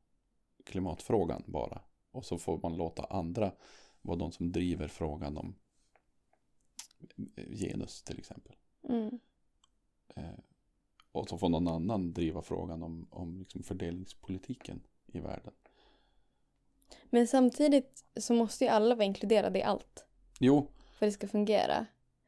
klimatfrågan 0.65 1.43
bara. 1.47 1.81
Och 2.11 2.25
så 2.25 2.37
får 2.37 2.59
man 2.63 2.77
låta 2.77 3.03
andra 3.03 3.51
vara 4.01 4.17
de 4.17 4.31
som 4.31 4.51
driver 4.51 4.87
frågan 4.87 5.37
om 5.37 5.55
genus 7.35 8.03
till 8.03 8.19
exempel. 8.19 8.55
Mm. 8.89 9.19
Eh, 10.15 10.23
och 11.11 11.29
så 11.29 11.37
får 11.37 11.49
någon 11.49 11.67
annan 11.67 12.13
driva 12.13 12.41
frågan 12.41 12.83
om, 12.83 13.07
om 13.11 13.39
liksom 13.39 13.63
fördelningspolitiken 13.63 14.81
i 15.05 15.19
världen. 15.19 15.53
Men 17.09 17.27
samtidigt 17.27 18.05
så 18.19 18.33
måste 18.33 18.63
ju 18.63 18.69
alla 18.69 18.95
vara 18.95 19.05
inkluderade 19.05 19.59
i 19.59 19.63
allt. 19.63 20.05
Jo, 20.39 20.67
För 20.97 21.05
att 21.05 21.07
det 21.07 21.11
ska 21.11 21.27
fungera. 21.27 21.85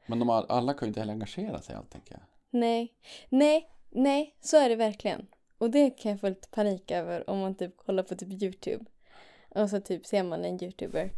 men 0.07 0.19
de 0.19 0.29
all, 0.29 0.45
alla 0.49 0.73
kan 0.73 0.85
ju 0.85 0.87
inte 0.87 0.99
heller 0.99 1.13
engagera 1.13 1.61
sig 1.61 1.73
i 1.75 1.77
allt 1.77 1.89
tänker 1.89 2.13
jag. 2.13 2.21
Nej, 2.49 2.93
nej, 3.29 3.69
nej, 3.89 4.35
så 4.41 4.57
är 4.57 4.69
det 4.69 4.75
verkligen. 4.75 5.27
Och 5.57 5.71
det 5.71 5.89
kan 5.89 6.11
jag 6.11 6.19
få 6.21 6.29
lite 6.29 6.49
panik 6.49 6.91
över 6.91 7.29
om 7.29 7.39
man 7.39 7.55
typ 7.55 7.77
kollar 7.77 8.03
på 8.03 8.15
typ 8.15 8.43
YouTube. 8.43 8.85
Och 9.49 9.69
så 9.69 9.81
typ 9.81 10.05
ser 10.05 10.23
man 10.23 10.45
en 10.45 10.63
YouTuber 10.63 11.11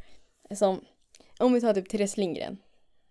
som, 0.55 0.85
om 1.39 1.53
vi 1.53 1.61
tar 1.61 1.73
typ 1.73 1.89
Therese 1.89 2.17
Lindgren. 2.17 2.57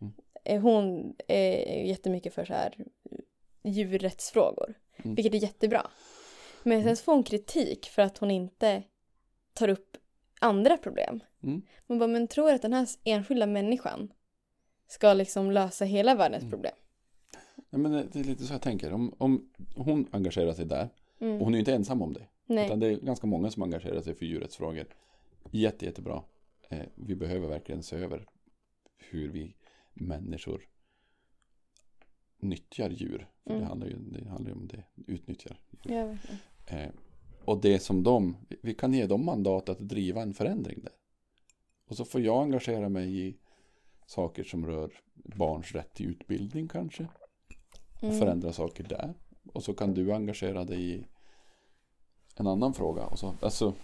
Mm. 0.01 0.13
Eh, 0.45 0.61
Hon 0.63 1.15
är 1.29 1.83
jättemycket 1.85 2.35
för 2.35 2.45
så 2.45 2.53
här 2.53 2.75
djurrättsfrågor. 3.63 4.75
Mm. 4.97 5.15
Vilket 5.15 5.35
är 5.35 5.39
jättebra. 5.39 5.91
Men 6.63 6.83
sen 6.83 6.97
så 6.97 7.03
får 7.05 7.13
hon 7.13 7.23
kritik 7.23 7.87
för 7.87 8.03
att 8.03 8.19
hon 8.19 8.31
inte 8.31 8.83
tar 9.53 9.69
upp 9.69 9.97
andra 10.41 10.77
problem. 10.77 11.21
Mm. 11.43 11.63
Man 11.87 11.99
bara, 11.99 12.07
men 12.07 12.29
tror 12.29 12.53
att 12.53 12.63
den 12.63 12.73
här 12.73 12.89
enskilda 13.05 13.47
människan 13.47 14.13
ska 14.87 15.13
liksom 15.15 15.51
lösa 15.51 15.85
hela 15.85 16.15
världens 16.15 16.43
Mm. 16.43 16.51
problem? 16.51 16.75
Nej, 17.71 17.81
men 17.83 17.93
det 17.93 18.21
är 18.21 18.25
lite 18.25 18.45
så 18.45 18.55
jag 18.55 18.63
tänker. 18.63 18.93
Om, 18.93 19.15
om 19.19 19.51
hon 19.77 20.09
engagerar 20.13 20.53
sig 20.53 20.65
där, 20.65 20.89
Mm. 21.21 21.35
och 21.39 21.45
hon 21.45 21.55
är 21.55 21.57
ju 21.57 21.61
inte 21.61 21.75
ensam 21.75 22.03
om 22.03 22.13
det. 22.13 22.27
Nej. 22.47 22.67
Utan 22.67 22.81
det 22.81 22.87
är 22.87 22.97
ganska 23.01 23.27
många 23.27 23.51
som 23.51 23.63
engagerar 23.63 24.01
sig 24.01 24.15
för 24.15 24.27
djurrättsfrågor. 24.27 24.87
Jätte, 25.51 25.85
jättebra. 25.85 26.23
Eh, 26.69 26.79
vi 26.95 27.15
behöver 27.17 27.49
verkligen 27.49 27.83
se 27.83 27.97
över 27.97 28.27
hur 29.11 29.29
vi 29.29 29.55
människor 29.95 30.63
nyttjar 32.43 32.91
djur. 32.91 33.29
För 33.45 33.51
Mm. 33.51 33.63
det 33.63 33.69
handlar 33.69 33.87
ju 33.87 33.97
det 33.99 34.29
handlar 34.29 34.51
ju 34.51 34.57
om 34.57 34.67
det. 34.67 34.85
Utnyttjar 35.07 35.61
djur. 35.85 35.95
Ja. 35.95 36.77
Eh, 36.77 36.91
och 37.45 37.61
det 37.61 37.79
som 37.79 38.03
de, 38.03 38.37
vi 38.63 38.75
kan 38.75 38.93
ge 38.95 39.07
dem 39.07 39.25
mandat 39.25 39.69
att 39.69 39.79
driva 39.79 40.23
en 40.23 40.35
förändring 40.35 40.81
där. 40.83 40.93
Och 41.87 41.97
så 41.97 42.05
får 42.05 42.21
jag 42.21 42.43
engagera 42.43 42.89
mig 42.89 43.29
i 43.29 43.37
saker 44.07 44.45
som 44.45 44.67
rör 44.67 44.93
barns 45.15 45.73
rätt 45.73 45.95
till 45.95 46.07
utbildning 46.07 46.69
kanske. 46.69 47.07
Och 47.97 48.03
Mm. 48.05 48.19
förändra 48.19 48.53
saker 48.53 48.85
där. 48.85 49.15
Och 49.53 49.63
så 49.65 49.75
kan 49.75 49.95
du 49.95 50.13
engagera 50.13 50.65
dig 50.65 50.91
i 50.91 51.07
en 52.37 52.47
annan 52.47 52.75
fråga. 52.75 53.07
Och 53.07 53.19
så, 53.19 53.35
alltså, 53.43 53.75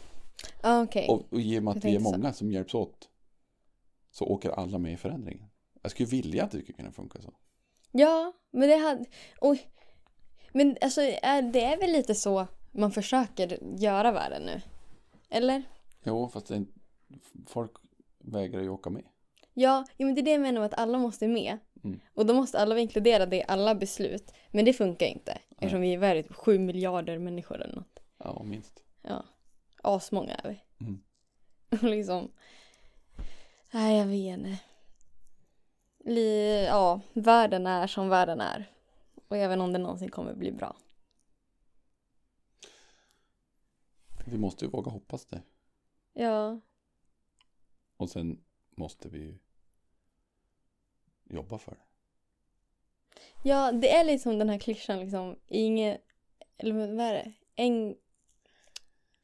Ja, 0.62 0.83
okej. 0.83 1.09
och, 1.09 1.33
och 1.33 1.40
i 1.40 1.59
och 1.59 1.62
med 1.62 1.71
att 1.71 1.85
vi 1.85 1.88
är 1.88 1.92
tänkte 1.95 2.05
så. 2.11 2.16
många 2.19 2.33
som 2.33 2.53
hjälps 2.53 2.75
åt 2.75 3.09
så 4.11 4.25
åker 4.25 4.51
alla 4.51 4.79
med 4.79 4.92
i 4.92 4.97
förändringen. 4.97 5.49
Jag 5.83 5.90
skulle 5.90 6.09
vilja 6.09 6.45
att 6.45 6.51
det 6.51 6.59
skulle 6.61 6.77
kunna 6.77 6.92
funka 6.92 7.21
så. 7.23 7.33
Ja, 7.99 8.33
men 8.51 8.69
det 8.69 8.77
hade... 8.77 9.05
Oj. 9.41 9.71
Men 10.53 10.77
alltså, 10.81 11.01
det 11.53 11.65
är 11.65 11.81
väl 11.81 11.93
lite 11.93 12.15
så 12.15 12.47
man 12.73 12.91
försöker 12.91 13.59
göra 13.79 14.13
världen 14.13 14.43
nu? 14.43 14.61
Eller? 15.31 15.63
Jo, 16.05 16.29
fast 16.29 16.47
det, 16.47 16.65
folk 17.47 17.73
vägrar 18.19 18.63
ju 18.63 18.69
åka 18.69 18.91
med. 18.91 19.05
Ja, 19.55 19.85
men 19.99 20.15
det 20.15 20.21
är 20.21 20.23
det 20.23 20.31
jag 20.31 20.41
menar 20.41 20.61
med 20.61 20.67
att 20.67 20.79
alla 20.79 20.99
måste 20.99 21.29
med. 21.29 21.59
Mm. 21.85 22.01
Och 22.15 22.27
då 22.27 22.35
måste 22.35 22.59
alla 22.59 22.75
vara 22.75 22.81
inkluderade 22.81 23.37
i 23.37 23.45
alla 23.49 23.75
beslut. 23.75 24.33
Men 24.51 24.65
det 24.65 24.73
funkar 24.73 25.07
inte. 25.07 25.39
Eftersom 25.51 25.81
vi 25.81 25.95
är 25.95 25.99
värre 25.99 26.23
typ 26.23 26.35
sju 26.35 26.59
miljarder 26.59 27.19
människor 27.19 27.61
eller 27.61 27.75
något. 27.75 28.01
Ja, 28.19 28.43
minst. 28.45 28.85
Ja. 29.03 29.25
Asmånga 29.83 30.35
är 30.35 30.49
vi. 30.49 30.85
Mm. 30.87 31.03
Och 31.83 31.91
liksom... 31.91 32.33
Nej, 33.71 33.99
jag 33.99 34.07
vet 34.07 34.39
inte. 34.39 34.59
Li, 36.09 36.64
ja, 36.64 37.01
världen 37.12 37.66
är 37.66 37.87
som 37.87 38.09
världen 38.09 38.40
är. 38.40 38.73
Och 39.29 39.37
inte 39.37 39.61
om 39.61 39.73
det 39.73 39.79
någonsin 39.79 40.11
kommer 40.11 40.35
bli 40.35 40.53
bra. 40.53 40.77
Vi 44.27 44.38
måste 44.38 44.64
ju 44.64 44.71
våga 44.71 44.90
hoppas 44.90 45.27
det. 45.27 45.42
Ja, 46.12 46.61
Och 47.97 48.11
sen 48.11 48.45
måste 48.71 49.09
vi 49.09 49.19
ju 49.19 49.38
jobba 51.25 51.59
för 51.59 51.73
det. 51.73 51.83
ja 53.49 53.73
det 53.73 53.90
är 53.90 54.05
liksom 54.05 54.38
den 54.38 54.49
här 54.49 54.59
klyschan 54.59 55.01
liksom. 55.01 55.37
Ingen... 55.47 55.99
Eller 56.59 56.73
vad 56.73 57.01
är 57.01 57.12
det? 57.12 57.33
En, 57.55 57.97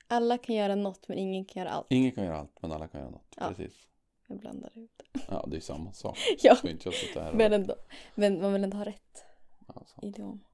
alla 0.06 0.38
kan 0.38 0.54
göra 0.54 0.74
något 0.74 1.08
men 1.08 1.18
ingen 1.18 1.44
kan 1.44 1.62
göra 1.62 1.72
allt. 1.72 1.86
Ingen 1.90 2.12
kan 2.12 2.24
göra 2.24 2.38
allt, 2.38 2.62
men 2.62 2.72
alla 2.72 2.88
kan 2.88 3.00
göra 3.00 3.10
något. 3.10 3.34
Ja. 3.36 3.48
Precis. 3.48 3.88
Jag 4.32 4.40
blandar 4.40 4.78
ut. 4.78 5.02
Ja, 5.28 5.44
det 5.50 5.56
är 5.56 5.60
samma 5.60 5.92
sak. 5.92 6.18
Ja, 6.42 6.56
Så 6.56 6.68
inte 6.68 6.88
jag 7.14 7.22
här 7.22 7.30
och... 7.30 7.36
men 7.36 7.52
ändå. 7.52 7.74
Men 8.14 8.40
man 8.40 8.52
vill 8.52 8.64
ändå 8.64 8.76
ha 8.76 8.84
rätt 8.84 9.24
Ja, 9.66 9.82
så. 9.86 10.06
idiom. 10.06 10.44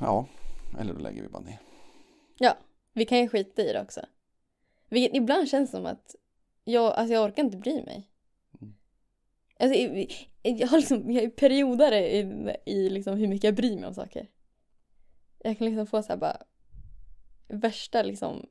ja, 0.00 0.26
eller 0.78 0.94
då 0.94 1.00
lägger 1.00 1.22
vi 1.22 1.28
bara 1.28 1.42
ner. 1.42 1.58
Ja, 2.38 2.56
vi 2.92 3.04
kan 3.04 3.18
ju 3.18 3.28
skita 3.28 3.62
i 3.62 3.72
det 3.72 3.80
också. 3.82 4.00
Vilket 4.88 5.16
ibland 5.16 5.48
känns 5.48 5.70
som 5.70 5.86
att 5.86 6.14
jag, 6.64 6.92
alltså 6.94 7.14
jag 7.14 7.24
orkar 7.24 7.44
inte 7.44 7.56
bry 7.56 7.82
mig. 7.84 8.10
Mm. 8.60 8.74
Alltså, 9.58 9.78
jag 10.42 10.68
har 10.68 10.78
liksom, 10.78 11.10
jag 11.10 11.24
är 11.24 11.30
perioder 11.30 11.92
i, 11.92 12.56
i 12.66 12.90
liksom 12.90 13.16
hur 13.16 13.28
mycket 13.28 13.44
jag 13.44 13.54
bryr 13.54 13.76
mig 13.76 13.86
om 13.86 13.94
saker. 13.94 14.28
Jag 15.38 15.58
kan 15.58 15.66
liksom 15.66 15.86
få 15.86 16.02
så 16.02 16.08
här 16.08 16.16
bara 16.16 16.42
värsta 17.48 18.02
liksom 18.02 18.48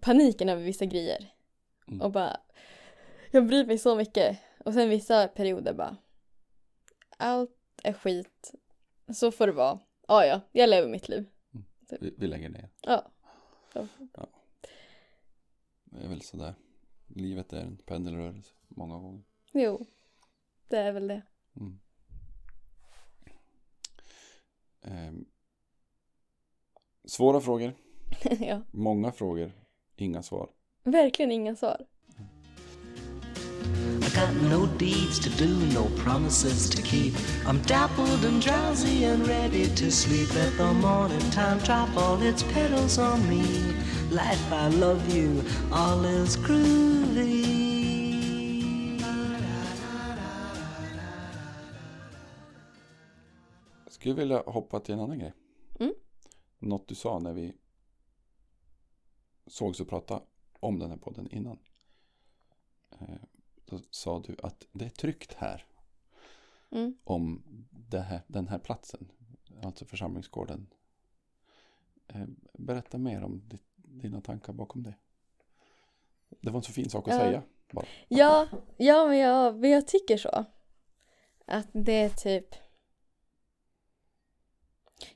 paniken 0.00 0.48
över 0.48 0.62
vissa 0.62 0.84
grejer. 0.84 1.34
Mm. 1.88 2.00
Och 2.00 2.12
bara, 2.12 2.40
jag 3.30 3.46
bryr 3.46 3.66
mig 3.66 3.78
så 3.78 3.96
mycket. 3.96 4.38
Och 4.64 4.74
sen 4.74 4.88
vissa 4.88 5.28
perioder 5.28 5.74
bara, 5.74 5.96
allt 7.16 7.56
är 7.82 7.92
skit. 7.92 8.54
Så 9.12 9.32
får 9.32 9.46
det 9.46 9.52
vara. 9.52 9.80
Ja, 10.08 10.26
ja, 10.26 10.40
jag 10.52 10.70
lever 10.70 10.88
mitt 10.88 11.08
liv. 11.08 11.26
Vi, 12.00 12.14
vi 12.18 12.26
lägger 12.26 12.48
ner. 12.48 12.68
Ja. 12.82 13.10
Det 15.84 16.04
är 16.04 16.08
väl 16.08 16.22
sådär. 16.22 16.54
Livet 17.06 17.52
är 17.52 17.60
en 17.60 17.76
pendelrörelse 17.76 18.54
många 18.68 18.98
gånger. 18.98 19.22
Jo, 19.52 19.86
det 20.68 20.76
är 20.76 20.92
väl 20.92 21.08
det. 21.08 21.22
Mm. 21.56 21.80
Ehm. 24.82 25.24
Svåra 27.04 27.40
frågor, 27.40 27.74
ja. 28.40 28.62
många 28.70 29.12
frågor, 29.12 29.52
inga 29.96 30.22
svar. 30.22 30.50
Verkligen 30.84 31.32
inga 31.32 31.56
svar. 31.56 31.86
I 34.02 34.08
got 34.14 34.34
no 34.50 34.66
deeds 34.78 35.18
to 35.20 35.30
do, 35.30 35.48
no 35.74 35.88
promises 36.02 36.70
to 36.70 36.82
keep. 36.82 37.14
I'm 37.46 37.62
dappled 37.62 38.24
and 38.24 38.42
drowsy 38.42 39.04
and 39.04 39.26
ready 39.26 39.66
to 39.66 39.90
sleep. 39.90 40.34
Let 40.34 40.56
the 40.56 40.72
morning 40.72 41.30
time 41.30 41.58
drop 41.58 41.96
all 41.96 42.22
its 42.22 42.42
petals 42.42 42.98
on 42.98 43.28
me. 43.28 43.42
Life, 44.10 44.52
I 44.52 44.68
love 44.68 45.16
you, 45.16 45.42
all 45.72 46.04
is 46.04 46.36
groovy. 46.36 47.60
Jag 53.84 53.92
skulle 53.92 54.14
vilja 54.14 54.42
hoppa 54.46 54.80
till 54.80 54.94
en 54.94 55.00
annan 55.00 55.18
grej. 55.18 55.32
Mm. 55.78 55.92
Något 56.58 56.88
du 56.88 56.94
sa 56.94 57.18
när 57.18 57.32
vi 57.32 57.52
sågs 59.50 59.80
och 59.80 59.88
pratade 59.88 60.20
om 60.60 60.78
den 60.78 60.90
här 60.90 60.96
podden 60.96 61.28
innan. 61.30 61.58
Eh, 63.00 63.08
Då 63.64 63.80
sa 63.90 64.20
du 64.26 64.36
att 64.42 64.66
det 64.72 64.84
är 64.84 64.88
tryggt 64.90 65.34
här 65.34 65.64
Mm. 66.72 66.94
om 67.04 67.42
här, 67.92 68.20
den 68.26 68.48
här 68.48 68.58
platsen. 68.58 69.12
Alltså 69.62 69.84
församlingsgården. 69.84 70.66
Eh, 72.06 72.24
Berätta 72.52 72.98
mer 72.98 73.22
om 73.22 73.42
ditt, 73.48 73.64
dina 73.76 74.20
tankar 74.20 74.52
bakom 74.52 74.82
det. 74.82 74.94
Det 76.40 76.50
var 76.50 76.56
en 76.58 76.62
så 76.62 76.72
fin 76.72 76.90
sak 76.90 77.08
att 77.08 77.14
säga. 77.14 77.42
Bara. 77.72 77.86
Ja, 78.08 78.48
ja 78.76 79.06
men, 79.06 79.18
jag, 79.18 79.56
men 79.58 79.70
jag 79.70 79.86
tycker 79.88 80.16
så. 80.16 80.44
Att 81.44 81.68
det 81.72 81.92
är 81.92 82.10
typ... 82.10 82.54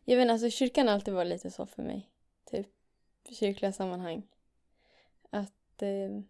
Jag 0.04 0.16
vet 0.16 0.22
inte, 0.22 0.32
alltså 0.32 0.50
kyrkan 0.50 0.86
har 0.86 0.94
alltid 0.94 1.14
varit 1.14 1.28
lite 1.28 1.50
så 1.50 1.66
för 1.66 1.82
mig. 1.82 2.10
Kyrkliga 3.30 3.72
sammanhang. 3.72 4.22
Att 5.30 5.82
eh, 5.82 6.20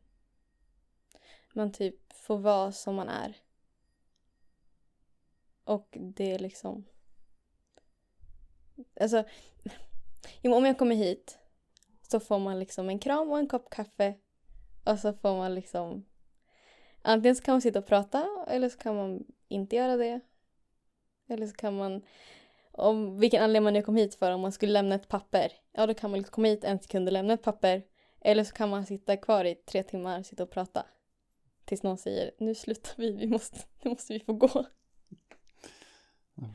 man 1.52 1.72
typ 1.72 2.12
får 2.12 2.38
vara 2.38 2.72
som 2.72 2.94
man 2.94 3.08
är. 3.08 3.36
Och 5.64 5.88
det 6.00 6.32
är 6.32 6.38
liksom... 6.38 6.84
Alltså, 9.00 9.24
om 10.42 10.66
jag 10.66 10.78
kommer 10.78 10.94
hit 10.94 11.38
så 12.02 12.20
får 12.20 12.38
man 12.38 12.58
liksom 12.58 12.88
en 12.88 12.98
kram 12.98 13.30
och 13.30 13.38
en 13.38 13.48
kopp 13.48 13.70
kaffe. 13.70 14.14
Och 14.84 14.98
så 14.98 15.12
får 15.12 15.36
man 15.36 15.54
liksom 15.54 16.04
Antingen 17.06 17.36
så 17.36 17.42
kan 17.42 17.54
man 17.54 17.62
sitta 17.62 17.78
och 17.78 17.86
prata 17.86 18.28
eller 18.48 18.68
så 18.68 18.78
kan 18.78 18.96
man 18.96 19.24
inte 19.48 19.76
göra 19.76 19.96
det. 19.96 20.20
Eller 21.28 21.46
så 21.46 21.52
kan 21.52 21.76
man, 21.76 22.02
om 22.76 23.18
vilken 23.18 23.42
anledning 23.42 23.64
man 23.64 23.72
nu 23.72 23.82
kom 23.82 23.96
hit 23.96 24.14
för, 24.14 24.32
om 24.32 24.40
man 24.40 24.52
skulle 24.52 24.72
lämna 24.72 24.94
ett 24.94 25.08
papper, 25.08 25.52
ja 25.72 25.86
då 25.86 25.94
kan 25.94 26.10
man 26.10 26.18
liksom 26.18 26.32
komma 26.32 26.48
hit 26.48 26.64
en 26.64 26.78
sekund 26.78 27.08
och 27.08 27.12
lämna 27.12 27.34
ett 27.34 27.42
papper. 27.42 27.82
Eller 28.20 28.44
så 28.44 28.54
kan 28.54 28.70
man 28.70 28.86
sitta 28.86 29.16
kvar 29.16 29.44
i 29.44 29.54
tre 29.54 29.82
timmar 29.82 30.18
och 30.18 30.26
sitta 30.26 30.42
och 30.42 30.50
prata. 30.50 30.86
Tills 31.64 31.82
någon 31.82 31.98
säger, 31.98 32.30
nu 32.38 32.54
slutar 32.54 32.92
vi, 32.96 33.12
vi 33.12 33.26
måste, 33.26 33.58
nu 33.82 33.90
måste 33.90 34.12
vi 34.12 34.20
få 34.20 34.32
gå. 34.32 34.66
Mm. 36.38 36.50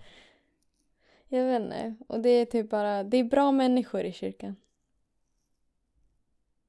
Jag 1.28 1.46
vet 1.46 1.62
inte, 1.62 1.96
och 2.08 2.20
det 2.20 2.30
är 2.30 2.46
typ 2.46 2.70
bara, 2.70 3.04
det 3.04 3.18
är 3.18 3.24
bra 3.24 3.52
människor 3.52 4.04
i 4.04 4.12
kyrkan. 4.12 4.56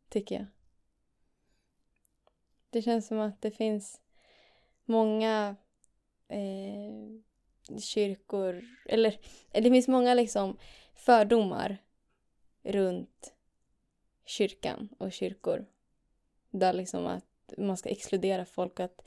Tycker 0.09 0.35
jag. 0.35 0.47
Det 2.71 2.83
känns 2.83 3.07
som 3.07 3.19
att 3.19 3.43
det 3.43 3.51
finns 3.51 4.01
många 4.85 5.57
eh, 6.29 7.21
kyrkor, 7.79 8.65
eller 8.87 9.21
det 9.51 9.71
finns 9.71 9.89
många 9.89 10.15
liksom 10.15 10.59
fördomar 10.95 11.79
runt 12.63 13.35
kyrkan 14.25 14.89
och 14.99 15.13
kyrkor. 15.13 15.67
Där 16.51 16.73
liksom 16.73 17.07
att 17.07 17.53
man 17.59 17.77
ska 17.77 17.89
exkludera 17.89 18.45
folk 18.45 18.81
att 18.81 19.03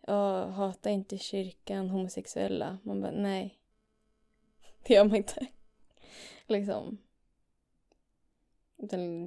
ja, 0.00 0.46
hata 0.46 0.90
inte 0.90 1.18
kyrkan, 1.18 1.90
homosexuella. 1.90 2.78
Man 2.82 3.00
bara 3.00 3.12
nej. 3.12 3.58
Det 4.86 4.94
gör 4.94 5.04
man 5.04 5.16
inte. 5.16 5.46
liksom. 6.46 6.98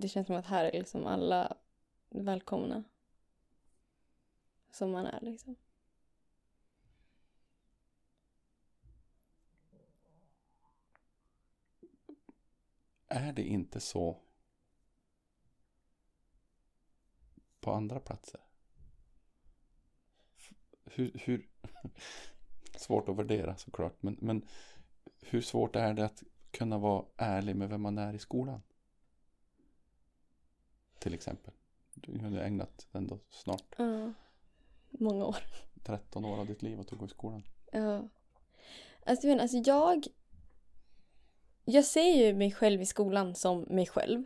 Det 0.02 0.10
känns 0.10 0.28
som 0.28 0.36
att 0.36 0.46
här 0.46 0.66
är 0.66 0.80
liksom 0.80 1.06
alla 1.06 1.58
välkomna 2.10 2.84
som 4.72 4.92
man 4.92 5.06
är 5.06 5.20
liksom. 5.22 5.56
Är 13.08 13.34
det 13.34 13.44
inte 13.44 13.80
så 13.80 14.18
på 17.60 17.72
andra 17.72 18.00
platser? 18.00 18.42
Hur, 20.86 21.12
hur 21.24 21.50
svårt 22.78 23.10
att 23.10 23.16
värdera 23.18 23.58
såklart, 23.58 24.04
men, 24.04 24.18
men 24.22 24.48
hur 25.22 25.42
svårt 25.42 25.76
är 25.76 25.94
det 25.94 26.06
att 26.06 26.24
kunna 26.52 26.78
vara 26.78 27.06
ärlig 27.18 27.56
med 27.56 27.70
vem 27.70 27.82
man 27.82 27.98
är 27.98 28.14
i 28.14 28.20
skolan? 28.20 28.62
Till 31.00 31.14
exempel. 31.14 31.54
Du 31.94 32.20
har 32.20 32.38
ägnat 32.38 32.88
ändå 32.92 33.20
snart 33.30 33.76
Ja. 33.78 34.14
Många 34.90 35.26
år. 35.26 35.38
13 35.84 36.26
år 36.26 36.40
av 36.40 36.48
ditt 36.48 36.62
liv 36.62 36.80
åt 36.80 36.94
att 36.94 37.00
gå 37.00 37.06
i 37.06 37.10
skolan. 37.10 37.44
Ja. 37.72 38.10
Alltså, 39.06 39.28
inte, 39.28 39.42
alltså 39.42 39.58
jag... 39.58 40.08
Jag 41.70 41.86
ser 41.86 42.16
ju 42.16 42.34
mig 42.34 42.52
själv 42.52 42.82
i 42.82 42.86
skolan 42.86 43.36
som 43.36 43.62
mig 43.62 43.86
själv. 43.86 44.26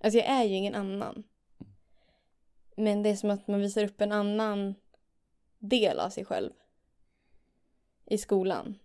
Alltså 0.00 0.18
jag 0.18 0.26
är 0.26 0.44
ju 0.44 0.54
ingen 0.54 0.74
annan. 0.74 1.24
Men 2.76 3.02
det 3.02 3.10
är 3.10 3.16
som 3.16 3.30
att 3.30 3.48
man 3.48 3.60
visar 3.60 3.84
upp 3.84 4.00
en 4.00 4.12
annan 4.12 4.74
del 5.58 6.00
av 6.00 6.10
sig 6.10 6.24
själv. 6.24 6.52
I 8.04 8.18
skolan. 8.18 8.78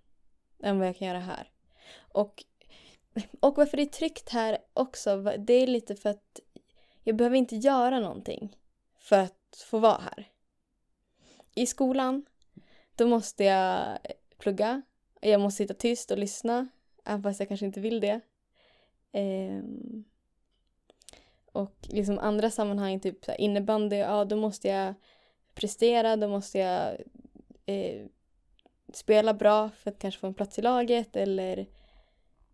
Än 0.64 0.80
vad 0.80 0.88
jag 0.88 0.98
kan 0.98 1.08
göra 1.08 1.20
här. 1.20 1.52
Och, 1.98 2.44
och 3.40 3.58
varför 3.58 3.78
det 3.78 3.84
är 3.84 3.88
tryggt 3.88 4.30
här 4.30 4.58
också. 4.74 5.22
Det 5.38 5.54
är 5.54 5.68
lite 5.68 5.96
för 5.96 6.10
att 6.10 6.40
jag 7.04 7.16
behöver 7.16 7.38
inte 7.38 7.56
göra 7.56 8.00
någonting. 8.00 8.58
För 9.00 9.20
att 9.20 9.64
få 9.66 9.80
vara 9.80 10.02
här. 10.02 10.28
I 11.56 11.66
skolan 11.66 12.26
då 12.96 13.08
måste 13.08 13.44
jag 13.44 13.98
plugga. 14.38 14.82
Jag 15.22 15.42
måste 15.42 15.58
sitta 15.58 15.74
tyst 15.74 16.12
och 16.12 16.18
lyssna. 16.18 16.68
Även 17.06 17.24
fast 17.24 17.40
jag 17.40 17.48
kanske 17.48 17.66
inte 17.66 17.80
vill 17.80 18.00
det. 18.00 18.22
Eh, 19.12 19.64
och 21.52 21.76
liksom 21.82 22.20
andra 22.20 22.52
sammanhang, 22.52 23.00
typ 23.00 23.26
så 23.26 23.32
här 23.32 23.42
innebandy, 23.42 23.96
ja 23.96 24.26
då 24.26 24.36
måste 24.36 24.68
jag 24.68 24.94
prestera, 25.54 26.16
då 26.16 26.28
måste 26.28 26.58
jag 26.58 26.98
eh, 27.66 28.06
spela 28.94 29.34
bra 29.34 29.70
för 29.70 29.92
att 29.92 30.00
kanske 30.00 30.20
få 30.20 30.28
en 30.28 30.34
plats 30.34 30.60
i 30.60 30.62
laget 30.62 31.16
eller 31.16 31.66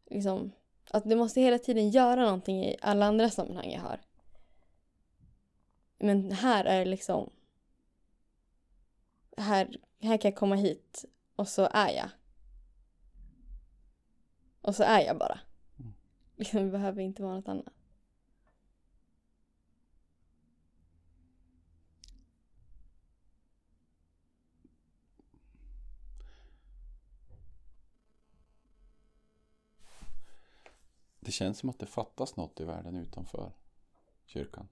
liksom 0.06 0.52
att 0.90 1.10
du 1.10 1.16
måste 1.16 1.42
hela 1.42 1.60
tiden 1.60 1.90
göra 1.90 2.26
någonting 2.26 2.66
i 2.66 2.78
alla 2.82 3.06
andra 3.06 3.30
sammanhang 3.30 3.72
jag 3.72 3.82
har. 3.82 4.00
Men 5.98 6.32
här 6.32 6.66
är 6.66 6.80
det 6.80 6.92
liksom 6.92 7.30
här, 9.38 9.78
här 10.00 10.18
kan 10.18 10.32
jag 10.32 10.40
komma 10.40 10.56
hit 10.56 11.06
och 11.36 11.48
så 11.48 11.70
är 11.74 11.90
jag. 11.90 12.10
Och 14.62 14.76
så 14.76 14.84
är 14.84 15.00
jag 15.00 15.18
bara. 15.18 15.40
Mm. 15.80 15.94
Liksom, 16.36 16.64
det 16.64 16.72
behöver 16.72 17.02
inte 17.02 17.24
vara 17.24 17.36
något 17.36 17.48
annat. 17.48 17.74
Det 31.20 31.32
känns 31.32 31.58
som 31.58 31.70
att 31.70 31.80
det 31.80 31.86
fattas 31.86 32.36
något 32.36 32.60
i 32.60 32.64
världen 32.64 32.96
utanför 32.96 33.52
kyrkan. 34.26 34.68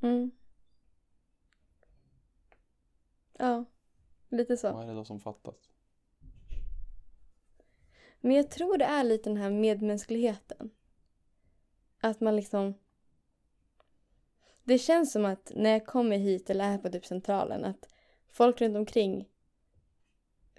Mm. 0.00 0.30
Ja. 3.32 3.64
lite 4.28 4.56
så. 4.56 4.72
Vad 4.72 4.82
är 4.82 4.86
det 4.86 4.94
då 4.94 5.04
som 5.04 5.20
fattas? 5.20 5.70
Men 8.26 8.36
jag 8.36 8.50
tror 8.50 8.78
det 8.78 8.84
är 8.84 9.04
lite 9.04 9.30
den 9.30 9.36
här 9.36 9.50
medmänskligheten. 9.50 10.70
Att 12.00 12.20
man 12.20 12.36
liksom... 12.36 12.74
Det 14.64 14.78
känns 14.78 15.12
som 15.12 15.24
att 15.24 15.52
när 15.54 15.70
jag 15.70 15.86
kommer 15.86 16.16
hit 16.16 16.50
eller 16.50 16.64
är 16.64 16.78
på 16.78 16.88
typ 16.88 17.06
centralen 17.06 17.64
att 17.64 17.88
folk 18.28 18.60
runt 18.60 18.76
omkring 18.76 19.28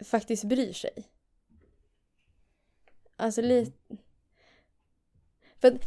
faktiskt 0.01 0.43
bryr 0.43 0.73
sig. 0.73 1.11
Alltså 3.15 3.41
lite... 3.41 3.97
För 5.55 5.67
att 5.67 5.81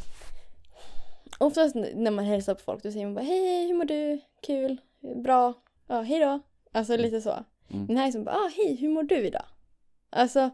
oftast 1.39 1.75
när 1.75 2.11
man 2.11 2.25
hälsar 2.25 2.55
på 2.55 2.61
folk 2.61 2.83
då 2.83 2.93
säger 2.93 3.07
man 3.07 3.15
bara 3.15 3.25
hej, 3.25 3.67
hur 3.67 3.75
mår 3.75 3.85
du? 3.85 4.21
Kul? 4.43 4.81
Bra? 5.23 5.55
Ja, 5.87 6.01
hej 6.01 6.21
då. 6.21 6.41
Alltså 6.73 6.97
lite 6.97 7.21
så. 7.21 7.45
Mm. 7.69 7.87
Men 7.87 7.97
här 7.97 8.07
är 8.07 8.13
som 8.13 8.25
bara, 8.25 8.37
ah, 8.37 8.51
hej, 8.57 8.75
hur 8.75 8.89
mår 8.89 9.03
du 9.03 9.27
idag? 9.27 9.47
Alltså... 10.11 10.51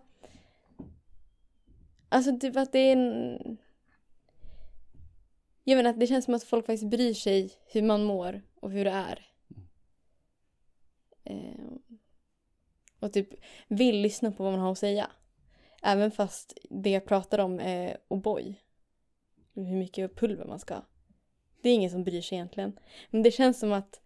Alltså 2.09 2.39
typ 2.39 2.57
att 2.57 2.73
det 2.73 2.79
är 2.79 2.93
en... 2.93 3.59
Jag 5.65 5.77
menar 5.77 5.91
att 5.91 6.01
det 6.01 6.07
känns 6.07 6.25
som 6.25 6.35
att 6.35 6.45
folk 6.45 6.67
faktiskt 6.67 6.91
bryr 6.91 7.15
sig 7.15 7.53
hur 7.67 7.83
man 7.83 8.05
mår 8.05 8.43
och 8.61 8.71
hur 8.71 8.85
det 8.85 8.91
är. 8.91 9.27
Eh, 11.25 11.67
och 13.01 13.13
typ 13.13 13.29
vill 13.69 14.01
lyssna 14.01 14.33
på 14.33 14.43
vad 14.43 14.53
man 14.53 14.61
har 14.61 14.73
att 14.73 14.79
säga. 14.79 15.11
Även 15.83 16.11
fast 16.11 16.59
det 16.71 16.91
jag 16.91 17.05
pratar 17.05 17.39
om 17.39 17.61
är 17.61 17.99
O'boy. 18.09 18.55
Hur 19.55 19.77
mycket 19.77 20.17
pulver 20.17 20.45
man 20.45 20.59
ska 20.59 20.75
ha. 20.75 20.87
Det 21.63 21.69
är 21.69 21.75
ingen 21.75 21.91
som 21.91 22.05
bryr 22.05 22.23
sig 22.23 22.37
egentligen. 22.39 22.79
Men 23.11 23.23
det 23.23 23.31
känns 23.31 23.59
som 23.59 23.73
att 23.73 24.01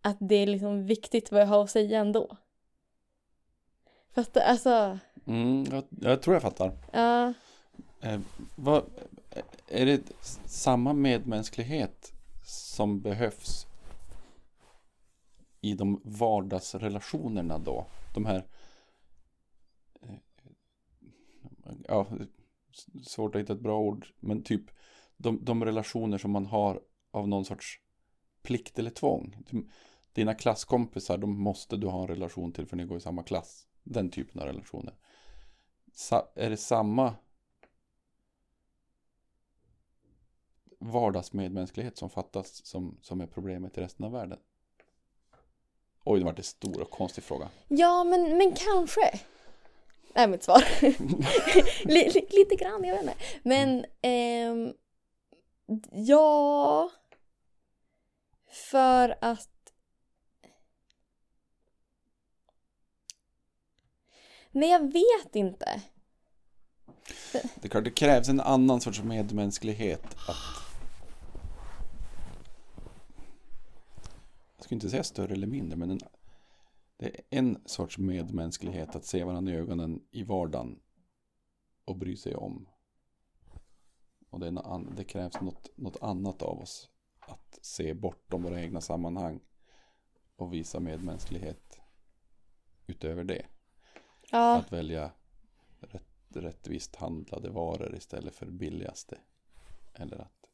att 0.00 0.16
det 0.20 0.34
är 0.34 0.46
liksom 0.46 0.86
viktigt 0.86 1.32
vad 1.32 1.40
jag 1.40 1.46
har 1.46 1.64
att 1.64 1.70
säga 1.70 2.00
ändå. 2.00 2.36
Fast 4.12 4.34
det- 4.34 4.44
alltså, 4.44 4.98
Mm, 5.26 5.64
jag, 5.70 5.84
jag 6.00 6.22
tror 6.22 6.34
jag 6.34 6.42
fattar. 6.42 6.72
ja. 6.92 7.34
Eh, 8.00 8.20
vad, 8.56 8.84
är 9.68 9.86
det 9.86 10.12
samma 10.44 10.92
medmänsklighet 10.92 12.12
som 12.44 13.00
behövs 13.00 13.66
i 15.60 15.74
de 15.74 16.00
vardagsrelationerna 16.04 17.58
då? 17.58 17.86
De 18.14 18.26
här 18.26 18.46
eh, 20.02 20.14
ja, 21.88 22.06
svårt 23.02 23.34
att 23.34 23.40
hitta 23.40 23.52
ett 23.52 23.60
bra 23.60 23.78
ord, 23.78 24.06
men 24.20 24.42
typ 24.42 24.62
de, 25.16 25.44
de 25.44 25.64
relationer 25.64 26.18
som 26.18 26.30
man 26.30 26.46
har 26.46 26.80
av 27.10 27.28
någon 27.28 27.44
sorts 27.44 27.80
plikt 28.42 28.78
eller 28.78 28.90
tvång. 28.90 29.36
Dina 30.12 30.34
klasskompisar, 30.34 31.18
de 31.18 31.38
måste 31.38 31.76
du 31.76 31.86
ha 31.86 32.02
en 32.02 32.08
relation 32.08 32.52
till 32.52 32.66
för 32.66 32.76
ni 32.76 32.84
går 32.84 32.98
i 32.98 33.00
samma 33.00 33.22
klass. 33.22 33.66
Den 33.82 34.10
typen 34.10 34.40
av 34.40 34.46
relationer. 34.46 34.94
Sa, 35.94 36.28
är 36.34 36.50
det 36.50 36.56
samma 36.56 37.14
vardagsmedmänsklighet 40.78 41.98
som 41.98 42.10
fattas 42.10 42.66
som, 42.66 42.98
som 43.02 43.20
är 43.20 43.26
problemet 43.26 43.78
i 43.78 43.80
resten 43.80 44.06
av 44.06 44.12
världen? 44.12 44.38
Oj, 46.04 46.18
det 46.18 46.24
var 46.24 46.34
en 46.36 46.42
stor 46.42 46.80
och 46.80 46.90
konstig 46.90 47.24
fråga. 47.24 47.50
ja 47.68 48.04
men, 48.04 48.36
men 48.36 48.52
kanske. 48.52 49.20
är 50.14 50.28
mitt 50.28 50.42
svar. 50.42 50.64
lite 52.36 52.54
grann, 52.56 52.84
jag 52.84 52.94
vet 52.94 53.02
inte. 53.02 53.16
Men 53.42 53.84
ehm, 54.02 54.72
ja. 55.92 56.90
För 58.70 59.16
att 59.20 59.53
Nej, 64.54 64.70
jag 64.70 64.92
vet 64.92 65.36
inte. 65.36 65.82
Det 67.32 67.64
är 67.64 67.68
klart, 67.68 67.84
det 67.84 67.90
krävs 67.90 68.28
en 68.28 68.40
annan 68.40 68.80
sorts 68.80 69.02
medmänsklighet 69.02 70.04
att 70.28 70.64
Jag 74.56 74.64
skulle 74.64 74.76
inte 74.76 74.90
säga 74.90 75.04
större 75.04 75.32
eller 75.32 75.46
mindre, 75.46 75.76
men 75.76 75.90
en, 75.90 76.00
det 76.96 77.06
är 77.06 77.20
en 77.30 77.62
sorts 77.66 77.98
medmänsklighet 77.98 78.96
att 78.96 79.04
se 79.04 79.24
varandra 79.24 79.52
i 79.52 79.56
ögonen 79.56 80.02
i 80.10 80.22
vardagen 80.22 80.80
och 81.84 81.96
bry 81.96 82.16
sig 82.16 82.34
om. 82.34 82.68
Och 84.30 84.40
det, 84.40 84.46
är 84.46 84.48
en 84.48 84.58
an, 84.58 84.92
det 84.96 85.04
krävs 85.04 85.40
något, 85.40 85.70
något 85.76 86.02
annat 86.02 86.42
av 86.42 86.60
oss 86.60 86.90
att 87.20 87.58
se 87.62 87.94
bortom 87.94 88.42
våra 88.42 88.60
egna 88.62 88.80
sammanhang 88.80 89.40
och 90.36 90.54
visa 90.54 90.80
medmänsklighet 90.80 91.78
utöver 92.86 93.24
det. 93.24 93.46
Ja, 94.30 94.56
Att 94.56 94.72
välja 94.72 95.10
rätt, 95.80 96.02
rättvist 96.34 96.96
handlade 96.96 97.50
varor 97.50 97.94
istället 97.96 98.34
för 98.34 98.46
billigaste. 98.46 99.18
Eller 99.94 100.18
att, 100.18 100.46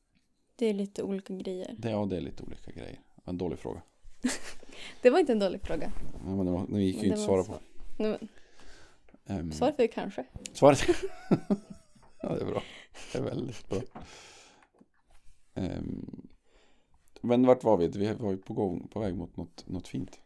det 0.57 0.67
är 0.67 0.75
lite 0.75 1.03
olika 1.03 1.35
grejer. 1.35 1.75
det, 1.79 1.91
ja, 1.91 2.07
det 2.07 2.17
är 2.17 2.21
lite 2.21 2.43
olika 2.43 2.71
grejer. 2.73 3.01
En 3.25 3.39
dålig 3.39 3.59
fråga. 3.59 3.83
Det 5.03 5.11
var 5.11 5.19
inte 5.19 5.33
en 5.33 5.39
dålig 5.39 5.61
fråga. 5.63 5.93
Ja, 6.25 6.37
men 6.37 6.47
det, 6.47 6.53
var, 6.53 6.67
det 6.69 6.83
gick 6.83 6.97
ju 6.97 7.01
Men 7.01 7.07
inte 7.07 7.21
det 7.21 7.25
svara 7.27 7.43
var 7.43 7.45
på. 7.45 7.61
Nej, 7.99 8.11
men, 8.11 8.29
Um, 9.31 9.53
Svaret 9.53 9.81
är 9.81 9.87
kanske. 9.87 10.25
Svaret 10.53 10.79
Ja, 12.23 12.29
det 12.35 12.41
är 12.41 12.47
bra. 12.47 12.63
Det 13.13 13.19
är 13.19 13.23
väldigt 13.23 13.69
bra. 13.69 13.81
Ehm, 15.55 16.29
men 17.21 17.47
vart 17.47 17.65
var 17.65 17.77
vi? 17.77 17.89
Vi 17.89 18.13
var 18.13 18.31
ju 18.31 18.37
på, 18.37 18.55
gång, 18.55 18.89
på 18.89 19.01
väg 19.01 19.17
mot 19.17 19.37
något, 19.37 19.69
något 19.69 19.89
fint. 19.89 20.21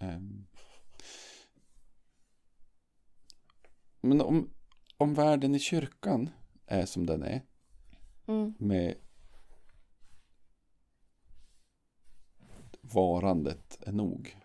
Ehm, 0.00 0.46
men 4.04 4.20
om, 4.20 4.50
om 4.96 5.14
världen 5.14 5.54
i 5.54 5.58
kyrkan 5.58 6.30
är 6.66 6.86
som 6.86 7.06
den 7.06 7.22
är 7.22 7.42
Mm. 8.26 8.54
med 8.58 8.94
varandet 12.80 13.78
är 13.82 13.92
nog 13.92 14.40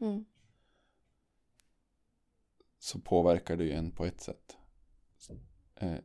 Mm. 0.00 0.24
så 2.78 3.00
påverkar 3.00 3.56
det 3.56 3.64
ju 3.64 3.72
en 3.72 3.92
på 3.92 4.04
ett 4.04 4.20
sätt. 4.20 4.56
Eh, 5.74 5.98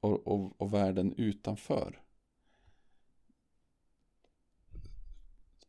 och, 0.00 0.26
och, 0.26 0.60
och 0.60 0.74
världen 0.74 1.14
utanför 1.16 2.02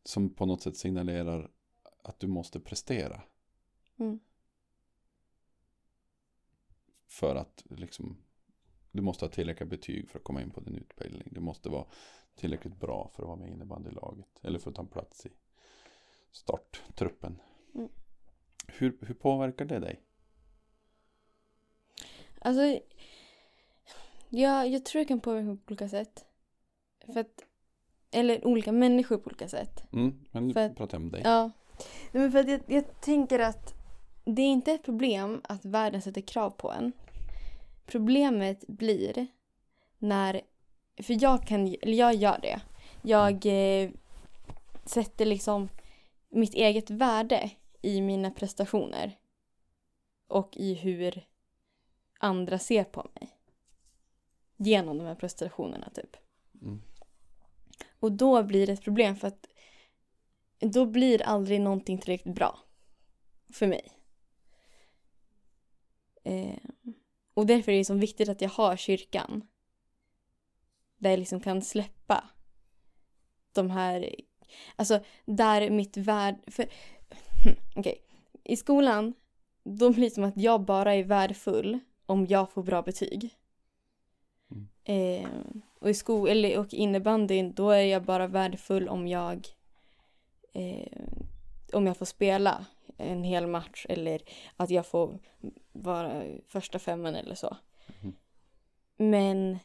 som 0.04 0.34
på 0.34 0.46
något 0.46 0.62
sätt 0.62 0.76
signalerar 0.76 1.50
att 2.04 2.20
du 2.20 2.26
måste 2.26 2.60
prestera 2.60 3.22
Mm. 3.96 4.20
För 7.18 7.36
att 7.36 7.64
liksom 7.68 8.16
du 8.92 9.02
måste 9.02 9.24
ha 9.24 9.30
tillräckliga 9.30 9.68
betyg 9.68 10.10
för 10.10 10.18
att 10.18 10.24
komma 10.24 10.42
in 10.42 10.50
på 10.50 10.60
din 10.60 10.74
utbildning. 10.74 11.28
Du 11.30 11.40
måste 11.40 11.68
vara 11.68 11.84
tillräckligt 12.34 12.76
bra 12.80 13.10
för 13.14 13.22
att 13.22 13.26
vara 13.26 13.36
med 13.38 13.48
i 13.48 13.52
innebandylaget 13.52 14.26
eller 14.42 14.58
för 14.58 14.70
att 14.70 14.76
ta 14.76 14.82
en 14.82 14.88
plats 14.88 15.26
i 15.26 15.30
starttruppen. 16.32 17.40
Mm. 17.74 17.88
Hur, 18.66 18.98
hur 19.00 19.14
påverkar 19.14 19.64
det 19.64 19.78
dig? 19.78 20.00
Alltså, 22.40 22.80
jag, 24.28 24.68
jag 24.68 24.84
tror 24.84 25.00
det 25.00 25.04
kan 25.08 25.20
påverka 25.20 25.46
på 25.46 25.60
olika 25.72 25.88
sätt. 25.88 26.24
För 27.06 27.20
att, 27.20 27.44
eller 28.10 28.46
olika 28.46 28.72
människor 28.72 29.18
på 29.18 29.26
olika 29.26 29.48
sätt. 29.48 29.84
Mm, 29.92 30.24
men 30.30 30.46
nu 30.48 30.54
För 30.54 30.60
att- 30.66 30.76
pratar 30.76 30.98
jag 30.98 31.02
om 31.04 31.10
dig. 31.10 31.22
Ja. 31.24 31.50
Men 32.12 32.32
för 32.32 32.38
att 32.38 32.48
jag, 32.48 32.60
jag 32.66 33.00
tänker 33.00 33.38
att 33.38 33.74
det 34.24 34.42
är 34.42 34.46
inte 34.52 34.72
ett 34.72 34.84
problem 34.84 35.40
att 35.44 35.64
världen 35.64 36.02
sätter 36.02 36.20
krav 36.20 36.50
på 36.50 36.72
en. 36.72 36.92
Problemet 37.88 38.66
blir 38.66 39.26
när, 39.98 40.40
för 41.02 41.22
jag 41.22 41.46
kan, 41.46 41.66
eller 41.82 41.96
jag 41.96 42.14
gör 42.14 42.38
det. 42.42 42.60
Jag 43.02 43.46
eh, 43.46 43.90
sätter 44.84 45.26
liksom 45.26 45.68
mitt 46.28 46.54
eget 46.54 46.90
värde 46.90 47.50
i 47.82 48.00
mina 48.00 48.30
prestationer. 48.30 49.18
Och 50.26 50.56
i 50.56 50.74
hur 50.74 51.26
andra 52.18 52.58
ser 52.58 52.84
på 52.84 53.10
mig. 53.14 53.28
Genom 54.56 54.98
de 54.98 55.04
här 55.04 55.14
prestationerna 55.14 55.90
typ. 55.94 56.16
Mm. 56.62 56.82
Och 58.00 58.12
då 58.12 58.42
blir 58.42 58.66
det 58.66 58.72
ett 58.72 58.84
problem 58.84 59.16
för 59.16 59.28
att 59.28 59.46
då 60.60 60.86
blir 60.86 61.22
aldrig 61.22 61.60
någonting 61.60 61.98
tillräckligt 61.98 62.34
bra. 62.34 62.58
För 63.52 63.66
mig. 63.66 63.92
Eh, 66.24 66.58
och 67.38 67.46
därför 67.46 67.72
är 67.72 67.78
det 67.78 67.84
så 67.84 67.94
viktigt 67.94 68.28
att 68.28 68.40
jag 68.40 68.48
har 68.48 68.76
kyrkan. 68.76 69.46
Där 70.96 71.10
jag 71.10 71.18
liksom 71.18 71.40
kan 71.40 71.62
släppa 71.62 72.24
de 73.52 73.70
här, 73.70 74.14
alltså 74.76 75.00
där 75.24 75.70
mitt 75.70 75.96
värde, 75.96 76.38
för, 76.46 76.68
okej, 77.76 78.04
i 78.44 78.56
skolan 78.56 79.14
då 79.64 79.90
blir 79.90 80.04
det 80.04 80.14
som 80.14 80.24
att 80.24 80.36
jag 80.36 80.60
bara 80.60 80.94
är 80.94 81.04
värdefull 81.04 81.78
om 82.06 82.26
jag 82.26 82.50
får 82.50 82.62
bra 82.62 82.82
betyg. 82.82 83.36
Mm. 84.50 84.68
Eh, 84.84 85.30
och 85.78 85.90
i 85.90 85.94
sko 85.94 86.26
eller 86.26 86.58
och 86.58 86.74
innebandyn 86.74 87.54
då 87.54 87.70
är 87.70 87.82
jag 87.82 88.02
bara 88.02 88.26
värdefull 88.26 88.88
om 88.88 89.08
jag 89.08 89.48
eh, 90.52 91.02
om 91.72 91.86
jag 91.86 91.96
får 91.96 92.06
spela 92.06 92.66
en 92.98 93.24
hel 93.24 93.46
match 93.46 93.86
eller 93.88 94.22
att 94.56 94.70
jag 94.70 94.86
får 94.86 95.20
vara 95.72 96.24
första 96.48 96.78
femman 96.78 97.14
eller 97.14 97.34
så. 97.34 97.56
Mhm. 98.02 98.16
Men 98.96 99.58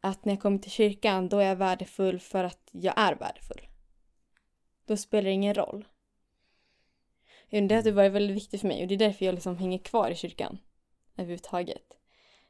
att 0.00 0.24
när 0.24 0.32
jag 0.32 0.42
kommer 0.42 0.58
till 0.58 0.70
kyrkan 0.70 1.28
då 1.28 1.38
är 1.38 1.48
jag 1.48 1.56
värdefull 1.56 2.20
för 2.20 2.44
att 2.44 2.68
jag 2.72 2.94
är 2.96 3.14
värdefull. 3.14 3.68
Då 4.84 4.96
spelar 4.96 5.24
det 5.24 5.30
ingen 5.30 5.54
roll. 5.54 5.88
Det 7.50 7.74
har 7.74 7.90
varit 7.90 8.12
väldigt 8.12 8.36
viktigt 8.36 8.60
för 8.60 8.68
mig 8.68 8.82
och 8.82 8.88
det 8.88 8.94
är 8.94 8.98
därför 8.98 9.24
jag 9.24 9.34
liksom 9.34 9.56
hänger 9.56 9.78
kvar 9.78 10.10
i 10.10 10.14
kyrkan 10.14 10.58
överhuvudtaget. 11.16 11.92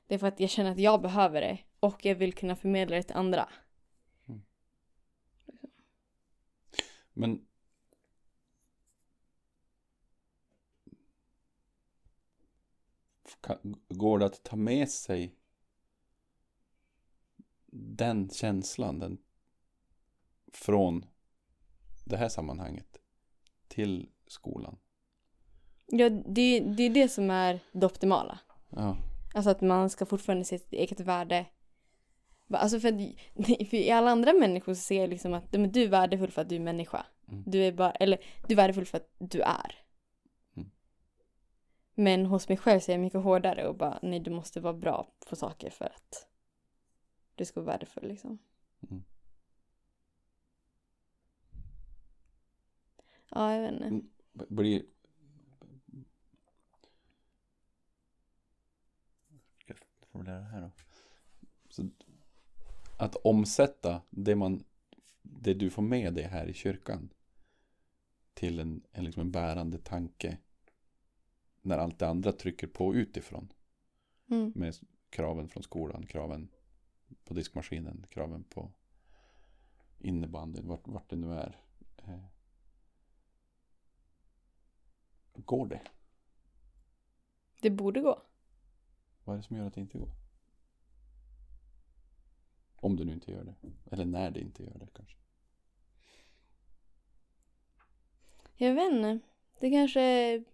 Det 0.06 0.14
är 0.14 0.18
för 0.18 0.26
att 0.26 0.40
jag 0.40 0.50
känner 0.50 0.70
att 0.70 0.78
jag 0.78 1.02
behöver 1.02 1.40
det 1.40 1.58
och 1.80 2.04
jag 2.04 2.14
vill 2.14 2.32
kunna 2.32 2.56
förmedla 2.56 2.96
det 2.96 3.02
till 3.02 3.16
andra. 3.16 3.48
Men 7.12 7.45
går 13.88 14.18
det 14.18 14.26
att 14.26 14.42
ta 14.42 14.56
med 14.56 14.88
sig 14.88 15.34
den 17.70 18.30
känslan 18.30 18.98
den, 18.98 19.18
från 20.52 21.06
det 22.04 22.16
här 22.16 22.28
sammanhanget 22.28 22.98
till 23.68 24.08
skolan? 24.26 24.76
Ja, 25.86 26.10
det, 26.10 26.60
det 26.60 26.82
är 26.82 26.90
det 26.90 27.08
som 27.08 27.30
är 27.30 27.60
det 27.72 27.86
optimala. 27.86 28.38
Ja, 28.70 28.96
Alltså 29.36 29.50
att 29.50 29.60
man 29.60 29.90
ska 29.90 30.06
fortfarande 30.06 30.44
se 30.44 30.58
sitt 30.58 30.72
eget 30.72 31.00
värde. 31.00 31.46
Alltså 32.52 32.80
för, 32.80 32.88
att, 32.88 33.68
för 33.68 33.74
i 33.74 33.90
alla 33.90 34.10
andra 34.10 34.32
människor 34.32 34.74
så 34.74 34.80
ser 34.80 35.00
jag 35.00 35.10
liksom 35.10 35.34
att 35.34 35.52
men 35.52 35.72
du 35.72 35.82
är 35.82 35.88
värdefull 35.88 36.30
för 36.30 36.42
att 36.42 36.48
du 36.48 36.56
är 36.56 36.60
människa. 36.60 37.06
Mm. 37.28 37.42
Du 37.46 37.64
är 37.64 37.72
bara, 37.72 37.90
eller 37.90 38.18
du 38.46 38.54
är 38.54 38.56
värdefull 38.56 38.86
för 38.86 38.96
att 38.96 39.14
du 39.18 39.40
är. 39.40 39.85
Men 41.98 42.26
hos 42.26 42.48
mig 42.48 42.58
själv 42.58 42.80
så 42.80 42.90
är 42.90 42.94
jag 42.94 43.00
mycket 43.00 43.22
hårdare 43.22 43.68
och 43.68 43.76
bara 43.76 43.98
nej 44.02 44.20
du 44.20 44.30
måste 44.30 44.60
vara 44.60 44.74
bra 44.74 45.12
på 45.28 45.36
saker 45.36 45.70
för 45.70 45.84
att 45.84 46.28
du 47.34 47.44
ska 47.44 47.60
vara 47.60 47.72
värdefull 47.72 48.08
liksom. 48.08 48.38
Mm. 48.90 49.04
Ja, 53.30 53.54
jag 53.54 53.62
vet 53.62 53.72
inte. 53.72 53.86
Mm. 53.86 54.08
blir... 54.32 54.82
Ska 59.58 59.72
jag 59.72 59.76
formulera 60.12 60.38
det 60.38 60.44
här 60.44 60.60
då? 60.60 60.70
Så 61.68 61.88
att 62.96 63.16
omsätta 63.16 64.02
det 64.10 64.36
man 64.36 64.64
det 65.22 65.54
du 65.54 65.70
får 65.70 65.82
med 65.82 66.14
dig 66.14 66.24
här 66.24 66.46
i 66.46 66.54
kyrkan 66.54 67.08
till 68.34 68.60
en, 68.60 68.82
en, 68.92 69.04
liksom 69.04 69.20
en 69.20 69.30
bärande 69.30 69.78
tanke 69.78 70.38
när 71.66 71.78
allt 71.78 71.98
det 71.98 72.08
andra 72.08 72.32
trycker 72.32 72.66
på 72.66 72.94
utifrån 72.94 73.52
Mm. 74.30 74.52
med 74.54 74.74
kraven 75.10 75.48
från 75.48 75.62
skolan, 75.62 76.06
kraven 76.06 76.48
på 77.24 77.34
diskmaskinen, 77.34 78.06
kraven 78.10 78.44
på 78.44 78.72
innebandyn, 79.98 80.68
vart, 80.68 80.88
vart 80.88 81.10
det 81.10 81.16
nu 81.16 81.32
är. 81.34 81.60
Eh, 81.96 82.24
Går 85.34 85.66
det? 85.66 85.80
Det 87.60 87.70
borde 87.70 88.00
gå. 88.00 88.22
Vad 89.24 89.34
är 89.34 89.36
det 89.36 89.42
som 89.46 89.56
gör 89.56 89.66
att 89.66 89.74
det 89.74 89.80
inte 89.80 89.98
går? 89.98 90.10
Om 92.76 92.96
du 92.96 93.04
nu 93.04 93.12
inte 93.12 93.32
gör 93.32 93.44
det. 93.44 93.54
Eller 93.90 94.04
när 94.04 94.30
det 94.30 94.40
inte 94.40 94.62
gör 94.62 94.78
det 94.78 94.88
kanske. 94.94 95.16
Jag 98.56 98.74
vet 98.74 98.92
inte. 98.92 99.18
Det 99.60 99.70
kanske... 99.70 100.44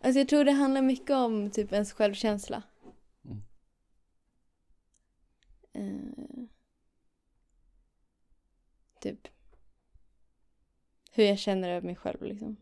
Alltså 0.00 0.18
jag 0.18 0.28
tror 0.28 0.44
det 0.44 0.52
handlar 0.52 0.82
mycket 0.82 1.10
om 1.10 1.50
typ 1.50 1.72
ens 1.72 1.92
självkänsla. 1.92 2.62
Mm. 3.24 3.42
Eh, 5.72 6.44
typ. 9.00 9.28
Hur 11.12 11.24
jag 11.24 11.38
känner 11.38 11.70
över 11.70 11.86
mig 11.86 11.96
själv 11.96 12.22
liksom. 12.22 12.56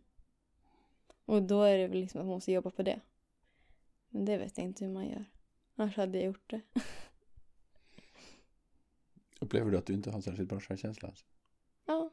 Och 1.25 1.43
då 1.43 1.63
är 1.63 1.79
det 1.79 1.89
väl 1.89 2.01
liksom 2.01 2.21
att 2.21 2.27
man 2.27 2.35
måste 2.35 2.53
jobba 2.53 2.71
på 2.71 2.83
det. 2.83 3.01
Men 4.09 4.25
det 4.25 4.39
vet 4.39 4.59
jag 4.59 4.65
inte 4.65 4.85
hur 4.85 4.93
man 4.93 5.09
gör. 5.09 5.25
Annars 5.77 5.97
hade 5.97 6.19
jag 6.19 6.27
gjort 6.27 6.51
det. 6.51 6.61
Upplever 9.41 9.71
du 9.71 9.79
att 9.79 9.87
du 9.87 9.93
inte 9.95 10.11
har 10.11 10.21
särskilt 10.21 10.49
bra 10.49 10.61
självkänsla? 10.61 11.09
Alltså? 11.09 11.25
Ja. 11.87 12.11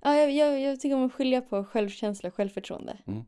Ja, 0.00 0.14
jag, 0.14 0.32
jag, 0.32 0.60
jag 0.60 0.80
tycker 0.80 0.96
om 0.96 1.06
att 1.06 1.12
skilja 1.12 1.40
på 1.40 1.64
självkänsla 1.64 2.28
och 2.28 2.34
självförtroende. 2.34 2.98
Mm. 3.06 3.24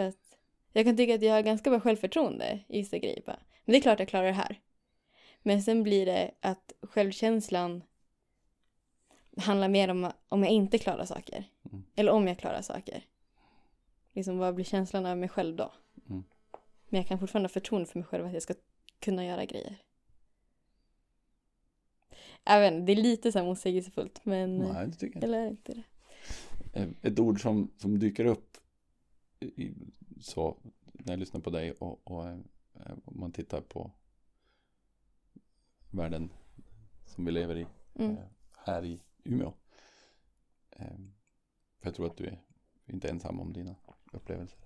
För 0.00 0.08
att 0.08 0.38
jag 0.72 0.84
kan 0.84 0.96
tycka 0.96 1.14
att 1.14 1.22
jag 1.22 1.32
har 1.32 1.42
ganska 1.42 1.70
bra 1.70 1.80
självförtroende 1.80 2.60
i 2.68 2.78
vissa 2.78 2.98
grejer. 2.98 3.22
Bara. 3.26 3.40
Men 3.64 3.72
det 3.72 3.78
är 3.78 3.82
klart 3.82 3.98
jag 3.98 4.08
klarar 4.08 4.26
det 4.26 4.32
här. 4.32 4.60
Men 5.42 5.62
sen 5.62 5.82
blir 5.82 6.06
det 6.06 6.30
att 6.40 6.72
självkänslan 6.82 7.82
handlar 9.36 9.68
mer 9.68 9.88
om 9.88 10.12
om 10.28 10.42
jag 10.42 10.52
inte 10.52 10.78
klarar 10.78 11.04
saker. 11.04 11.44
Mm. 11.70 11.84
Eller 11.96 12.12
om 12.12 12.28
jag 12.28 12.38
klarar 12.38 12.62
saker. 12.62 13.04
Liksom 14.12 14.38
vad 14.38 14.54
blir 14.54 14.64
känslan 14.64 15.06
av 15.06 15.18
mig 15.18 15.28
själv 15.28 15.56
då? 15.56 15.72
Mm. 16.08 16.24
Men 16.88 17.00
jag 17.00 17.06
kan 17.06 17.18
fortfarande 17.18 17.48
ha 17.48 17.52
förtroende 17.52 17.88
för 17.88 17.98
mig 17.98 18.06
själv 18.06 18.26
att 18.26 18.32
jag 18.32 18.42
ska 18.42 18.54
kunna 19.00 19.24
göra 19.24 19.44
grejer. 19.44 19.76
Även, 22.44 22.86
det 22.86 22.92
är 22.92 22.96
lite 22.96 23.32
så 23.32 23.38
här 23.38 23.46
motsägelsefullt 23.46 24.20
men... 24.24 24.58
Nej, 24.58 24.86
det 24.86 24.92
tycker 24.92 25.06
jag 25.06 25.16
inte. 25.16 25.26
Eller 25.26 25.46
inte 25.46 25.74
det? 25.74 25.82
Eh, 26.80 26.88
Ett 27.02 27.18
ord 27.18 27.42
som, 27.42 27.70
som 27.76 27.98
dyker 27.98 28.24
upp 28.24 28.56
så 30.20 30.56
när 30.92 31.12
jag 31.12 31.18
lyssnar 31.18 31.40
på 31.40 31.50
dig 31.50 31.72
och, 31.72 32.00
och 32.10 32.28
eh, 32.28 32.38
om 33.04 33.20
man 33.20 33.32
tittar 33.32 33.60
på 33.60 33.90
världen 35.90 36.32
som 37.06 37.24
vi 37.24 37.30
lever 37.32 37.56
i 37.56 37.66
Mm. 37.94 38.16
eh, 38.16 38.24
här 38.56 38.84
i 38.84 39.00
Umeå. 39.24 39.52
Eh, 40.70 40.86
För 41.78 41.86
jag 41.86 41.94
tror 41.94 42.06
att 42.06 42.16
du 42.16 42.26
är 42.26 42.42
inte 42.86 43.08
ensam 43.08 43.40
om 43.40 43.52
dina 43.52 43.76
upplevelser. 44.12 44.58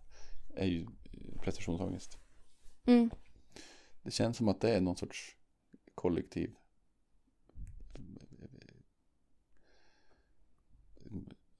är 0.54 0.66
ju 0.66 0.82
eh, 0.82 1.40
prestationsångest. 1.40 2.18
Mm. 2.86 3.10
Det 4.02 4.10
känns 4.10 4.36
som 4.36 4.48
att 4.48 4.60
det 4.60 4.76
är 4.76 4.80
någon 4.80 4.96
sorts 4.96 5.36
kollektiv 5.94 6.54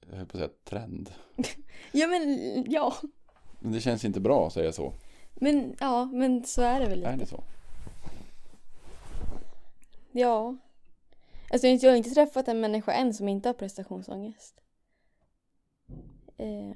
jag 0.09 0.17
höll 0.17 0.25
på 0.25 0.37
att 0.37 0.43
säga 0.43 0.53
trend. 0.63 1.13
Ja 1.91 2.07
men, 2.07 2.65
ja. 2.71 2.95
Men 3.59 3.71
det 3.71 3.81
känns 3.81 4.05
inte 4.05 4.19
bra 4.19 4.47
att 4.47 4.53
säga 4.53 4.71
så. 4.71 4.93
Men 5.33 5.75
ja, 5.79 6.05
men 6.05 6.43
så 6.43 6.61
är 6.61 6.79
det 6.79 6.89
väl 6.89 6.99
lite. 6.99 7.09
Är 7.09 7.17
det 7.17 7.25
så? 7.25 7.43
Ja. 10.11 10.57
Alltså 11.51 11.67
jag 11.67 11.91
har 11.91 11.97
inte 11.97 12.09
träffat 12.09 12.47
en 12.47 12.59
människa 12.59 12.93
än 12.93 13.13
som 13.13 13.27
inte 13.27 13.49
har 13.49 13.53
prestationsångest. 13.53 14.61
Eh. 16.37 16.75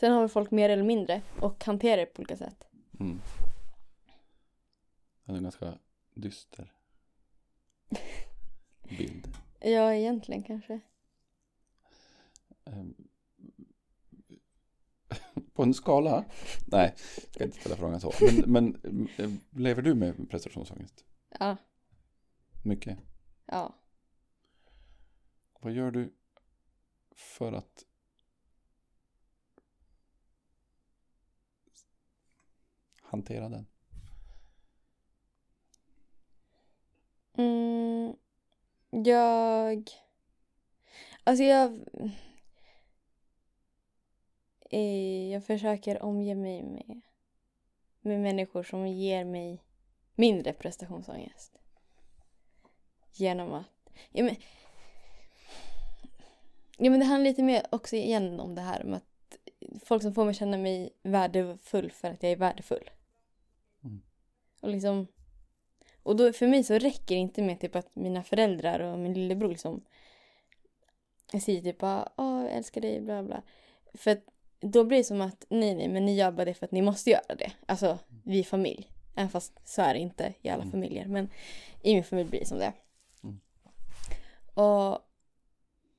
Sen 0.00 0.12
har 0.12 0.20
väl 0.20 0.28
folk 0.28 0.50
mer 0.50 0.70
eller 0.70 0.84
mindre 0.84 1.22
och 1.40 1.64
hanterar 1.64 1.96
det 1.96 2.06
på 2.06 2.20
olika 2.20 2.36
sätt. 2.36 2.68
Mm. 3.00 3.20
Det 5.24 5.32
är 5.32 5.40
ganska 5.40 5.78
dyster 6.14 6.72
bild. 8.98 9.28
Ja, 9.60 9.94
egentligen 9.94 10.42
kanske. 10.42 10.80
Ehm, 12.64 12.94
På 15.54 15.62
en 15.62 15.74
skala? 15.74 16.24
Nej, 16.66 16.94
jag 16.96 17.34
ska 17.34 17.44
inte 17.44 17.60
ställa 17.60 17.76
frågan 17.76 18.00
så. 18.00 18.12
Men, 18.46 18.70
men 18.82 19.08
eh, 19.18 19.30
lever 19.50 19.82
du 19.82 19.94
med 19.94 20.30
prestationsångest? 20.30 21.04
Ja, 21.38 21.56
Mycket? 22.64 22.98
ja. 23.46 23.74
Vad 25.60 25.72
gör 25.72 25.90
du 25.90 26.14
för 27.16 27.52
att 27.52 27.84
hantera 33.02 33.48
den? 33.48 33.66
Mm, 37.32 38.16
jag... 39.04 39.90
Alltså 41.24 41.44
jag... 41.44 41.80
Eh, 44.70 45.32
Jag 45.32 45.44
försöker 45.44 46.02
omge 46.02 46.34
mig 46.34 46.62
med, 46.62 47.00
med 48.00 48.20
människor 48.20 48.62
som 48.62 48.86
ger 48.88 49.24
mig 49.24 49.62
mindre 50.14 50.52
prestationsångest. 50.52 51.58
Genom 53.12 53.52
att... 53.52 53.66
Ja 54.12 54.24
men, 54.24 54.36
ja, 56.78 56.90
men 56.90 57.00
det 57.00 57.06
handlar 57.06 57.30
lite 57.30 57.42
mer 57.42 57.66
också 57.70 57.96
igen 57.96 58.40
om 58.40 58.54
det 58.54 58.60
här 58.60 58.84
med 58.84 58.96
att 58.96 59.36
folk 59.84 60.02
som 60.02 60.14
får 60.14 60.24
mig 60.24 60.34
känna 60.34 60.56
mig 60.56 60.90
värdefull 61.02 61.90
för 61.90 62.10
att 62.10 62.22
jag 62.22 62.32
är 62.32 62.36
värdefull. 62.36 62.90
Mm. 63.84 64.02
Och 64.60 64.68
liksom... 64.68 65.06
Och 66.02 66.16
då 66.16 66.32
för 66.32 66.46
mig 66.46 66.64
så 66.64 66.74
räcker 66.78 67.14
det 67.14 67.20
inte 67.20 67.42
med 67.42 67.60
typ 67.60 67.76
att 67.76 67.96
mina 67.96 68.22
föräldrar 68.22 68.80
och 68.80 68.98
min 68.98 69.14
lillebror 69.14 69.48
liksom 69.48 69.84
jag 71.32 71.42
säger 71.42 71.62
typ 71.62 71.78
bara, 71.78 72.12
"Ah, 72.16 72.42
jag 72.42 72.52
älskar 72.52 72.80
dig, 72.80 73.00
bla 73.00 73.22
bla. 73.22 73.42
För 73.94 74.10
att 74.10 74.24
då 74.60 74.84
blir 74.84 74.98
det 74.98 75.04
som 75.04 75.20
att 75.20 75.44
nej, 75.48 75.74
nej, 75.74 75.88
men 75.88 76.04
ni 76.06 76.14
gör 76.14 76.32
bara 76.32 76.44
det 76.44 76.54
för 76.54 76.66
att 76.66 76.72
ni 76.72 76.82
måste 76.82 77.10
göra 77.10 77.34
det. 77.38 77.52
Alltså, 77.66 77.98
vi 78.24 78.38
är 78.38 78.44
familj. 78.44 78.90
Även 79.16 79.28
fast 79.30 79.68
så 79.68 79.82
är 79.82 79.94
det 79.94 80.00
inte 80.00 80.34
i 80.42 80.48
alla 80.48 80.62
Mm. 80.62 80.70
familjer. 80.70 81.06
Men 81.06 81.28
i 81.82 81.94
min 81.94 82.04
familj 82.04 82.28
blir 82.30 82.40
det 82.40 82.46
som 82.46 82.58
det. 82.58 82.72
Mm. 83.22 83.40
Och, 84.54 84.98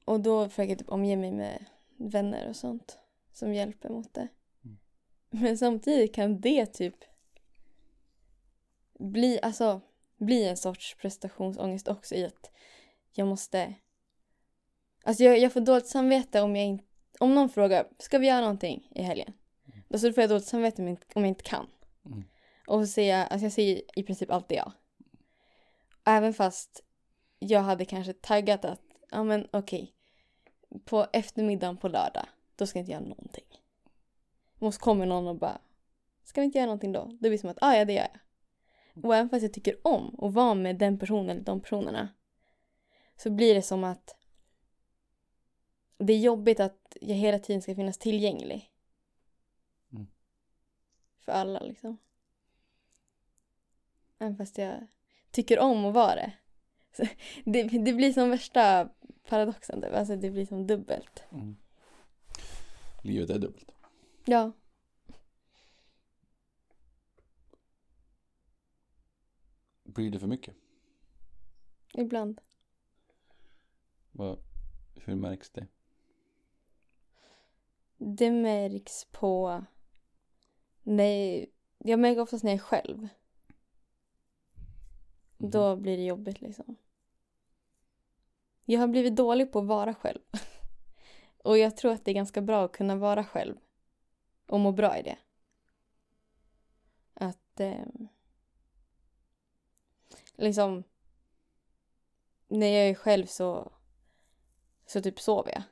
och 0.05 0.19
då 0.19 0.49
försöker 0.49 0.69
jag 0.69 0.79
typ 0.79 0.89
omge 0.89 1.15
mig 1.15 1.31
med 1.31 1.65
vänner 1.97 2.49
och 2.49 2.55
sånt 2.55 2.97
som 3.33 3.53
hjälper 3.53 3.89
mot 3.89 4.13
det. 4.13 4.27
Mm. 4.63 4.77
Men 5.29 5.57
samtidigt 5.57 6.15
kan 6.15 6.41
det 6.41 6.65
typ 6.65 6.95
bli, 8.99 9.39
alltså, 9.41 9.81
bli 10.17 10.47
en 10.47 10.57
sorts 10.57 10.95
prestationsångest 10.95 11.87
också 11.87 12.15
i 12.15 12.25
att 12.25 12.51
jag 13.11 13.27
måste... 13.27 13.73
Alltså 15.03 15.23
jag, 15.23 15.39
jag 15.39 15.53
får 15.53 15.61
dåligt 15.61 15.87
samvete 15.87 16.41
om 16.41 16.55
jag 16.55 16.65
inte... 16.65 16.85
Om 17.21 17.35
någon 17.35 17.49
frågar, 17.49 17.87
ska 17.97 18.17
vi 18.17 18.27
göra 18.27 18.41
någonting 18.41 18.87
i 18.95 19.01
helgen? 19.01 19.33
Då 19.87 19.99
så 19.99 20.13
får 20.13 20.21
jag 20.21 20.29
dåligt 20.29 20.45
samvete 20.45 20.81
om 20.81 20.97
jag 21.21 21.27
inte 21.27 21.43
kan. 21.43 21.67
Mm. 22.05 22.23
Och 22.67 22.79
så 22.79 22.87
säger 22.87 23.17
jag, 23.17 23.27
alltså 23.31 23.45
jag 23.45 23.51
säger 23.51 23.81
i 23.95 24.03
princip 24.03 24.31
alltid 24.31 24.57
ja. 24.57 24.71
Även 26.03 26.33
fast 26.33 26.83
jag 27.39 27.61
hade 27.61 27.85
kanske 27.85 28.13
taggat 28.13 28.65
att, 28.65 28.81
ja 29.11 29.23
men 29.23 29.47
okej, 29.51 29.93
på 30.85 31.07
eftermiddagen 31.13 31.77
på 31.77 31.87
lördag, 31.87 32.25
då 32.55 32.67
ska 32.67 32.79
jag 32.79 32.83
inte 32.83 32.91
göra 32.91 33.03
någonting. 33.03 33.47
Och 34.59 34.73
så 34.73 34.79
kommer 34.79 35.05
någon 35.05 35.27
och 35.27 35.35
bara, 35.35 35.61
ska 36.23 36.41
vi 36.41 36.45
inte 36.45 36.57
göra 36.57 36.65
någonting 36.65 36.91
då? 36.91 37.17
Det 37.19 37.29
blir 37.29 37.37
som 37.37 37.49
att, 37.49 37.57
ah, 37.61 37.75
ja 37.75 37.85
det 37.85 37.93
gör 37.93 38.07
jag. 38.93 39.05
Och 39.05 39.15
även 39.15 39.29
fast 39.29 39.43
jag 39.43 39.53
tycker 39.53 39.87
om 39.87 40.19
att 40.21 40.33
vara 40.33 40.53
med 40.53 40.77
den 40.77 40.99
personen 40.99 41.29
eller 41.29 41.43
de 41.43 41.61
personerna, 41.61 42.09
så 43.17 43.29
blir 43.29 43.55
det 43.55 43.61
som 43.61 43.83
att 43.83 44.15
det 46.01 46.13
är 46.13 46.19
jobbigt 46.19 46.59
att 46.59 46.97
jag 47.01 47.15
hela 47.15 47.39
tiden 47.39 47.61
ska 47.61 47.75
finnas 47.75 47.97
tillgänglig. 47.97 48.71
Mm. 49.91 50.07
För 51.19 51.31
alla 51.31 51.59
liksom. 51.59 51.97
Även 54.19 54.37
fast 54.37 54.57
jag 54.57 54.87
tycker 55.31 55.59
om 55.59 55.85
att 55.85 55.93
vara 55.93 56.15
det. 56.15 56.33
Så 56.97 57.05
det, 57.45 57.63
det 57.63 57.93
blir 57.93 58.13
som 58.13 58.29
värsta 58.29 58.89
paradoxen. 59.27 59.81
typ. 59.81 59.93
Alltså 59.93 60.15
det 60.15 60.31
blir 60.31 60.45
som 60.45 60.67
dubbelt. 60.67 61.23
Mm. 61.31 61.55
Livet 63.03 63.29
är 63.29 63.39
dubbelt. 63.39 63.71
Ja. 64.25 64.51
Blir 69.83 70.11
det 70.11 70.19
för 70.19 70.27
mycket? 70.27 70.55
Ibland. 71.93 72.41
Vad, 74.11 74.39
hur 74.95 75.15
märks 75.15 75.49
det? 75.49 75.67
Det 78.03 78.31
märks 78.31 79.05
på... 79.11 79.65
Nej, 80.83 81.51
jag 81.77 81.99
märker 81.99 82.21
oftast 82.21 82.43
när 82.43 82.51
jag 82.51 82.59
är 82.59 82.63
själv. 82.63 82.97
Mhm. 82.97 83.09
Då 85.49 85.75
blir 85.75 85.97
det 85.97 86.03
jobbigt 86.03 86.41
liksom. 86.41 86.75
Jag 88.65 88.79
har 88.79 88.87
blivit 88.87 89.15
dålig 89.15 89.51
på 89.51 89.59
att 89.59 89.65
vara 89.65 89.93
själv. 89.93 90.19
Och 91.37 91.57
jag 91.57 91.77
tror 91.77 91.91
att 91.91 92.05
det 92.05 92.11
är 92.11 92.15
ganska 92.15 92.41
bra 92.41 92.65
att 92.65 92.71
kunna 92.71 92.95
vara 92.95 93.23
själv. 93.23 93.57
Och 94.47 94.59
må 94.59 94.71
bra 94.71 94.97
i 94.97 95.01
det. 95.01 95.17
Att... 97.13 97.59
Eh, 97.59 97.85
liksom... 100.33 100.83
När 102.47 102.67
jag 102.67 102.89
är 102.89 102.95
själv 102.95 103.25
så... 103.25 103.71
Så 104.85 105.01
typ 105.01 105.19
sover 105.19 105.51
jag. 105.51 105.63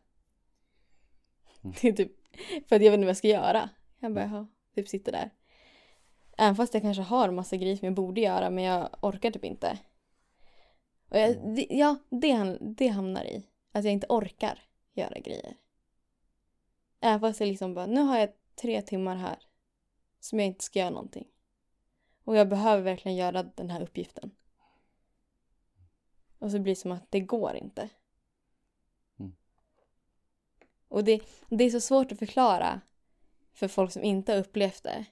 Mm. 1.64 1.76
Det 1.82 1.88
är 1.88 1.94
typ... 1.94 2.19
För 2.68 2.76
att 2.76 2.82
jag 2.82 2.92
vet 2.92 2.94
inte 2.94 3.06
vad 3.06 3.10
jag 3.10 3.18
ska 3.18 3.28
göra. 3.28 3.70
Jag 4.00 4.14
bara, 4.14 4.26
jaha. 4.26 4.48
Typ 4.76 4.88
sitter 4.88 5.12
där. 5.12 5.30
Även 6.38 6.56
fast 6.56 6.74
jag 6.74 6.84
kanske 6.84 7.04
har 7.04 7.32
massa 7.32 7.58
grejer 7.58 7.76
som 7.76 7.86
jag 7.86 7.96
borde 7.96 8.22
göra 8.22 8.50
men 8.50 8.64
jag 8.64 8.90
orkar 9.02 9.32
typ 9.32 9.46
inte. 9.46 9.80
Och 11.10 11.18
jag, 11.18 11.56
det, 11.56 11.68
ja, 11.70 11.98
det, 12.10 12.58
det 12.62 12.88
hamnar 12.88 13.24
i. 13.24 13.48
Att 13.72 13.84
jag 13.84 13.94
inte 13.94 14.08
orkar 14.10 14.60
göra 14.94 15.20
grejer. 15.20 15.56
Även 17.00 17.20
fast 17.20 17.40
jag 17.40 17.48
liksom 17.48 17.74
bara, 17.74 17.86
nu 17.86 18.02
har 18.02 18.20
jag 18.20 18.30
tre 18.56 18.82
timmar 18.82 19.16
här. 19.16 19.38
Som 20.20 20.40
jag 20.40 20.48
inte 20.48 20.64
ska 20.64 20.80
göra 20.80 20.90
någonting. 20.90 21.28
Och 22.24 22.36
jag 22.36 22.50
behöver 22.50 22.84
verkligen 22.84 23.18
göra 23.18 23.44
den 23.44 23.70
här 23.70 23.82
uppgiften. 23.82 24.32
Och 26.40 26.52
så 26.52 26.60
blir 26.60 26.72
det 26.72 26.80
som 26.80 26.92
att 26.92 27.12
det 27.12 27.20
går 27.20 27.56
inte. 27.56 27.90
Och 30.90 31.04
det, 31.04 31.22
det 31.50 31.64
är 31.64 31.70
så 31.70 31.82
svårt 31.82 32.12
att 32.12 32.20
förklara 32.20 32.82
för 33.54 33.68
folk 33.68 33.92
som 33.92 34.04
inte 34.04 34.32
har 34.32 34.40
upplevt 34.40 34.84
det. 34.84 35.06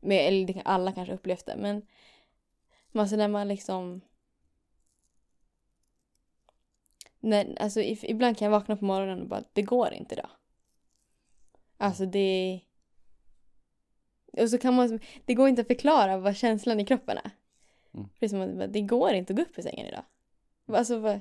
Med, 0.00 0.26
eller 0.26 0.62
alla 0.64 0.92
kanske 0.92 1.14
upplevt 1.14 1.46
det, 1.46 1.56
men 1.56 1.86
alltså 2.92 3.16
när 3.16 3.28
man 3.28 3.48
liksom 3.48 4.00
när, 7.20 7.62
alltså, 7.62 7.80
ibland 7.82 8.38
kan 8.38 8.46
jag 8.46 8.50
vakna 8.52 8.76
på 8.76 8.84
morgonen 8.84 9.20
och 9.20 9.28
bara, 9.28 9.44
det 9.52 9.62
går 9.62 9.92
inte 9.92 10.14
idag. 10.14 10.30
Alltså 11.76 12.06
det... 12.06 12.60
Och 14.32 14.50
så 14.50 14.58
kan 14.58 14.74
man, 14.74 15.00
det 15.24 15.34
går 15.34 15.48
inte 15.48 15.62
att 15.62 15.68
förklara 15.68 16.16
vad 16.16 16.36
känslan 16.36 16.80
i 16.80 16.86
kroppen 16.86 17.18
är. 17.18 17.30
Mm. 17.94 18.08
Det 18.18 18.26
är 18.26 18.28
som 18.28 18.40
att 18.40 18.54
bara, 18.54 18.66
det 18.66 18.80
går 18.80 19.12
inte 19.12 19.32
att 19.32 19.36
gå 19.36 19.42
upp 19.42 19.58
ur 19.58 19.62
sängen 19.62 19.86
idag. 19.86 20.04
Alltså, 20.66 20.98
vad, 20.98 21.20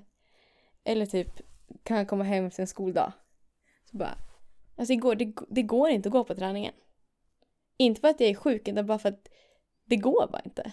eller 0.83 1.05
typ, 1.05 1.41
kan 1.83 1.97
jag 1.97 2.07
komma 2.07 2.23
hem 2.23 2.45
efter 2.45 2.63
en 2.63 2.67
skoldag. 2.67 3.11
Så 3.91 3.97
bara, 3.97 4.17
alltså 4.75 4.93
igår, 4.93 5.15
det, 5.15 5.33
det 5.49 5.63
går 5.63 5.89
inte 5.89 6.09
att 6.09 6.13
gå 6.13 6.23
på 6.23 6.35
träningen. 6.35 6.73
Inte 7.77 8.01
för 8.01 8.07
att 8.07 8.19
jag 8.19 8.29
är 8.29 8.35
sjuk, 8.35 8.67
utan 8.67 8.85
bara 8.85 8.99
för 8.99 9.09
att 9.09 9.27
det 9.85 9.95
går 9.95 10.27
bara 10.31 10.41
inte. 10.41 10.71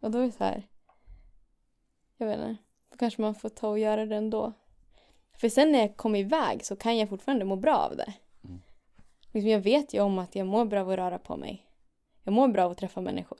Och 0.00 0.10
då 0.10 0.18
är 0.18 0.22
det 0.22 0.32
så 0.32 0.44
här, 0.44 0.68
jag 2.16 2.26
vet 2.26 2.38
inte, 2.38 2.56
då 2.90 2.96
kanske 2.96 3.22
man 3.22 3.34
får 3.34 3.48
ta 3.48 3.68
och 3.68 3.78
göra 3.78 4.06
det 4.06 4.16
ändå. 4.16 4.52
För 5.32 5.48
sen 5.48 5.72
när 5.72 5.78
jag 5.78 5.96
kommer 5.96 6.18
iväg 6.18 6.64
så 6.64 6.76
kan 6.76 6.98
jag 6.98 7.08
fortfarande 7.08 7.44
må 7.44 7.56
bra 7.56 7.76
av 7.76 7.96
det. 7.96 8.14
Mm. 8.44 8.60
Liksom 9.32 9.50
jag 9.50 9.60
vet 9.60 9.94
ju 9.94 10.00
om 10.00 10.18
att 10.18 10.34
jag 10.34 10.46
mår 10.46 10.64
bra 10.64 10.80
av 10.80 10.90
att 10.90 10.98
röra 10.98 11.18
på 11.18 11.36
mig. 11.36 11.66
Jag 12.22 12.32
mår 12.32 12.48
bra 12.48 12.64
av 12.64 12.70
att 12.70 12.78
träffa 12.78 13.00
människor. 13.00 13.38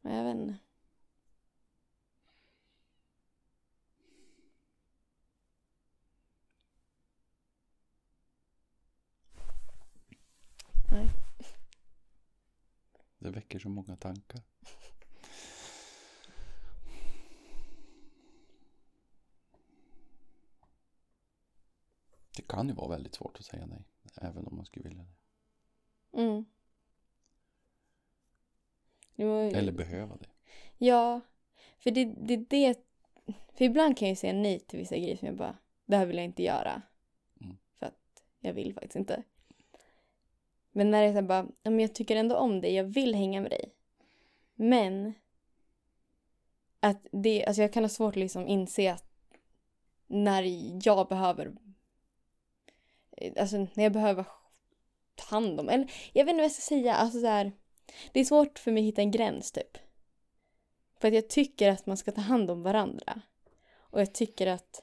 Men 0.00 0.16
jag 0.16 0.24
vet 0.24 0.36
inte. 0.36 0.54
Nej. 10.98 11.10
Det 13.18 13.30
väcker 13.30 13.58
så 13.58 13.68
många 13.68 13.96
tankar. 13.96 14.40
Det 22.36 22.42
kan 22.48 22.68
ju 22.68 22.74
vara 22.74 22.88
väldigt 22.88 23.14
svårt 23.14 23.38
att 23.38 23.44
säga 23.44 23.66
nej. 23.66 23.84
Även 24.16 24.46
om 24.46 24.56
man 24.56 24.66
skulle 24.66 24.88
vilja 24.88 25.04
det. 25.04 26.22
Mm. 26.22 26.44
Jo, 29.14 29.36
Eller 29.36 29.72
behöva 29.72 30.16
det. 30.16 30.28
Ja, 30.78 31.20
för 31.78 31.90
det, 31.90 32.04
det 32.04 32.36
det... 32.36 32.78
För 33.54 33.64
ibland 33.64 33.98
kan 33.98 34.08
jag 34.08 34.12
ju 34.12 34.16
säga 34.16 34.32
nej 34.32 34.60
till 34.60 34.78
vissa 34.78 34.96
grejer 34.96 35.16
som 35.16 35.26
jag 35.26 35.36
bara, 35.36 35.58
det 35.86 35.96
här 35.96 36.06
vill 36.06 36.16
jag 36.16 36.24
inte 36.24 36.42
göra. 36.42 36.82
Mm. 37.40 37.56
För 37.74 37.86
att 37.86 38.24
jag 38.40 38.52
vill 38.52 38.74
faktiskt 38.74 38.96
inte. 38.96 39.22
Men 40.72 40.90
när 40.90 41.02
det 41.02 41.08
är 41.08 41.14
så 41.14 41.22
bara, 41.22 41.46
ja, 41.62 41.70
men 41.70 41.80
jag 41.80 41.94
tycker 41.94 42.16
ändå 42.16 42.36
om 42.36 42.60
dig, 42.60 42.74
jag 42.74 42.84
vill 42.84 43.14
hänga 43.14 43.40
med 43.40 43.50
dig. 43.50 43.74
Men 44.54 45.14
att 46.80 47.06
det, 47.12 47.46
alltså 47.46 47.62
jag 47.62 47.72
kan 47.72 47.84
ha 47.84 47.88
svårt 47.88 48.12
att 48.12 48.16
liksom 48.16 48.46
inse 48.46 48.92
att 48.92 49.04
när 50.06 50.42
jag 50.86 51.08
behöver, 51.08 51.52
eh, 53.16 53.32
alltså 53.40 53.56
när 53.56 53.82
jag 53.82 53.92
behöver 53.92 54.24
ta 55.14 55.24
hand 55.24 55.60
om, 55.60 55.68
eller 55.68 55.90
jag 56.12 56.24
vet 56.24 56.32
inte 56.32 56.42
vad 56.42 56.44
jag 56.44 56.52
ska 56.52 56.60
säga, 56.60 56.94
alltså 56.94 57.20
så 57.20 57.26
här, 57.26 57.52
det 58.12 58.20
är 58.20 58.24
svårt 58.24 58.58
för 58.58 58.72
mig 58.72 58.82
att 58.82 58.88
hitta 58.88 59.02
en 59.02 59.10
gräns 59.10 59.52
typ. 59.52 59.78
För 60.96 61.08
att 61.08 61.14
jag 61.14 61.28
tycker 61.28 61.70
att 61.70 61.86
man 61.86 61.96
ska 61.96 62.12
ta 62.12 62.20
hand 62.20 62.50
om 62.50 62.62
varandra. 62.62 63.20
Och 63.76 64.00
jag 64.00 64.14
tycker 64.14 64.46
att 64.46 64.82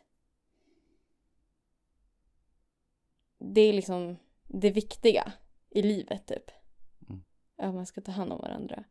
det 3.38 3.61
är 3.61 3.73
liksom 3.73 4.17
det 4.43 4.71
viktiga 4.71 5.33
i 5.76 5.82
livet 5.82 6.26
typ. 6.26 6.51
Mm. 7.09 7.23
Att 7.57 7.73
man 7.73 7.86
ska 7.86 8.01
ta 8.01 8.11
hand 8.11 8.34
om 8.34 8.39
varandra. 8.39 8.84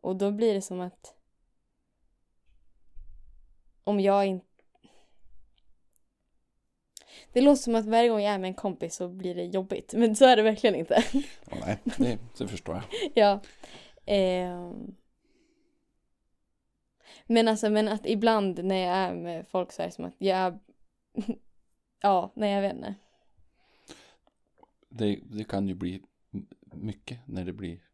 Och 0.00 0.16
då 0.16 0.30
blir 0.30 0.54
det 0.54 0.62
som 0.62 0.80
att 0.80 1.14
om 3.84 4.00
jag 4.00 4.26
inte 4.26 4.46
det 7.32 7.40
låter 7.40 7.62
som 7.62 7.74
att 7.74 7.86
varje 7.86 8.08
gång 8.08 8.20
jag 8.20 8.34
är 8.34 8.38
med 8.38 8.48
en 8.48 8.54
kompis 8.54 8.94
så 8.94 9.08
blir 9.08 9.34
det 9.34 9.44
jobbigt. 9.44 9.94
Men 9.94 10.16
så 10.16 10.24
är 10.24 10.36
det 10.36 10.42
verkligen 10.42 10.76
inte. 10.76 11.04
Ja, 11.50 11.56
nej, 11.66 11.78
det, 11.98 12.18
det 12.38 12.48
förstår 12.48 12.74
jag. 12.74 12.84
ja. 13.14 13.40
Ehm. 14.06 14.94
Men 17.26 17.48
alltså, 17.48 17.70
men 17.70 17.88
att 17.88 18.06
ibland 18.06 18.64
när 18.64 18.76
jag 18.76 18.96
är 18.96 19.14
med 19.14 19.46
folk 19.48 19.72
så 19.72 19.82
är 19.82 19.86
det 19.86 19.92
som 19.92 20.04
att 20.04 20.16
jag 20.18 20.58
Ja, 22.00 22.32
nej 22.36 22.52
jag 22.52 22.62
vet 22.62 22.74
inte. 22.74 22.94
Det, 24.88 25.20
det 25.24 25.44
kan 25.44 25.68
ju 25.68 25.74
bli 25.74 26.02
mycket 26.74 27.20
när 27.26 27.44
det 27.44 27.52
blir 27.52 27.88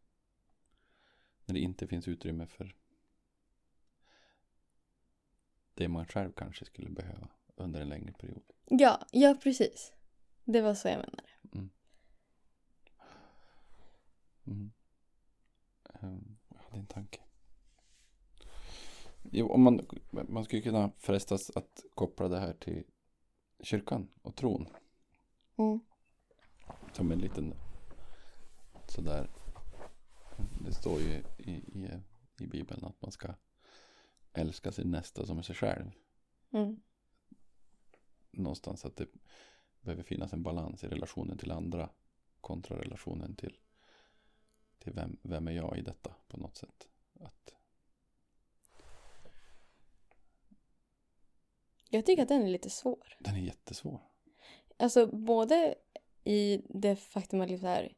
när 1.45 1.53
det 1.53 1.59
inte 1.59 1.87
finns 1.87 2.07
utrymme 2.07 2.47
för 2.47 2.75
det 5.73 5.87
man 5.87 6.05
själv 6.05 6.31
kanske 6.31 6.65
skulle 6.65 6.89
behöva 6.89 7.27
under 7.55 7.81
en 7.81 7.89
längre 7.89 8.13
period. 8.13 8.43
Ja, 8.65 9.07
ja 9.11 9.37
precis. 9.43 9.93
Det 10.43 10.61
var 10.61 10.73
så 10.73 10.87
jag 10.87 10.97
menade. 10.97 11.29
Mm. 14.45 14.71
Ehm, 16.01 16.37
Jag 16.49 16.61
hade 16.63 16.77
en 16.77 16.87
tanke. 16.87 17.19
Jo, 19.31 19.49
om 19.49 19.63
man, 19.63 19.87
man 20.11 20.45
skulle 20.45 20.61
kunna 20.61 20.91
frestas 20.97 21.49
att 21.49 21.83
koppla 21.95 22.27
det 22.27 22.39
här 22.39 22.53
till 22.53 22.83
kyrkan 23.59 24.07
och 24.21 24.35
tron. 24.35 24.67
Mm. 25.57 25.79
Som 26.93 27.11
en 27.11 27.19
liten 27.19 27.53
sådär. 28.91 29.29
Det 30.65 30.73
står 30.73 31.01
ju 31.01 31.23
i, 31.37 31.51
i, 31.51 31.99
i 32.39 32.47
Bibeln 32.47 32.85
att 32.85 33.01
man 33.01 33.11
ska 33.11 33.33
älska 34.33 34.71
sin 34.71 34.91
nästa 34.91 35.25
som 35.25 35.43
sig 35.43 35.55
själv. 35.55 35.91
Mm. 36.51 36.81
Någonstans 38.31 38.85
att 38.85 38.95
det 38.95 39.07
behöver 39.81 40.03
finnas 40.03 40.33
en 40.33 40.43
balans 40.43 40.83
i 40.83 40.87
relationen 40.87 41.37
till 41.37 41.51
andra 41.51 41.89
kontra 42.41 42.79
relationen 42.79 43.35
till, 43.35 43.57
till 44.79 44.93
vem, 44.93 45.17
vem 45.21 45.47
är 45.47 45.51
jag 45.51 45.77
i 45.77 45.81
detta 45.81 46.15
på 46.27 46.37
något 46.37 46.57
sätt. 46.57 46.87
Att, 47.19 47.55
Jag 51.89 52.05
tycker 52.05 52.23
att 52.23 52.29
den 52.29 52.41
är 52.41 52.49
lite 52.49 52.69
svår. 52.69 53.17
den 53.19 53.35
är 53.35 53.39
jättesvår. 53.39 53.99
Alltså 54.77 55.07
både 55.07 55.75
i 56.23 56.61
det 56.69 56.95
faktum 56.95 57.41
att 57.41 57.49
liksom 57.49 57.67
här, 57.67 57.93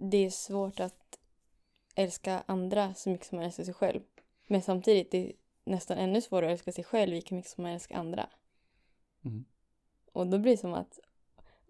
det 0.00 0.26
är 0.26 0.30
svårt 0.30 0.80
att 0.80 1.18
älska 1.94 2.42
andra 2.46 2.94
så 2.94 3.10
mycket 3.10 3.26
som 3.26 3.36
man 3.36 3.44
älskar 3.44 3.64
sig 3.64 3.74
själv. 3.74 4.00
Men 4.46 4.62
samtidigt 4.62 5.10
det 5.10 5.18
är 5.28 5.32
nästan 5.64 5.98
ännu 5.98 6.20
svårare 6.20 6.46
att 6.46 6.52
älska 6.52 6.72
sig 6.72 6.84
själv 6.84 7.12
lika 7.12 7.34
mycket 7.34 7.50
som 7.50 7.62
man 7.62 7.72
älskar 7.72 7.96
andra. 7.96 8.28
Mm. 9.24 9.44
Och 10.12 10.26
då 10.26 10.38
blir 10.38 10.52
det 10.52 10.58
som 10.58 10.74
att 10.74 11.00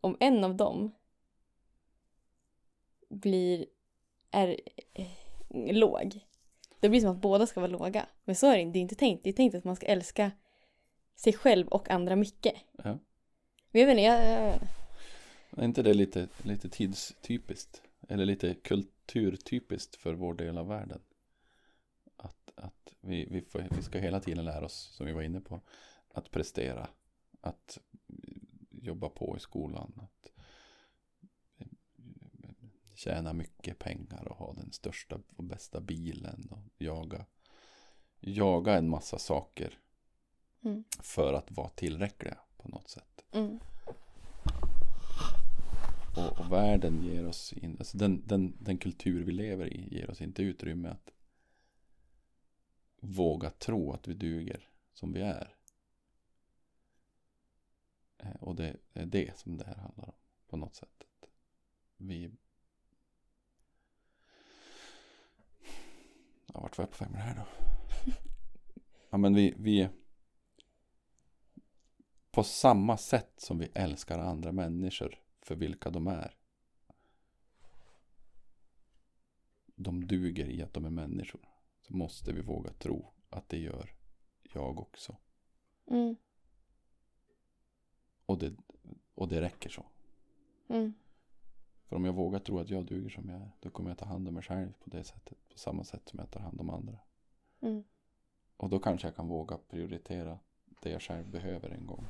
om 0.01 0.17
en 0.21 0.45
av 0.45 0.55
dem 0.55 0.95
blir 3.09 3.67
är 4.31 4.61
eh, 4.95 5.07
låg. 5.75 6.21
Då 6.81 6.89
blir 6.89 7.01
det 7.01 7.07
som 7.07 7.17
att 7.17 7.23
båda 7.23 7.47
ska 7.47 7.61
vara 7.61 7.71
låga. 7.71 8.07
Men 8.25 8.37
så 8.37 8.47
är 8.47 8.57
det 8.57 8.61
inte. 8.61 8.73
Det 8.73 8.79
är 8.79 8.83
inte 8.83 8.95
tänkt. 8.95 9.25
Det 9.25 9.31
är 9.31 9.35
tänkt 9.35 9.55
att 9.55 9.65
man 9.65 9.77
ska 9.77 9.87
älska 9.87 10.31
sig 11.15 11.33
själv 11.33 11.69
och 11.69 11.91
andra 11.91 12.17
mycket. 12.17 12.55
Ja. 12.73 12.99
Men 13.71 13.81
jag 13.81 13.87
vet 13.87 13.93
inte, 13.93 14.03
jag, 14.03 14.25
jag, 14.25 14.61
Är 15.51 15.65
inte 15.65 15.83
det 15.83 15.95
lite, 15.95 16.29
lite 16.43 16.69
tidstypiskt? 16.69 17.83
Eller 18.11 18.25
lite 18.25 18.55
kulturtypiskt 18.55 19.97
för 19.97 20.15
vår 20.15 20.35
del 20.35 20.59
av 20.59 20.67
världen? 20.67 21.03
Att, 22.17 22.53
att 22.55 22.95
vi, 23.01 23.25
vi, 23.25 23.43
får, 23.43 23.67
vi 23.77 23.83
ska 23.83 23.99
hela 23.99 24.21
tiden 24.21 24.45
lära 24.45 24.65
oss, 24.65 24.95
som 24.97 25.07
vi 25.07 25.13
var 25.13 25.23
inne 25.23 25.41
på, 25.41 25.61
att 26.09 26.31
prestera. 26.31 26.89
Att 27.41 27.79
jobba 28.71 29.09
på 29.09 29.37
i 29.37 29.41
skolan. 29.41 29.93
Att 30.03 30.33
tjäna 32.95 33.33
mycket 33.33 33.79
pengar 33.79 34.29
och 34.29 34.37
ha 34.37 34.53
den 34.53 34.73
största 34.73 35.21
och 35.37 35.45
bästa 35.45 35.81
bilen. 35.81 36.49
Och 36.51 36.65
jaga, 36.79 37.27
jaga 38.21 38.75
en 38.75 38.89
massa 38.89 39.19
saker 39.19 39.79
Mm. 40.65 40.85
för 41.03 41.33
att 41.33 41.51
vara 41.51 41.69
tillräckliga 41.69 42.39
på 42.57 42.69
något 42.69 42.91
sätt. 42.91 43.25
mm, 43.33 43.61
och, 46.17 46.41
och 46.41 46.53
världen 46.53 47.03
ger 47.05 47.27
oss, 47.27 47.53
in, 47.53 47.77
alltså 47.79 47.99
den, 47.99 48.27
den, 48.27 48.57
den 48.61 48.79
kultur 48.79 49.25
vi 49.25 49.33
lever 49.33 49.73
i 49.73 49.89
ger 49.97 50.11
oss 50.11 50.21
inte 50.21 50.43
utrymme 50.43 50.89
att 50.89 51.13
våga 53.01 53.51
tro 53.51 53.93
att 53.93 54.09
vi 54.09 54.15
duger 54.15 54.69
som 54.93 55.13
vi 55.13 55.21
är. 55.21 55.55
Eh, 58.19 58.35
och 58.41 58.57
det 58.57 58.77
är 58.93 59.07
det 59.07 59.39
som 59.39 59.57
det 59.57 59.65
här 59.65 59.77
handlar 59.77 60.05
om 60.05 60.15
på 60.49 60.57
något 60.57 60.75
sätt. 60.75 61.05
Vi... 61.97 62.31
Ja, 66.47 66.61
vart 66.61 66.79
var 66.79 66.83
jag 66.83 66.91
på 66.91 67.05
väg 67.05 67.13
med 67.13 67.21
det 67.21 67.25
här 67.25 67.37
då? 67.37 67.47
Ja, 69.11 69.19
men 69.19 69.35
vi, 69.35 69.55
vi... 69.59 69.89
På 72.31 72.43
samma 72.43 72.97
sätt 72.97 73.33
som 73.37 73.59
vi 73.59 73.71
älskar 73.75 74.19
andra 74.19 74.53
människor 74.53 75.19
för 75.51 75.57
vilka 75.57 75.91
de 75.91 76.07
är. 76.07 76.37
De 79.77 80.07
duger 80.07 80.49
i 80.51 80.63
att 80.63 80.73
de 80.75 80.85
är 80.85 80.91
människor. 80.91 81.49
Så 81.83 81.97
måste 81.97 82.33
vi 82.33 82.43
våga 82.43 82.73
tro 82.73 83.13
att 83.31 83.49
det 83.49 83.59
gör 83.59 83.95
jag 84.53 84.79
också. 84.81 85.17
mm, 85.87 86.17
Och 88.27 88.39
det, 88.39 88.55
och 89.15 89.29
det 89.29 89.41
räcker 89.41 89.71
så. 89.71 89.87
mm, 90.69 90.93
För 91.85 91.97
om 91.97 92.05
jag 92.05 92.13
vågar 92.13 92.39
tro 92.39 92.59
att 92.59 92.71
jag 92.71 92.87
duger 92.87 93.11
som 93.11 93.29
jag 93.29 93.41
är. 93.41 93.51
Då 93.61 93.71
kommer 93.71 93.91
jag 93.91 93.99
ta 93.99 94.05
hand 94.05 94.29
om 94.29 94.35
mig 94.35 94.43
själv 94.43 94.73
på 94.73 94.91
det 94.91 95.05
sättet. 95.05 95.49
På 95.49 95.59
samma 95.59 95.85
sätt 95.85 96.09
som 96.09 96.19
jag 96.19 96.31
tar 96.31 96.41
hand 96.41 96.61
om 96.61 96.71
andra. 96.71 96.99
mm, 97.61 97.85
Och 98.57 98.69
då 98.71 98.79
kanske 98.79 99.07
jag 99.07 99.17
kan 99.17 99.29
våga 99.29 99.59
prioritera 99.59 100.39
det 100.83 100.91
jag 100.91 101.03
själv 101.03 101.31
behöver 101.31 101.69
en 101.71 101.87
gång. 101.87 102.07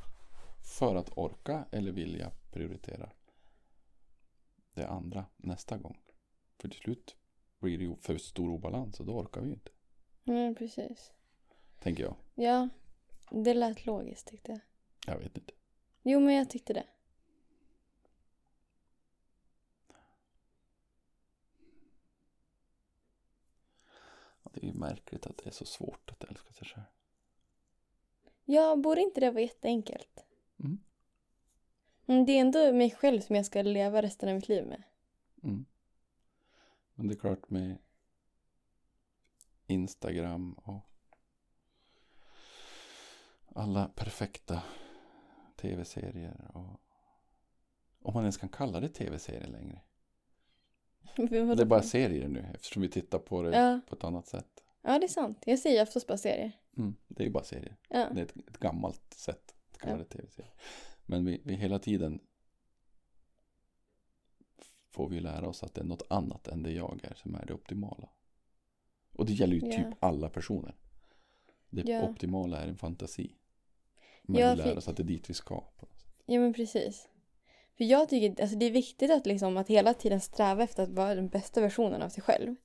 För 0.78 0.97
att 0.97 1.18
orka 1.18 1.64
eller 1.70 1.93
vilja 1.93 2.30
prioritera 2.51 3.11
det 4.81 4.89
andra 4.89 5.24
nästa 5.37 5.76
gång. 5.76 5.99
För 6.59 6.68
till 6.68 6.81
slut 6.81 7.16
blir 7.59 7.78
det 7.78 7.85
ju 7.85 7.97
för 7.97 8.18
stor 8.18 8.51
obalans 8.51 9.01
och 9.01 9.07
då 9.07 9.12
orkar 9.12 9.41
vi 9.41 9.47
ju 9.47 9.53
inte. 9.55 9.70
mm, 10.24 10.55
precis. 10.55 11.12
Tänker 11.78 12.03
jag. 12.03 12.16
Ja, 12.35 12.68
det 13.31 13.55
lät 13.55 13.87
logiskt 13.87 14.26
tyckte 14.28 14.53
jag. 14.53 14.61
Jag 15.07 15.18
vet 15.18 15.39
inte. 15.39 15.53
Jo, 16.03 16.20
men 16.20 16.35
jag 16.35 16.51
tyckte 16.51 16.72
det. 16.72 16.87
Det 24.53 24.61
är 24.62 24.66
ju 24.66 24.72
märkligt 24.72 25.26
att 25.26 25.39
det 25.39 25.47
är 25.47 25.53
så 25.53 25.64
svårt 25.64 26.11
att 26.11 26.24
älska 26.24 26.53
sig 26.53 26.66
själv. 26.66 26.85
Ja, 28.45 28.76
borde 28.76 29.01
inte 29.01 29.20
det 29.20 29.31
vara 29.31 29.43
jätteenkelt? 29.43 30.24
Mm. 30.61 30.78
Mm, 32.11 32.25
det 32.27 32.33
är 32.33 32.41
ändå 32.41 32.73
mig 32.73 32.91
själv 32.91 33.21
som 33.21 33.37
jag 33.37 33.47
ska 33.47 33.63
leva 33.63 34.03
resten 34.03 34.29
av 34.29 34.35
mitt 34.35 34.49
liv 34.49 34.67
med. 34.67 34.83
Mm. 35.43 35.65
Men 36.95 37.09
det 37.09 37.15
är 37.15 37.19
klart 37.19 37.51
med 37.51 37.79
Instagram 39.67 40.53
och 40.53 40.81
alla 43.55 43.89
perfekta 43.89 44.63
tv-serier 45.57 46.51
och 46.55 46.81
om 48.03 48.15
man 48.15 48.23
ens 48.23 48.37
kan 48.37 48.49
kalla 48.49 48.81
det 48.81 48.89
tv-serier 48.89 49.47
längre. 49.49 49.81
Det 51.17 51.39
är 51.39 51.65
bara 51.65 51.83
serier 51.83 52.29
nu 52.29 52.47
eftersom 52.55 52.83
vi 52.83 52.89
tittar 52.89 53.19
på 53.19 53.43
det 53.43 53.57
Ja. 53.59 53.81
på 53.89 53.95
ett 53.95 54.05
annat 54.05 54.27
sätt. 54.27 54.65
Ja, 54.83 54.99
det 54.99 55.07
är 55.07 55.09
sant. 55.09 55.43
Jag 55.47 55.59
säger 55.59 55.83
oftast 55.83 56.07
bara 56.07 56.19
serier. 56.19 56.53
Mm, 56.77 56.97
det 57.09 57.23
är 57.23 57.27
ju 57.27 57.33
bara 57.33 57.45
serier. 57.45 57.77
Ja. 57.89 58.09
Det 58.15 58.21
är 58.21 58.25
ett, 58.25 58.37
ett 58.49 58.59
gammalt 58.59 59.15
sätt 59.15 59.55
att 59.71 59.79
kalla 59.79 59.93
Ja. 59.93 59.99
det 59.99 60.05
tv-serier. 60.05 60.53
Men 61.11 61.25
vi, 61.25 61.41
vi 61.45 61.55
hela 61.55 61.79
tiden 61.79 62.21
får 64.91 65.09
vi 65.09 65.21
lära 65.21 65.49
oss 65.49 65.63
att 65.63 65.75
det 65.75 65.81
är 65.81 65.85
något 65.85 66.03
annat 66.11 66.49
än 66.49 66.63
det 66.63 66.73
jag 66.73 67.01
är 67.03 67.15
som 67.15 67.35
är 67.35 67.47
det 67.47 67.55
optimala. 67.55 68.09
Och 69.13 69.27
det 69.27 69.33
gäller 69.33 69.55
ju 69.55 69.67
Ja. 69.67 69.77
typ 69.77 70.05
alla 70.05 70.31
personer. 70.31 70.75
Det 71.71 71.83
Ja. 71.91 72.09
optimala 72.09 72.59
är 72.59 72.69
en 72.69 72.77
fantasi. 72.77 73.37
Men 74.23 74.41
Ja, 74.41 74.51
vi 74.51 74.57
lär 74.57 74.77
oss 74.79 74.89
att 74.89 74.97
det 74.97 75.03
är 75.03 75.05
dit 75.05 75.31
vi 75.31 75.35
ska. 75.35 75.65
Ja, 76.27 76.41
men 76.41 76.53
precis. 76.55 77.09
För 77.77 77.85
jag 77.85 78.09
tycker 78.09 78.43
alltså, 78.43 78.57
det 78.59 78.67
är 78.67 78.71
viktigt 78.71 79.11
att, 79.11 79.27
liksom, 79.27 79.57
att 79.57 79.69
hela 79.69 79.95
tiden 79.95 80.21
sträva 80.21 80.63
efter 80.63 80.83
att 80.83 80.91
vara 80.91 81.15
den 81.15 81.29
bästa 81.29 81.61
versionen 81.61 82.03
av 82.03 82.09
sig 82.09 82.23
själv. 82.23 82.57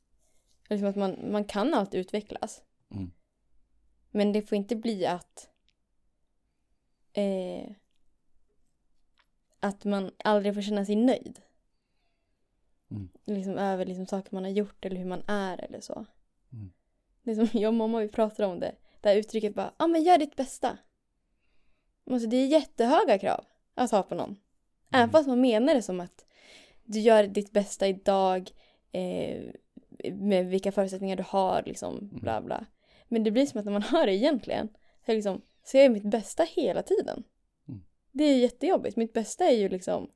Liksom 0.70 0.88
att 0.88 0.96
man, 0.96 1.32
man 1.32 1.46
kan 1.46 1.74
alltid 1.74 2.00
utvecklas. 2.00 2.64
Mm. 2.90 3.12
Men 4.12 4.34
det 4.34 4.42
får 4.42 4.56
inte 4.56 4.76
bli 4.76 5.06
att 5.06 5.50
eh, 7.14 7.72
att 9.66 9.86
man 9.86 10.12
aldrig 10.18 10.54
får 10.54 10.62
känna 10.62 10.86
sig 10.86 10.96
nöjd. 10.96 11.42
Mm. 12.92 13.10
Liksom 13.26 13.58
över 13.58 13.86
liksom, 13.86 14.06
saker 14.06 14.34
man 14.34 14.44
har 14.44 14.52
gjort 14.52 14.86
eller 14.86 14.96
hur 14.96 15.06
man 15.06 15.24
är 15.28 15.64
eller 15.64 15.82
så. 15.82 16.06
Mm. 16.54 16.72
Det 17.24 17.32
är 17.32 17.36
som 17.36 17.50
jag 17.60 17.68
och 17.70 17.74
mamma 17.74 18.00
vi 18.00 18.08
pratar 18.08 18.44
om 18.44 18.60
det. 18.60 18.76
Det 19.02 19.10
här 19.10 19.16
uttrycket 19.16 19.56
bara, 19.56 19.74
ja 19.78 19.86
ah, 19.86 19.88
men 19.88 20.04
gör 20.04 20.18
ditt 20.18 20.36
bästa. 20.36 20.78
Alltså, 22.12 22.28
det 22.28 22.38
är 22.38 22.48
jättehöga 22.48 23.20
krav 23.20 23.46
att 23.76 23.92
ha 23.92 24.04
på 24.04 24.16
någon. 24.16 24.36
Även 24.90 25.04
Mm. 25.04 25.12
fast 25.12 25.28
man 25.28 25.42
menar 25.42 25.74
det 25.74 25.82
som 25.82 26.00
att 26.00 26.26
du 26.84 27.00
gör 27.00 27.24
ditt 27.24 27.52
bästa 27.52 27.88
idag 27.88 28.52
eh, 28.92 29.44
med 30.14 30.46
vilka 30.46 30.72
förutsättningar 30.72 31.16
du 31.16 31.24
har 31.28 31.64
liksom 31.66 32.10
bla 32.12 32.42
bla. 32.42 32.66
Men 33.08 33.24
det 33.24 33.32
blir 33.32 33.46
som 33.46 33.60
att 33.60 33.66
när 33.66 33.72
man 33.72 33.82
hör 33.92 34.06
det 34.06 34.16
egentligen 34.16 34.70
så, 35.06 35.12
är 35.12 35.16
liksom, 35.16 35.42
så 35.64 35.78
jag 35.78 35.84
gör 35.84 35.90
mitt 35.90 36.12
bästa 36.12 36.44
hela 36.44 36.84
tiden. 36.84 37.24
Mm. 38.16 38.28
Det 38.28 38.34
är 38.34 38.38
jättejobbigt. 38.38 38.98
Mitt 38.98 39.14
bästa 39.14 39.46
är 39.46 39.56
ju 39.58 39.70
liksom 39.70 40.12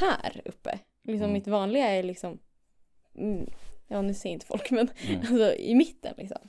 här 0.00 0.42
uppe. 0.44 0.78
Liksom 1.02 1.24
Mm. 1.24 1.32
mitt 1.32 1.46
vanliga 1.46 1.86
är 1.86 2.02
liksom, 2.02 2.38
mm, 3.14 3.50
ja 3.88 4.02
nu 4.02 4.14
ser 4.14 4.30
inte 4.30 4.46
folk 4.46 4.70
men 4.70 4.88
Nej. 5.06 5.16
alltså 5.18 5.54
i 5.54 5.74
mitten 5.74 6.14
liksom. 6.16 6.48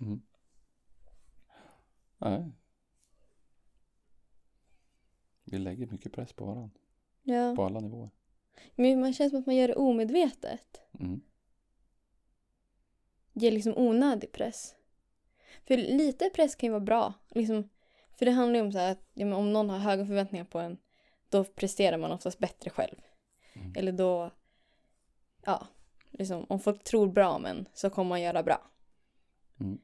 Mm. 0.00 0.22
Nej. 2.18 2.52
Vi 5.44 5.58
lägger 5.58 5.86
mycket 5.86 6.12
press 6.12 6.32
på 6.32 6.44
varandra. 6.44 6.80
Ja. 7.22 7.54
På 7.56 7.64
alla 7.64 7.80
nivåer. 7.80 8.10
Men 8.74 9.00
man 9.00 9.12
känns 9.12 9.30
som 9.30 9.40
att 9.40 9.46
man 9.46 9.56
gör 9.56 9.68
det 9.68 9.74
omedvetet. 9.74 10.80
Mm. 11.00 11.20
Ger 13.32 13.50
liksom 13.52 13.74
onödig 13.76 14.32
press. 14.32 14.74
För 15.64 15.76
lite 15.76 16.30
press 16.34 16.54
kan 16.54 16.66
ju 16.66 16.70
vara 16.70 16.80
bra. 16.80 17.14
Liksom, 17.30 17.68
för 18.16 18.26
det 18.26 18.32
handlar 18.32 18.60
ju 18.60 18.66
om 18.66 18.72
så 18.72 18.78
här 18.78 18.92
att 18.92 19.10
ja, 19.14 19.36
om 19.36 19.52
någon 19.52 19.70
har 19.70 19.78
höga 19.78 20.06
förväntningar 20.06 20.44
på 20.44 20.58
en 20.58 20.78
då 21.28 21.44
presterar 21.44 21.98
man 21.98 22.12
oftast 22.12 22.38
bättre 22.38 22.70
själv. 22.70 22.96
Mm. 23.52 23.72
Eller 23.76 23.92
då, 23.92 24.30
ja, 25.44 25.66
liksom 26.10 26.46
om 26.48 26.60
folk 26.60 26.84
tror 26.84 27.06
bra 27.06 27.28
om 27.28 27.46
en 27.46 27.68
så 27.74 27.90
kommer 27.90 28.08
man 28.08 28.22
göra 28.22 28.42
bra. 28.42 28.70
Mm. 29.60 29.78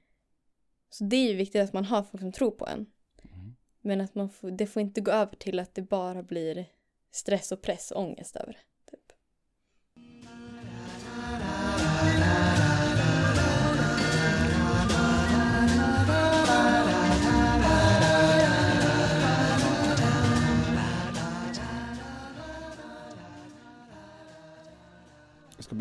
Så 0.90 1.04
det 1.04 1.16
är 1.16 1.28
ju 1.28 1.36
viktigt 1.36 1.62
att 1.62 1.72
man 1.72 1.84
har 1.84 2.02
folk 2.02 2.20
som 2.20 2.32
tror 2.32 2.50
på 2.50 2.66
en. 2.66 2.86
Mm. 3.22 3.56
Men 3.80 4.00
att 4.00 4.14
man 4.14 4.30
får, 4.30 4.50
det 4.50 4.66
får 4.66 4.82
inte 4.82 5.00
gå 5.00 5.10
över 5.10 5.36
till 5.36 5.58
att 5.58 5.74
det 5.74 5.82
bara 5.82 6.22
blir 6.22 6.66
stress 7.10 7.52
och 7.52 7.62
press 7.62 7.90
och 7.90 8.02
ångest 8.02 8.36
över 8.36 8.52
det. 8.52 8.69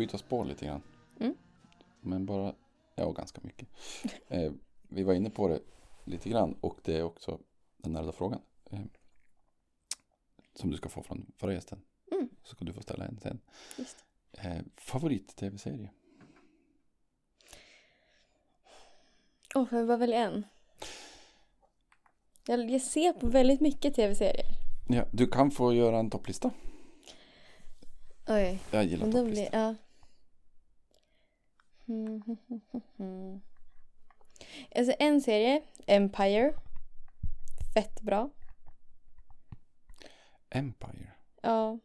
Byta 0.00 0.18
spår 0.18 0.44
lite 0.44 0.66
grann. 0.66 0.82
Mm. 1.20 1.34
Men 2.00 2.26
bara, 2.26 2.54
ja 2.94 3.12
ganska 3.12 3.40
mycket. 3.42 3.68
Eh, 4.28 4.52
vi 4.88 5.02
var 5.02 5.14
inne 5.14 5.30
på 5.30 5.48
det 5.48 5.60
lite 6.04 6.28
grann 6.28 6.56
och 6.60 6.78
det 6.82 6.96
är 6.96 7.02
också 7.02 7.38
den 7.76 7.96
ärvda 7.96 8.12
frågan. 8.12 8.40
Eh, 8.70 8.80
som 10.54 10.70
du 10.70 10.76
ska 10.76 10.88
få 10.88 11.02
från 11.02 11.32
förra 11.36 11.52
gästen. 11.52 11.82
Mm. 12.12 12.28
Så 12.42 12.54
ska 12.54 12.64
du 12.64 12.72
få 12.72 12.82
ställa 12.82 13.04
en 13.04 13.20
sen. 13.20 13.40
Eh, 14.32 14.62
Favorit-tv-serie? 14.76 15.90
Åh, 19.54 19.66
får 19.66 19.78
jag 19.78 19.86
bara 19.86 19.96
välja 19.96 20.18
en? 20.18 20.44
Jag, 22.46 22.70
jag 22.70 22.82
ser 22.82 23.12
på 23.12 23.26
väldigt 23.26 23.60
mycket 23.60 23.94
tv-serier. 23.94 24.46
Ja, 24.88 25.04
du 25.12 25.26
kan 25.26 25.50
få 25.50 25.74
göra 25.74 25.98
en 25.98 26.10
topplista. 26.10 26.50
Oj. 28.28 28.58
Jag 28.70 28.84
gillar 28.84 29.12
topplista. 29.12 29.24
blir, 29.24 29.48
ja. 29.52 29.58
Mm, 29.58 29.68
mm, 29.68 29.76
mm, 29.76 29.76
mm, 29.76 29.76
mm. 29.76 29.76
Alltså 34.74 34.94
en 34.98 35.20
serie, 35.20 35.62
Empire. 35.86 36.54
Fett 37.74 38.00
bra. 38.00 38.30
Empire. 40.50 41.12
Ja. 41.42 41.78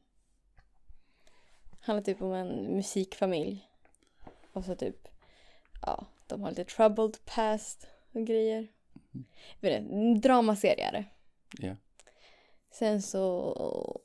Handlar 1.79 2.03
typ 2.03 2.21
om 2.21 2.33
en 2.33 2.75
musikfamilj. 2.75 3.69
Och 4.53 4.65
så 4.65 4.75
typ, 4.75 5.07
ja, 5.81 6.05
de 6.27 6.41
har 6.41 6.49
lite 6.49 6.63
troubled 6.63 7.25
past 7.25 7.87
och 8.11 8.25
grejer. 8.25 8.67
En 9.61 10.21
dramaserie 10.21 10.87
är 10.87 10.91
det. 10.91 11.05
Ja. 11.67 11.75
Sen 12.71 13.01
så... 13.01 14.01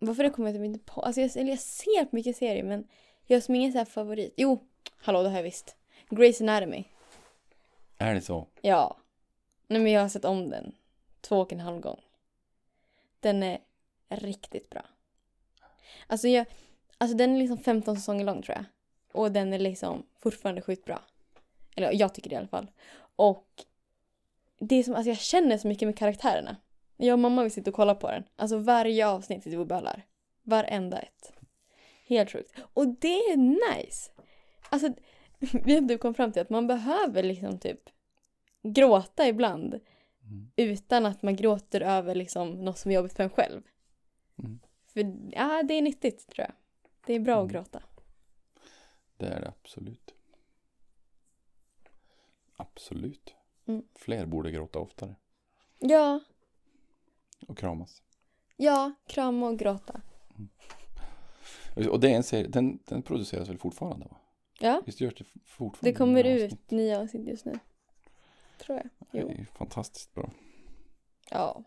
Varför 0.00 0.22
det 0.22 0.30
kommer 0.30 0.48
jag 0.48 0.56
typ 0.56 0.64
inte 0.64 0.92
på? 0.92 1.00
Alltså 1.00 1.20
jag, 1.20 1.36
eller 1.36 1.50
jag 1.50 1.58
ser 1.58 2.04
på 2.04 2.16
mycket 2.16 2.36
serier 2.36 2.64
men 2.64 2.88
jag 3.34 3.42
som 3.42 3.54
ingen 3.54 3.72
så 3.72 3.78
här 3.78 3.84
favorit. 3.84 4.34
Jo, 4.36 4.58
hallå 4.96 5.22
det 5.22 5.28
har 5.28 5.36
jag 5.36 5.42
visst. 5.42 5.76
Grey's 6.08 6.42
Anatomy. 6.42 6.84
Är 7.98 8.14
det 8.14 8.20
så? 8.20 8.46
Ja. 8.60 8.96
Nej 9.66 9.80
men 9.80 9.92
jag 9.92 10.00
har 10.00 10.08
sett 10.08 10.24
om 10.24 10.50
den. 10.50 10.74
Två 11.20 11.40
och 11.40 11.52
en 11.52 11.60
halv 11.60 11.80
gång. 11.80 12.00
Den 13.20 13.42
är 13.42 13.58
riktigt 14.08 14.70
bra. 14.70 14.84
Alltså 16.06 16.28
jag... 16.28 16.46
Alltså 16.98 17.16
den 17.16 17.34
är 17.34 17.38
liksom 17.38 17.58
15 17.58 17.96
säsonger 17.96 18.24
lång 18.24 18.42
tror 18.42 18.56
jag. 18.56 18.64
Och 19.12 19.32
den 19.32 19.52
är 19.52 19.58
liksom 19.58 20.06
fortfarande 20.18 20.62
sjukt 20.62 20.84
bra. 20.84 21.02
Eller 21.76 21.92
jag 21.92 22.14
tycker 22.14 22.30
det 22.30 22.34
i 22.34 22.38
alla 22.38 22.48
fall. 22.48 22.70
Och 23.16 23.64
det 24.58 24.74
är 24.76 24.82
som, 24.82 24.94
alltså 24.94 25.08
jag 25.08 25.18
känner 25.18 25.58
så 25.58 25.68
mycket 25.68 25.88
med 25.88 25.98
karaktärerna. 25.98 26.56
Jag 26.96 27.12
och 27.12 27.18
mamma 27.18 27.42
vi 27.42 27.50
sitter 27.50 27.70
och 27.70 27.74
kollar 27.74 27.94
på 27.94 28.10
den. 28.10 28.24
Alltså 28.36 28.58
varje 28.58 29.06
avsnitt 29.06 29.42
sitter 29.42 29.56
vi 29.56 29.62
och 29.62 29.66
böllar. 29.66 30.02
Varenda 30.42 30.98
ett. 30.98 31.32
Helt 32.08 32.30
sjukt. 32.32 32.52
Och 32.74 32.88
det 32.88 33.18
är 33.18 33.36
nice. 33.76 34.10
Alltså, 34.70 34.92
vi 35.64 35.74
har 35.74 35.88
typ 35.88 36.00
kommit 36.00 36.16
fram 36.16 36.32
till 36.32 36.42
att 36.42 36.50
man 36.50 36.66
behöver 36.66 37.22
liksom 37.22 37.58
typ 37.58 37.80
gråta 38.62 39.28
ibland. 39.28 39.74
Mm. 40.22 40.50
Utan 40.56 41.06
att 41.06 41.22
man 41.22 41.36
gråter 41.36 41.80
över 41.80 42.14
liksom 42.14 42.64
något 42.64 42.78
som 42.78 42.90
är 42.90 42.94
jobbigt 42.94 43.12
för 43.16 43.22
en 43.22 43.30
själv. 43.30 43.62
Mm. 44.38 44.58
För 44.86 45.00
ja, 45.32 45.62
det 45.62 45.74
är 45.74 45.82
nyttigt 45.82 46.28
tror 46.28 46.46
jag. 46.46 46.52
Det 47.06 47.14
är 47.14 47.20
bra 47.20 47.34
att 47.34 47.40
Mm. 47.50 47.52
gråta. 47.52 47.82
Det 49.16 49.26
är 49.26 49.40
det 49.40 49.48
absolut. 49.48 50.14
Absolut. 52.56 53.34
Mm. 53.66 53.82
Fler 53.94 54.26
borde 54.26 54.50
gråta 54.50 54.78
oftare. 54.78 55.14
Ja, 55.78 56.20
Och 57.48 57.58
kramas. 57.58 58.02
ja, 58.56 58.92
krama 59.06 59.48
och 59.48 59.58
gråta. 59.58 60.00
Och 61.86 62.00
det 62.00 62.08
är 62.10 62.16
en 62.16 62.22
serie, 62.22 62.46
den, 62.48 62.78
den 62.84 63.02
produceras 63.02 63.48
väl 63.48 63.58
fortfarande 63.58 64.06
va? 64.06 64.16
Ja, 64.60 64.82
Visst 64.86 65.00
görs 65.00 65.14
det 65.14 65.24
fortfarande? 65.44 65.90
det 65.90 65.94
kommer 65.94 66.22
nya 66.24 66.46
ut 66.46 66.70
nya 66.70 67.00
avsnitt 67.00 67.28
just 67.28 67.44
nu. 67.44 67.58
Tror 68.58 68.76
jag. 68.78 68.88
Det 69.12 69.18
Jo. 69.18 69.28
är 69.28 69.44
fantastiskt 69.54 70.14
bra. 70.14 70.30
Ja, 71.30 71.64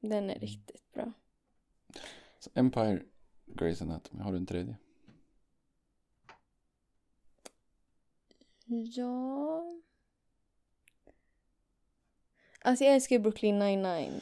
den 0.00 0.30
är 0.30 0.38
riktigt 0.38 0.92
bra. 0.92 1.12
Så 2.38 2.50
Empire, 2.54 3.02
Grey's 3.46 3.82
Anatomy, 3.82 4.22
har 4.22 4.32
du 4.32 4.38
en 4.38 4.46
tredje? 4.46 4.76
Ja. 8.66 9.64
Alltså 12.60 12.84
jag 12.84 12.94
älskar 12.94 13.16
ju 13.16 13.22
Brooklyn 13.22 13.58
99. 13.58 14.20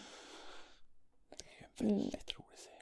Det 1.79 1.85
är 1.85 1.89
en 1.89 1.91
Mm. 1.91 2.11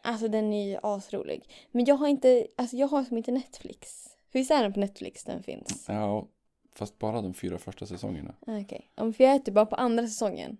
Alltså 0.02 0.28
den 0.28 0.52
är 0.52 0.68
ju 0.68 0.78
asrolig. 0.82 1.50
Men 1.70 1.84
jag 1.84 1.94
har 1.94 2.08
inte, 2.08 2.46
alltså 2.56 2.76
jag 2.76 2.88
har 2.88 3.04
som 3.04 3.16
inte 3.16 3.32
Netflix. 3.32 4.06
Visst 4.32 4.50
är 4.50 4.62
den 4.62 4.72
på 4.72 4.80
Netflix 4.80 5.24
den 5.24 5.42
finns? 5.42 5.84
Ja, 5.88 6.28
fast 6.74 6.98
bara 6.98 7.22
de 7.22 7.34
fyra 7.34 7.58
första 7.58 7.86
säsongerna. 7.86 8.34
Ah, 8.46 8.60
Okej. 8.60 8.90
Ja, 8.94 9.04
men 9.04 9.12
För 9.12 9.24
jag 9.24 9.34
är 9.34 9.38
typ 9.38 9.54
bara 9.54 9.66
på 9.66 9.76
andra 9.76 10.06
säsongen. 10.06 10.56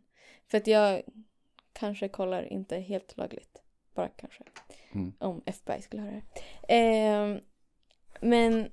För 0.49 0.59
att 0.59 0.67
jag 0.67 1.03
kanske 1.73 2.09
kollar 2.09 2.53
inte 2.53 2.77
helt 2.79 3.17
lagligt. 3.17 3.63
Bara 3.95 4.09
kanske. 4.09 4.45
Mm. 4.93 5.13
Om 5.19 5.43
FBI 5.47 5.83
skulle 5.83 6.03
höra 6.03 6.13
det. 6.13 6.43
Ehm, 6.69 7.41
men 8.21 8.71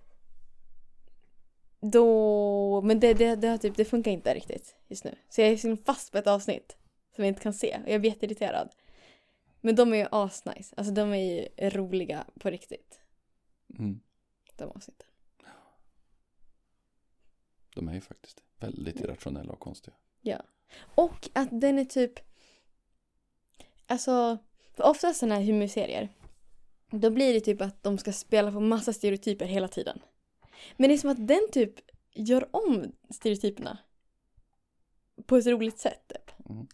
då, 1.80 2.82
men 2.82 3.00
det, 3.00 3.14
det, 3.14 3.36
det, 3.36 3.48
har 3.48 3.58
typ, 3.58 3.76
det 3.76 3.86
funkar 3.86 4.12
inte 4.12 4.34
riktigt 4.34 4.76
just 4.88 5.04
nu. 5.04 5.16
Så 5.30 5.42
jag 5.42 5.50
är 5.50 5.86
fast 5.86 6.12
på 6.12 6.18
ett 6.18 6.28
avsnitt 6.28 6.78
som 7.16 7.24
jag 7.24 7.32
inte 7.32 7.42
kan 7.42 7.54
se. 7.54 7.80
Och 7.86 7.92
jag 7.92 8.02
blir 8.02 8.12
jätteirriterad. 8.12 8.70
Men 9.62 9.76
de 9.76 9.94
är 9.94 9.98
ju 9.98 10.08
asnice. 10.12 10.74
Alltså 10.78 10.94
de 10.94 11.14
är 11.14 11.18
ju 11.18 11.70
roliga 11.70 12.26
på 12.40 12.50
riktigt. 12.50 13.02
Mm. 13.80 14.00
De 14.56 14.64
avsnitten. 14.64 15.08
De 17.76 17.88
är 17.88 17.94
ju 17.94 18.02
faktiskt 18.02 18.44
väldigt 18.60 19.00
irrationella 19.00 19.52
och 19.54 19.60
konstiga. 19.60 19.96
Och 20.96 21.30
att 21.34 21.50
den 21.52 21.80
är 21.80 21.86
typ... 21.86 22.20
Alltså, 23.88 24.38
för 24.76 24.84
oftast 24.84 25.20
sådana 25.20 25.36
här 25.36 25.44
humorserier. 25.44 26.10
Då 26.92 27.10
blir 27.10 27.34
det 27.34 27.40
typ 27.40 27.62
att 27.62 27.84
de 27.84 27.98
ska 27.98 28.12
spela 28.14 28.52
på 28.52 28.60
massa 28.60 28.94
stereotyper 28.94 29.46
hela 29.46 29.68
tiden. 29.68 30.00
Men 30.78 30.90
det 30.90 30.96
är 30.96 30.98
som 30.98 31.10
att 31.10 31.28
den 31.28 31.48
typ 31.52 31.74
gör 32.14 32.56
om 32.56 32.92
stereotyperna. 33.10 33.78
På 35.26 35.38
ett 35.38 35.48
roligt 35.48 35.80
sätt 35.80 36.08
typ. 36.08 36.50
Mm. 36.50 36.68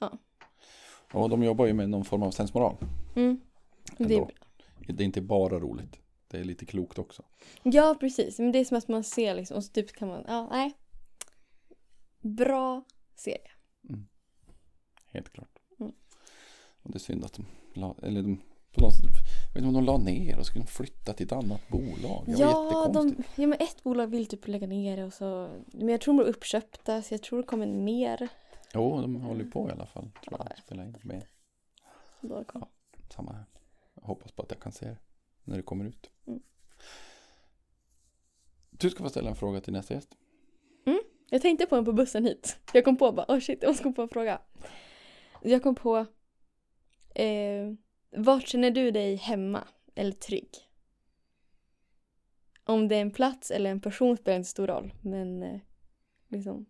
Ja. 0.00 0.18
Och 1.14 1.28
de 1.28 1.42
jobbar 1.42 1.66
ju 1.66 1.72
med 1.72 1.90
någon 1.90 2.04
form 2.04 2.22
av 2.22 2.30
sensmoral. 2.30 2.76
Mm. 3.16 3.40
Det 3.98 4.14
är. 4.14 4.26
Det 4.86 5.02
är 5.02 5.06
inte 5.06 5.20
bara 5.20 5.58
roligt. 5.58 5.98
Det 6.28 6.38
är 6.38 6.44
lite 6.44 6.66
klokt 6.66 6.98
också. 6.98 7.22
ja, 7.62 7.96
precis. 8.00 8.38
Men 8.38 8.52
det 8.52 8.58
är 8.58 8.64
som 8.64 8.76
att 8.76 8.88
man 8.88 9.04
ser 9.04 9.34
liksom, 9.34 9.56
och 9.56 9.64
så 9.64 9.72
typ 9.72 9.92
kan 9.92 10.08
man, 10.08 10.24
ja, 10.28 10.48
nej. 10.50 10.72
Bra 12.20 12.84
serie. 13.16 13.50
Helt 15.12 15.32
klart. 15.32 15.58
Mm. 15.80 15.92
Och 16.82 16.90
det 16.90 16.96
är 16.96 17.00
synd 17.00 17.24
att 17.24 17.32
de 17.32 17.46
la, 17.80 17.96
eller 18.02 18.22
de, 18.22 18.36
på 18.72 18.80
något 18.80 18.94
sätt, 18.94 19.04
jag 19.48 19.54
vet 19.54 19.56
inte 19.56 19.78
om 19.78 19.84
de 19.84 19.84
la 19.84 19.98
ner 19.98 20.38
och 20.38 20.46
skulle 20.46 20.66
flytta 20.66 21.12
till 21.12 21.26
ett 21.26 21.32
annat 21.32 21.68
bolag. 21.68 22.22
Det 22.26 22.32
Ja, 22.32 22.90
de, 22.94 23.16
ja, 23.36 23.46
men 23.46 23.60
ett 23.60 23.82
bolag 23.82 24.06
vill 24.06 24.26
typ 24.26 24.48
lägga 24.48 24.66
ner 24.66 24.96
det 24.96 25.04
och 25.04 25.12
så, 25.12 25.48
men 25.72 25.88
jag 25.88 26.00
tror 26.00 26.14
de 26.14 26.24
är 26.24 26.28
uppköpta 26.28 27.02
så 27.02 27.14
jag 27.14 27.22
tror 27.22 27.38
det 27.38 27.46
kommer 27.46 27.66
mer. 27.66 28.28
Jo, 28.74 29.00
de 29.00 29.14
håller 29.20 29.44
på 29.44 29.68
i 29.68 29.72
alla 29.72 29.86
fall. 29.86 30.10
Tror 30.24 30.38
Ja, 30.40 30.46
jag. 30.50 30.58
Spela 30.58 30.84
in 30.84 30.96
med 31.02 31.26
koll. 32.46 32.64
samma 33.14 33.32
här. 33.32 33.44
Jag 33.94 34.02
hoppas 34.02 34.32
på 34.32 34.42
att 34.42 34.50
jag 34.50 34.60
kan 34.60 34.72
se 34.72 34.86
det 34.86 34.96
när 35.44 35.56
det 35.56 35.62
kommer 35.62 35.84
ut. 35.84 36.10
Mm. 36.26 36.42
Du 38.70 38.90
ska 38.90 39.02
få 39.04 39.10
ställa 39.10 39.30
en 39.30 39.36
fråga 39.36 39.60
till 39.60 39.72
nästa 39.72 39.94
gäst. 39.94 40.16
Jag 41.30 41.42
tänkte 41.42 41.66
på 41.66 41.76
en 41.76 41.84
på 41.84 41.92
bussen 41.92 42.24
hit. 42.24 42.58
Jag 42.72 42.84
kom 42.84 42.96
på 42.96 43.12
bara, 43.12 43.26
oh 43.28 43.40
shit, 43.40 43.62
jag 43.62 43.68
måste 43.70 43.82
komma 43.82 43.94
på 43.94 44.02
en 44.02 44.08
fråga. 44.08 44.40
Jag 45.42 45.62
kom 45.62 45.74
på, 45.74 46.06
eh, 47.14 47.72
vart 48.16 48.48
känner 48.48 48.70
du 48.70 48.90
dig 48.90 49.14
hemma 49.16 49.68
eller 49.94 50.12
trygg? 50.12 50.48
Om 52.64 52.88
det 52.88 52.96
är 52.96 53.00
en 53.00 53.10
plats 53.10 53.50
eller 53.50 53.70
en 53.70 53.80
person 53.80 54.16
spelar 54.16 54.36
inte 54.36 54.48
stor 54.48 54.66
roll, 54.66 54.94
men 55.00 55.42
eh, 55.42 55.60
liksom, 56.28 56.66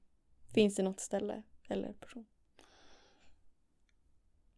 finns 0.54 0.74
det 0.76 0.82
något 0.82 1.00
ställe 1.00 1.42
eller 1.74 1.92
person? 1.92 2.26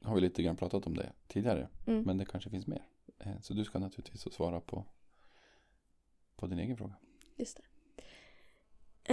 Har 0.02 0.14
vi 0.14 0.20
lite 0.20 0.42
grann 0.42 0.56
pratat 0.56 0.86
om 0.86 0.96
det 0.96 1.12
tidigare. 1.26 1.68
Mm. 1.86 2.02
Men 2.02 2.18
det 2.18 2.24
kanske 2.24 2.50
finns 2.50 2.66
mer. 2.66 2.82
Eh, 3.18 3.40
Så 3.40 3.54
du 3.54 3.64
ska 3.64 3.78
naturligtvis 3.78 4.34
svara 4.34 4.60
på, 4.60 4.84
på 6.36 6.46
din 6.46 6.58
egen 6.58 6.76
fråga. 6.76 6.94
Just 7.36 7.56
det. 7.56 7.62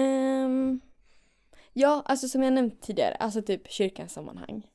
Ehm, 0.01 0.81
ja, 1.73 2.01
alltså 2.05 2.27
som 2.27 2.43
jag 2.43 2.53
nämnt 2.53 2.81
tidigare, 2.81 3.15
alltså 3.15 3.41
typ 3.41 3.71
kyrkans 3.71 4.13
sammanhang. 4.13 4.71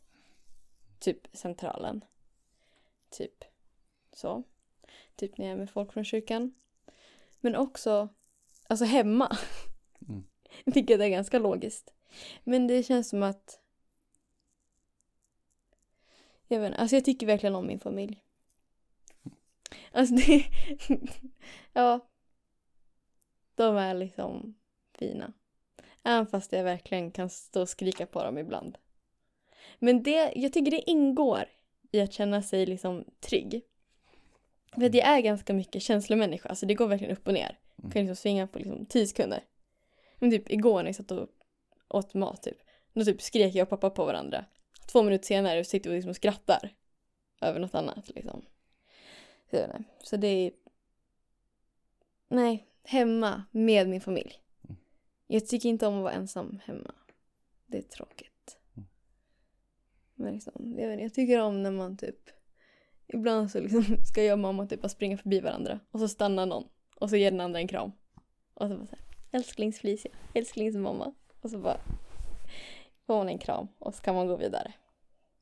Typ 0.98 1.26
centralen. 1.32 2.04
Typ 3.10 3.44
så. 4.12 4.42
Typ 5.16 5.38
när 5.38 5.46
jag 5.46 5.52
är 5.52 5.58
med 5.58 5.70
folk 5.70 5.92
från 5.92 6.04
kyrkan. 6.04 6.54
Men 7.40 7.56
också, 7.56 8.08
alltså 8.66 8.84
hemma. 8.84 9.36
Mm. 10.08 10.24
Vilket 10.64 11.00
är 11.00 11.08
ganska 11.08 11.38
logiskt. 11.38 11.92
Men 12.44 12.66
det 12.66 12.82
känns 12.82 13.08
som 13.08 13.22
att 13.22 13.60
jag 16.48 16.60
vet 16.60 16.66
inte, 16.66 16.78
alltså 16.78 16.96
jag 16.96 17.04
tycker 17.04 17.26
verkligen 17.26 17.54
om 17.54 17.66
min 17.66 17.80
familj. 17.80 18.24
Alltså 19.92 20.14
det, 20.14 20.44
ja. 21.72 22.00
De 23.54 23.76
är 23.76 23.94
liksom 23.94 24.54
fina. 24.98 25.32
Även 26.04 26.26
fast 26.26 26.52
jag 26.52 26.64
verkligen 26.64 27.10
kan 27.10 27.30
stå 27.30 27.60
och 27.60 27.68
skrika 27.68 28.06
på 28.06 28.24
dem 28.24 28.38
ibland. 28.38 28.78
Men 29.78 30.02
det, 30.02 30.32
jag 30.36 30.52
tycker 30.52 30.70
det 30.70 30.90
ingår 30.90 31.44
i 31.90 32.00
att 32.00 32.12
känna 32.12 32.42
sig 32.42 32.66
liksom 32.66 33.04
trygg. 33.20 33.62
För 34.74 34.84
att 34.84 34.94
jag 34.94 35.06
är 35.08 35.20
ganska 35.20 35.52
mycket 35.52 35.82
känslomänniska, 35.82 36.48
alltså 36.48 36.66
det 36.66 36.74
går 36.74 36.86
verkligen 36.86 37.16
upp 37.16 37.28
och 37.28 37.34
ner. 37.34 37.58
Jag 37.76 37.92
kan 37.92 38.02
liksom 38.02 38.16
svinga 38.16 38.46
på 38.46 38.58
liksom 38.58 38.86
10 38.86 39.06
sekunder. 39.06 39.44
Men 40.16 40.30
typ 40.30 40.50
igår 40.50 40.82
när 40.82 40.88
jag 40.88 40.96
satt 40.96 41.10
och 41.10 41.28
åt 41.88 42.14
mat 42.14 42.42
typ, 42.42 42.58
då 42.92 43.04
typ 43.04 43.22
skrek 43.22 43.54
jag 43.54 43.62
och 43.62 43.68
pappa 43.70 43.90
på 43.90 44.04
varandra. 44.04 44.44
Två 44.86 45.02
minuter 45.02 45.26
senare 45.26 45.64
sitter 45.64 45.90
vi 45.90 45.96
liksom 45.96 46.10
och 46.10 46.16
skrattar 46.16 46.74
över 47.40 47.60
något 47.60 47.74
annat 47.74 48.08
liksom. 48.08 48.44
Så, 49.50 49.66
så 50.02 50.16
det 50.16 50.28
är... 50.28 50.52
Nej, 52.28 52.66
hemma 52.84 53.44
med 53.50 53.88
min 53.88 54.00
familj. 54.00 54.42
Jag 55.26 55.46
tycker 55.46 55.68
inte 55.68 55.86
om 55.86 55.96
att 55.96 56.02
vara 56.02 56.12
ensam 56.12 56.60
hemma. 56.64 56.94
Det 57.66 57.78
är 57.78 57.82
tråkigt. 57.82 58.58
Men 60.14 60.34
liksom, 60.34 60.74
jag, 60.78 60.88
vet, 60.88 61.00
jag 61.00 61.14
tycker 61.14 61.40
om 61.40 61.62
när 61.62 61.70
man 61.70 61.96
typ... 61.96 62.30
Ibland 63.06 63.50
så 63.50 63.60
liksom 63.60 63.84
ska 64.04 64.22
jag 64.22 64.32
och 64.32 64.38
mamma 64.38 64.66
typ 64.66 64.82
bara 64.82 64.88
springa 64.88 65.18
förbi 65.18 65.40
varandra 65.40 65.80
och 65.90 66.00
så 66.00 66.08
stannar 66.08 66.46
någon 66.46 66.68
och 66.96 67.10
så 67.10 67.16
ger 67.16 67.30
den 67.30 67.40
andra 67.40 67.60
en 67.60 67.68
kram. 67.68 67.92
Och 68.54 68.68
så 68.68 68.76
bara 68.76 68.86
så 68.86 68.96
här, 68.96 69.04
älsklings 69.30 69.78
Felicia, 69.78 70.12
älsklings 70.34 70.76
mamma. 70.76 71.14
Och 71.40 71.50
så 71.50 71.58
bara 71.58 71.80
får 73.06 73.16
man 73.16 73.28
en 73.28 73.38
kram 73.38 73.68
och 73.78 73.94
så 73.94 74.02
kan 74.02 74.14
man 74.14 74.26
gå 74.26 74.36
vidare. 74.36 74.72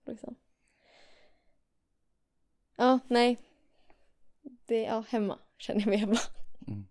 Liksom. 0.04 0.36
Ja, 2.76 2.98
nej. 3.08 3.38
Det 4.42 4.84
är 4.84 4.94
ja, 4.94 5.04
hemma 5.08 5.38
känner 5.58 5.80
jag 5.80 5.88
mig 5.88 5.98
hemma. 5.98 6.18
Mm. 6.68 6.86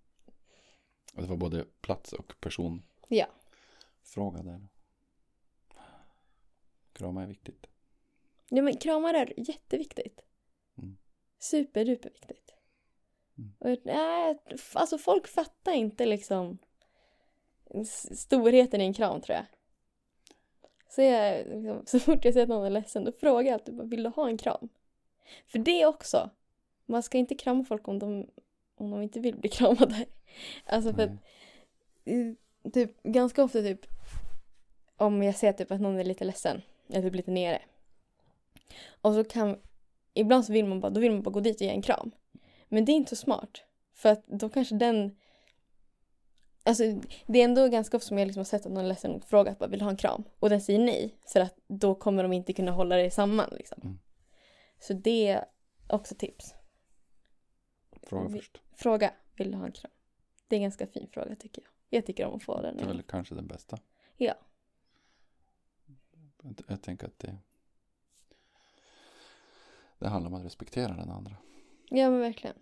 Det 1.14 1.26
var 1.26 1.38
både 1.38 1.66
plats 1.82 2.14
och 2.14 2.34
person 2.39 2.84
Ja. 3.08 3.28
fråga 4.03 4.43
där. 4.43 4.68
Krama 6.93 7.24
är 7.24 7.28
viktigt. 7.28 7.68
Ja 8.49 8.62
men 8.62 8.78
kramar 8.78 9.14
är 9.14 9.34
jätteviktigt. 9.38 10.22
Mm. 10.78 10.97
Superduperviktigt. 11.39 12.53
Mm. 13.38 13.56
Och, 13.60 13.86
nej, 13.86 14.38
alltså 14.74 14.97
folk 14.97 15.28
fattar 15.28 15.72
inte 15.72 16.06
liksom 16.06 16.58
storheten 18.16 18.82
i 18.82 18.84
en 18.84 18.93
kram 18.93 19.22
tror 19.22 19.36
jag. 19.36 19.45
Så, 20.89 21.01
jag, 21.01 21.47
liksom, 21.47 21.82
så 21.86 21.99
fort 21.99 22.26
jag 22.26 22.34
ser 22.34 22.43
att 22.43 22.49
någon 22.49 22.66
är 22.66 22.70
ledsen 22.70 23.03
då 23.03 23.11
frågar 23.11 23.43
jag 23.43 23.53
alltid 23.53 23.89
vill 23.89 24.03
du 24.03 24.09
ha 24.09 24.28
en 24.28 24.38
kram? 24.38 24.70
För 25.47 25.59
det 25.59 25.86
också. 25.86 26.30
Man 26.86 27.03
ska 27.03 27.18
inte 27.18 27.36
krama 27.36 27.63
folk 27.63 27.88
om 27.88 27.99
de, 27.99 28.30
om 28.76 28.91
de 28.91 29.01
inte 29.01 29.20
vill 29.20 29.36
bli 29.36 29.49
kramade. 29.59 30.05
Alltså 30.66 30.93
för 30.93 31.03
att 31.03 31.11
eh, 32.05 32.72
typ, 32.72 33.03
ganska 33.03 33.43
ofta 33.43 33.61
typ 33.61 33.86
om 34.97 35.24
jag 35.24 35.36
ser 35.36 35.53
typ 35.53 35.72
att 35.72 35.82
någon 35.82 35.99
är 35.99 36.03
lite 36.03 36.26
ledsen, 36.26 36.61
eller 36.89 37.01
typ 37.01 37.16
lite 37.16 37.32
nere. 37.32 37.61
Och 39.01 39.13
så 39.13 39.24
kan, 39.24 39.59
ibland 40.13 40.45
så 40.45 40.53
vill 40.53 40.66
man 40.66 40.80
bara, 40.80 40.89
då 40.89 40.99
vill 40.99 41.11
man 41.11 41.22
bara 41.22 41.32
gå 41.32 41.39
dit 41.39 41.55
och 41.55 41.61
ge 41.61 41.70
en 41.70 41.82
kram. 41.82 42.11
Men 42.68 42.86
det 42.86 42.91
är 42.91 42.93
inte 42.93 43.16
så 43.16 43.16
smart. 43.16 43.63
För 43.93 44.09
att 44.09 44.28
då 44.28 44.49
kanske 44.49 44.76
den, 44.76 45.18
alltså 46.66 46.84
det 47.28 47.39
är 47.39 47.43
ändå 47.45 47.68
ganska 47.68 47.97
ofta 47.97 48.07
som 48.07 48.18
jag 48.18 48.26
liksom 48.26 48.39
har 48.39 48.45
sett 48.45 48.66
att 48.66 48.72
någon 48.72 48.84
är 48.84 48.88
ledsen 48.88 49.11
och 49.11 49.24
frågat 49.24 49.59
bara 49.59 49.70
vill 49.70 49.82
ha 49.82 49.89
en 49.89 49.97
kram? 49.97 50.24
Och 50.39 50.49
den 50.49 50.61
säger 50.61 50.80
nej. 50.80 51.18
För 51.28 51.39
att 51.39 51.55
då 51.68 51.95
kommer 51.95 52.24
de 52.24 52.34
inte 52.34 52.53
kunna 52.53 52.72
hålla 52.72 52.95
det 52.95 53.11
samman 53.11 53.49
liksom. 53.51 53.80
Mm. 53.84 53.99
Så 54.80 54.93
det 54.93 55.28
är 55.28 55.45
också 55.88 56.16
tips. 56.16 56.53
Fråga 58.03 58.28
Vi- 58.28 58.39
först. 58.39 58.61
Fråga, 58.74 59.13
vill 59.36 59.51
du 59.51 59.57
ha 59.57 59.66
en 59.66 59.72
kram? 59.72 59.91
Det 60.47 60.55
är 60.55 60.57
en 60.57 60.63
ganska 60.63 60.88
fin 60.88 61.07
fråga 61.11 61.36
tycker 61.36 61.61
jag. 61.61 61.72
Jag 61.89 62.05
tycker 62.05 62.26
om 62.26 62.36
att 62.36 62.43
få 62.43 62.61
den. 62.61 62.78
Det 62.78 62.84
är 62.84 62.88
väl 62.88 63.03
kanske 63.03 63.36
den 63.36 63.47
bästa. 63.47 63.80
Ja. 64.18 64.34
Jag, 66.41 66.59
jag 66.68 66.82
tänker 66.82 67.07
att 67.07 67.20
det, 67.20 67.38
det 69.99 70.07
handlar 70.07 70.32
om 70.32 70.34
att 70.34 70.45
respektera 70.45 70.93
den 70.95 71.09
andra. 71.09 71.36
Ja 71.89 72.09
men 72.09 72.20
verkligen. 72.20 72.55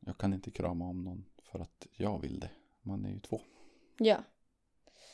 Jag 0.00 0.18
kan 0.18 0.32
inte 0.32 0.50
krama 0.50 0.84
om 0.84 1.04
någon 1.04 1.24
för 1.42 1.58
att 1.58 1.86
jag 1.92 2.20
vill 2.20 2.40
det. 2.40 2.50
Man 2.86 3.04
är 3.04 3.10
ju 3.10 3.20
två. 3.20 3.40
Ja. 3.98 4.24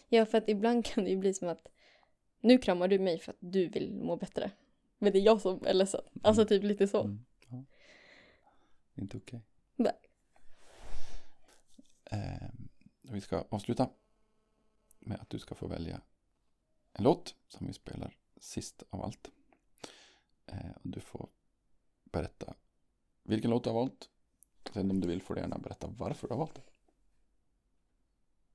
Ja, 0.08 0.26
för 0.26 0.38
att 0.38 0.48
ibland 0.48 0.84
kan 0.86 1.04
det 1.04 1.10
ju 1.10 1.16
bli 1.16 1.34
som 1.34 1.48
att 1.48 1.68
nu 2.40 2.58
kramar 2.58 2.88
du 2.88 2.98
mig 2.98 3.18
för 3.18 3.32
att 3.32 3.38
du 3.40 3.68
vill 3.68 3.94
må 3.94 4.16
bättre. 4.16 4.50
Men 4.98 5.12
det 5.12 5.18
är 5.18 5.22
jag 5.22 5.40
som 5.40 5.66
är 5.66 5.74
ledsen. 5.74 6.00
Alltså 6.22 6.44
typ 6.44 6.62
lite 6.62 6.88
så. 6.88 7.02
Mm, 7.02 7.24
ja. 7.48 7.64
Inte 8.94 9.16
okej. 9.16 9.40
Nej. 9.76 9.92
Eh, 12.04 12.48
vi 13.02 13.20
ska 13.20 13.44
avsluta 13.48 13.90
med 14.98 15.20
att 15.20 15.30
du 15.30 15.38
ska 15.38 15.54
få 15.54 15.66
välja 15.66 16.00
en 16.92 17.04
låt 17.04 17.34
som 17.48 17.66
vi 17.66 17.72
spelar 17.72 18.16
sist 18.36 18.82
av 18.90 19.02
allt. 19.02 19.30
Eh, 20.46 20.70
och 20.82 20.90
du 20.90 21.00
får 21.00 21.28
berätta 22.04 22.54
vilken 23.22 23.50
låt 23.50 23.64
du 23.64 23.70
har 23.70 23.74
valt. 23.74 24.10
Sen 24.72 24.90
om 24.90 25.00
du 25.00 25.08
vill 25.08 25.22
får 25.22 25.34
du 25.34 25.40
gärna 25.40 25.58
berätta 25.58 25.86
varför 25.86 26.28
du 26.28 26.34
har 26.34 26.38
valt 26.38 26.60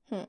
den. 0.10 0.26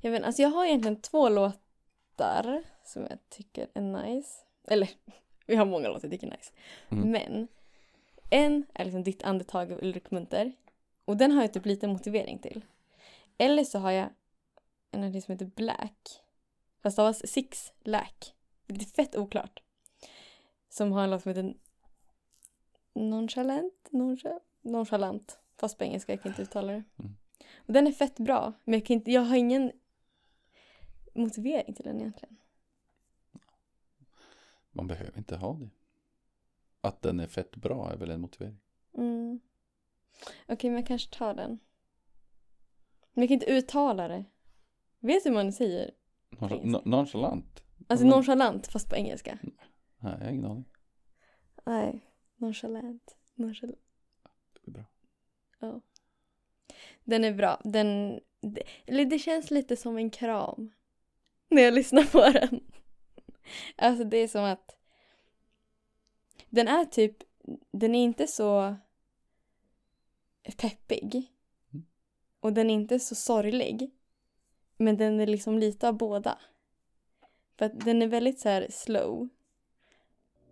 Jag 0.00 0.10
vet 0.10 0.22
alltså 0.24 0.42
jag 0.42 0.48
har 0.48 0.64
egentligen 0.66 1.00
två 1.00 1.28
låtar 1.28 2.62
som 2.84 3.02
jag 3.02 3.18
tycker 3.28 3.68
är 3.74 3.80
nice. 3.80 4.40
Eller, 4.64 4.90
vi 5.46 5.56
har 5.56 5.64
många 5.64 5.88
låtar 5.88 6.08
jag 6.08 6.12
tycker 6.12 6.26
är 6.26 6.30
nice. 6.36 6.52
Mm. 6.88 7.10
Men 7.10 7.48
en 8.30 8.66
är 8.74 8.84
liksom 8.84 9.02
Ditt 9.02 9.22
andetag 9.22 9.72
av 9.72 9.78
Ulrik 9.82 10.10
Munter. 10.10 10.52
Och 11.04 11.16
den 11.16 11.32
har 11.32 11.42
jag 11.42 11.52
typ 11.52 11.66
lite 11.66 11.86
motivering 11.86 12.38
till. 12.38 12.64
Eller 13.38 13.64
så 13.64 13.78
har 13.78 13.90
jag 13.90 14.08
en 14.90 15.04
artist 15.04 15.26
som 15.26 15.32
heter 15.32 15.46
Black. 15.46 16.20
Fast 16.82 16.94
stavas 16.94 17.28
Six 17.30 17.72
Lack. 17.80 18.34
Det 18.66 18.74
är 18.82 18.86
fett 18.86 19.16
oklart. 19.16 19.62
Som 20.68 20.92
har 20.92 21.04
en 21.04 21.10
låt 21.10 21.22
som 21.22 21.28
heter 21.28 21.54
Nonchalant? 22.94 23.88
Noncha- 23.90 24.40
Nonchalant. 24.60 25.38
Fast 25.60 25.78
på 25.78 25.84
engelska, 25.84 26.12
jag 26.12 26.22
kan 26.22 26.32
inte 26.32 26.42
uttala 26.42 26.72
det. 26.72 26.84
Mm. 26.98 27.16
Och 27.56 27.72
den 27.72 27.86
är 27.86 27.92
fett 27.92 28.18
bra. 28.18 28.52
Men 28.64 28.74
jag, 28.74 28.86
kan 28.86 28.94
inte, 28.94 29.12
jag 29.12 29.22
har 29.22 29.36
ingen 29.36 29.72
motivering 31.14 31.74
till 31.74 31.84
den 31.84 32.00
egentligen. 32.00 32.36
Man 34.70 34.86
behöver 34.86 35.18
inte 35.18 35.36
ha 35.36 35.54
det. 35.54 35.70
Att 36.80 37.02
den 37.02 37.20
är 37.20 37.26
fett 37.26 37.56
bra 37.56 37.92
är 37.92 37.96
väl 37.96 38.10
en 38.10 38.20
motivering. 38.20 38.60
Mm. 38.96 39.40
Okej, 40.48 40.70
men 40.70 40.78
jag 40.78 40.86
kanske 40.86 41.14
tar 41.16 41.34
den. 41.34 41.58
Men 43.12 43.22
jag 43.22 43.28
kan 43.28 43.34
inte 43.34 43.52
uttala 43.52 44.08
det. 44.08 44.24
Vet 44.98 45.24
du 45.24 45.30
hur 45.30 45.34
man 45.34 45.52
säger? 45.52 45.90
Nonchalant? 46.84 47.62
Alltså 47.86 48.06
nonchalant 48.06 48.66
fast 48.66 48.88
på 48.88 48.96
engelska. 48.96 49.38
Nej, 49.42 50.16
jag 50.18 50.24
har 50.24 50.30
ingen 50.30 50.44
aning. 50.44 50.64
Nej, 51.64 52.06
nonchalant. 52.36 53.16
nonchalant. 53.34 53.78
Det 54.52 54.60
blir 54.62 54.72
bra. 54.72 54.84
Ja. 55.60 55.80
Den 57.04 57.24
är 57.24 57.34
bra. 57.34 57.60
Den 57.64 58.20
det, 58.40 58.62
eller 58.86 59.04
det 59.04 59.18
känns 59.18 59.50
lite 59.50 59.76
som 59.76 59.96
en 59.96 60.10
kram. 60.10 60.72
När 61.48 61.62
jag 61.62 61.74
lyssnar 61.74 62.04
på 62.04 62.20
den. 62.38 62.60
Alltså 63.76 64.04
det 64.04 64.16
är 64.16 64.28
som 64.28 64.44
att 64.44 64.76
den 66.48 66.68
är 66.68 66.84
typ, 66.84 67.16
den 67.72 67.94
är 67.94 68.04
inte 68.04 68.26
så 68.26 68.76
peppig. 70.56 71.32
Mm. 71.72 71.86
Och 72.40 72.52
den 72.52 72.70
är 72.70 72.74
inte 72.74 73.00
så 73.00 73.14
sorglig. 73.14 73.90
Men 74.76 74.96
den 74.96 75.20
är 75.20 75.26
liksom 75.26 75.58
lite 75.58 75.88
av 75.88 75.96
båda. 75.96 76.38
För 77.58 77.66
att 77.66 77.80
den 77.80 78.02
är 78.02 78.06
väldigt 78.06 78.40
så 78.40 78.48
här 78.48 78.66
slow. 78.70 79.28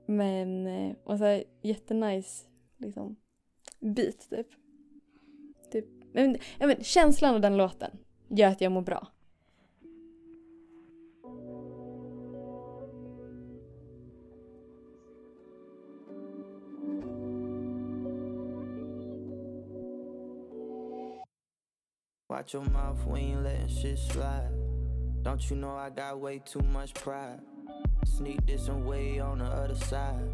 Men, 0.07 0.67
eh, 0.67 0.97
och 1.05 1.19
så 1.19 1.25
här 1.25 1.45
jättenice 1.63 2.47
liksom 2.77 3.17
beat 3.79 4.31
typ 4.31 4.58
men, 6.13 6.37
ja, 6.59 6.67
men, 6.67 6.85
känslan 6.85 7.35
av 7.35 7.41
den 7.41 7.57
låten 7.57 7.91
gör 8.29 8.49
att 8.49 8.61
jag 8.61 8.73
mår 8.73 8.83
bra. 8.83 9.09
Watch 22.29 22.55
your 22.55 22.65
mouth, 22.65 23.05
we 23.07 23.21
ain't 23.21 23.43
letting 23.43 23.69
shit 23.69 23.99
slide. 23.99 24.53
Don't 25.23 25.51
you 25.51 25.57
know 25.57 25.75
I 25.77 25.91
got 25.91 26.21
way 26.21 26.39
too 26.39 26.61
much 26.61 26.95
pride? 26.95 27.41
Sneak 28.05 28.47
this 28.47 28.69
and 28.69 28.87
way 28.87 29.19
on 29.19 29.39
the 29.39 29.45
other 29.45 29.75
side. 29.75 30.31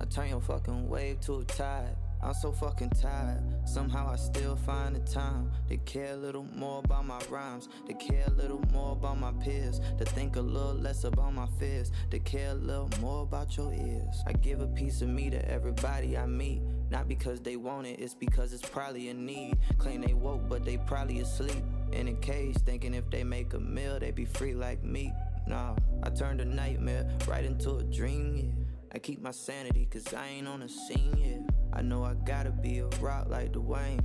I 0.00 0.04
turn 0.06 0.30
your 0.30 0.40
fucking 0.40 0.88
wave 0.88 1.20
to 1.22 1.40
a 1.40 1.44
tide. 1.44 1.96
I'm 2.22 2.34
so 2.34 2.52
fucking 2.52 2.90
tired. 2.90 3.42
Somehow 3.64 4.10
I 4.12 4.16
still 4.16 4.54
find 4.56 4.94
the 4.94 5.00
time 5.00 5.50
to 5.68 5.76
care 5.78 6.12
a 6.12 6.16
little 6.16 6.46
more 6.54 6.80
about 6.84 7.06
my 7.06 7.18
rhymes, 7.30 7.68
to 7.86 7.94
care 7.94 8.24
a 8.26 8.30
little 8.30 8.62
more 8.72 8.92
about 8.92 9.18
my 9.18 9.32
peers, 9.42 9.80
to 9.98 10.04
think 10.04 10.36
a 10.36 10.40
little 10.40 10.74
less 10.74 11.04
about 11.04 11.32
my 11.32 11.46
fears, 11.58 11.92
to 12.10 12.18
care 12.18 12.50
a 12.50 12.54
little 12.54 12.90
more 13.00 13.22
about 13.22 13.56
your 13.56 13.72
ears. 13.72 14.22
I 14.26 14.32
give 14.34 14.60
a 14.60 14.66
piece 14.66 15.00
of 15.00 15.08
me 15.08 15.30
to 15.30 15.50
everybody 15.50 16.18
I 16.18 16.26
meet. 16.26 16.60
Not 16.90 17.08
because 17.08 17.40
they 17.40 17.56
want 17.56 17.86
it, 17.86 18.00
it's 18.00 18.14
because 18.14 18.52
it's 18.52 18.68
probably 18.68 19.08
a 19.08 19.14
need. 19.14 19.56
Claim 19.78 20.02
they 20.02 20.12
woke, 20.12 20.48
but 20.48 20.64
they 20.64 20.76
probably 20.76 21.20
asleep. 21.20 21.62
In 21.92 22.08
a 22.08 22.14
cage, 22.14 22.56
thinking 22.66 22.94
if 22.94 23.08
they 23.10 23.24
make 23.24 23.54
a 23.54 23.60
meal, 23.60 23.98
they 23.98 24.10
be 24.10 24.24
free 24.24 24.54
like 24.54 24.82
me. 24.82 25.12
Nah, 25.46 25.74
I 26.02 26.10
turned 26.10 26.40
a 26.40 26.44
nightmare 26.44 27.08
right 27.26 27.44
into 27.44 27.76
a 27.76 27.82
dream, 27.84 28.36
yeah. 28.36 28.59
I 28.92 28.98
keep 28.98 29.22
my 29.22 29.30
sanity, 29.30 29.86
cause 29.90 30.12
I 30.12 30.26
ain't 30.26 30.48
on 30.48 30.60
the 30.60 30.68
scene 30.68 31.16
yet. 31.16 31.40
I 31.72 31.82
know 31.82 32.04
I 32.04 32.14
gotta 32.14 32.50
be 32.50 32.80
a 32.80 32.86
rock 33.00 33.28
like 33.28 33.52
Dwayne. 33.52 34.00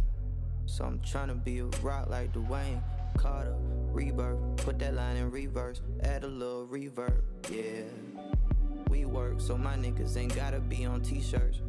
So 0.67 0.85
I'm 0.85 0.99
tryna 0.99 1.43
be 1.43 1.59
a 1.59 1.65
rock 1.81 2.09
like 2.09 2.33
Dwayne. 2.33 2.81
Carter, 3.17 3.55
rebirth, 3.57 4.57
put 4.57 4.77
that 4.79 4.93
line 4.93 5.15
in 5.15 5.31
reverse, 5.31 5.81
add 6.03 6.23
a 6.23 6.27
little 6.27 6.67
reverb, 6.67 7.21
yeah. 7.49 7.83
We 8.89 9.05
work, 9.05 9.41
so 9.41 9.57
my 9.57 9.75
niggas 9.75 10.17
ain't 10.17 10.35
gotta 10.35 10.59
be 10.59 10.85
on 10.85 11.01
t 11.01 11.21
shirts. 11.21 11.61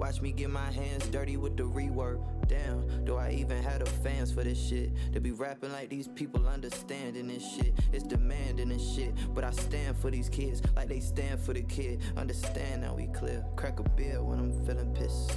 Watch 0.00 0.22
me 0.22 0.32
get 0.32 0.48
my 0.48 0.70
hands 0.72 1.06
dirty 1.08 1.36
with 1.36 1.58
the 1.58 1.64
rework. 1.64 2.24
Damn, 2.48 3.04
do 3.04 3.16
I 3.16 3.32
even 3.32 3.62
have 3.62 3.80
the 3.80 3.86
fans 3.86 4.32
for 4.32 4.42
this 4.42 4.58
shit? 4.58 4.92
To 5.12 5.20
be 5.20 5.30
rapping 5.30 5.72
like 5.72 5.90
these 5.90 6.08
people 6.08 6.48
understanding 6.48 7.28
this 7.28 7.46
shit. 7.46 7.74
It's 7.92 8.04
demanding 8.04 8.70
this 8.70 8.94
shit. 8.94 9.12
But 9.34 9.44
I 9.44 9.50
stand 9.50 9.98
for 9.98 10.10
these 10.10 10.30
kids 10.30 10.62
like 10.74 10.88
they 10.88 11.00
stand 11.00 11.38
for 11.38 11.52
the 11.52 11.60
kid. 11.64 12.00
Understand 12.16 12.80
now 12.80 12.94
we 12.94 13.08
clear. 13.08 13.44
Crack 13.56 13.78
a 13.78 13.82
beer 13.90 14.22
when 14.22 14.38
I'm 14.38 14.64
feeling 14.64 14.90
pissed. 14.94 15.32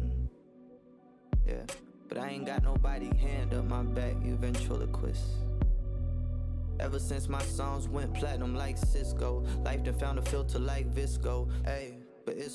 Mm. 0.00 0.26
Yeah, 1.46 1.62
but 2.08 2.18
I 2.18 2.30
ain't 2.30 2.46
got 2.46 2.64
nobody 2.64 3.16
hand 3.16 3.54
up 3.54 3.66
my 3.66 3.84
back, 3.84 4.14
you 4.20 4.34
ventriloquist. 4.34 5.22
Ever 6.80 6.98
since 6.98 7.28
my 7.28 7.42
songs 7.42 7.88
went 7.88 8.14
platinum 8.14 8.56
like 8.56 8.78
Cisco, 8.78 9.46
life 9.62 9.84
done 9.84 9.94
found 9.94 10.18
a 10.18 10.22
filter 10.22 10.58
like 10.58 10.92
Visco. 10.92 11.48
Hey, 11.64 11.98
but 12.26 12.34
it's 12.36 12.52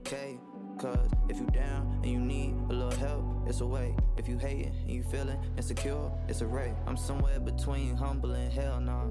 okay. 0.00 0.38
Cause 0.78 1.10
if 1.28 1.38
you 1.38 1.46
down 1.46 2.00
and 2.02 2.06
you 2.06 2.20
need 2.20 2.54
a 2.70 2.72
little 2.72 2.98
help, 2.98 3.24
it's 3.48 3.60
a 3.60 3.66
way. 3.66 3.96
If 4.16 4.28
you 4.28 4.38
hating 4.38 4.72
and 4.82 4.90
you 4.90 5.02
feeling 5.02 5.38
insecure, 5.56 6.10
it's 6.28 6.40
a 6.40 6.46
ray. 6.46 6.72
I'm 6.86 6.96
somewhere 6.96 7.40
between 7.40 7.96
humble 7.96 8.32
and 8.32 8.52
hell 8.52 8.80
nah. 8.80 9.06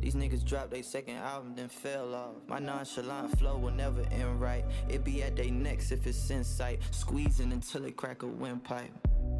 These 0.00 0.14
niggas 0.14 0.46
dropped 0.46 0.70
their 0.70 0.82
second 0.82 1.16
album, 1.16 1.54
then 1.54 1.68
fell 1.68 2.14
off. 2.14 2.36
My 2.48 2.58
nonchalant 2.58 3.38
flow 3.38 3.58
will 3.58 3.72
never 3.72 4.00
end 4.10 4.40
right. 4.40 4.64
It 4.88 5.04
be 5.04 5.22
at 5.22 5.36
their 5.36 5.50
necks 5.50 5.92
if 5.92 6.06
it's 6.06 6.30
in 6.30 6.42
sight. 6.42 6.80
Squeezing 6.90 7.52
until 7.52 7.84
it 7.84 7.98
crack 7.98 8.22
a 8.22 8.26
windpipe. 8.26 8.90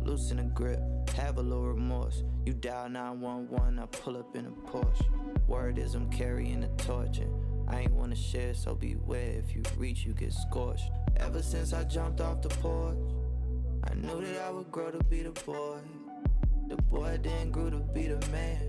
Loosen 0.02 0.36
the 0.36 0.42
grip, 0.44 0.80
have 1.16 1.38
a 1.38 1.42
little 1.42 1.66
remorse. 1.66 2.22
You 2.44 2.52
dial 2.52 2.90
911, 2.90 3.78
I 3.78 3.86
pull 3.86 4.18
up 4.18 4.36
in 4.36 4.46
a 4.46 4.50
Porsche. 4.50 5.48
Word 5.48 5.78
is 5.78 5.94
I'm 5.94 6.10
carrying 6.10 6.60
the 6.60 6.68
torch. 6.84 7.18
And 7.18 7.49
I 7.70 7.82
ain't 7.82 7.92
wanna 7.92 8.16
share, 8.16 8.52
so 8.54 8.74
beware. 8.74 9.34
If 9.38 9.54
you 9.54 9.62
reach, 9.76 10.04
you 10.04 10.12
get 10.12 10.32
scorched. 10.32 10.90
Ever 11.16 11.40
since 11.40 11.72
I 11.72 11.84
jumped 11.84 12.20
off 12.20 12.42
the 12.42 12.48
porch, 12.48 12.98
I 13.84 13.94
knew 13.94 14.20
that 14.20 14.42
I 14.42 14.50
would 14.50 14.70
grow 14.72 14.90
to 14.90 15.02
be 15.04 15.22
the 15.22 15.30
boy. 15.30 15.78
The 16.68 16.76
boy 16.76 17.18
then 17.22 17.50
grew 17.50 17.70
to 17.70 17.78
be 17.78 18.08
the 18.08 18.26
man. 18.28 18.60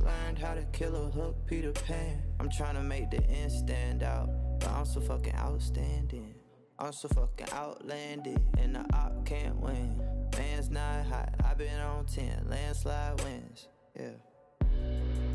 Learned 0.00 0.38
how 0.38 0.54
to 0.54 0.62
kill 0.72 0.94
a 0.94 1.10
hook, 1.10 1.36
Peter 1.46 1.72
Pan. 1.72 2.22
I'm 2.38 2.48
trying 2.48 2.76
to 2.76 2.82
make 2.82 3.10
the 3.10 3.22
end 3.24 3.50
stand 3.50 4.02
out, 4.04 4.30
but 4.60 4.70
I'm 4.70 4.84
so 4.84 5.00
fucking 5.00 5.34
outstanding. 5.34 6.34
I'm 6.78 6.92
so 6.92 7.08
fucking 7.08 7.48
outlandish, 7.52 8.38
and 8.58 8.76
the 8.76 8.84
op 8.94 9.26
can't 9.26 9.56
win. 9.56 10.00
Man's 10.36 10.70
not 10.70 11.04
hot, 11.06 11.34
I've 11.44 11.58
been 11.58 11.80
on 11.80 12.06
10, 12.06 12.46
landslide 12.48 13.20
wins. 13.24 13.66
Yeah. 13.98 15.27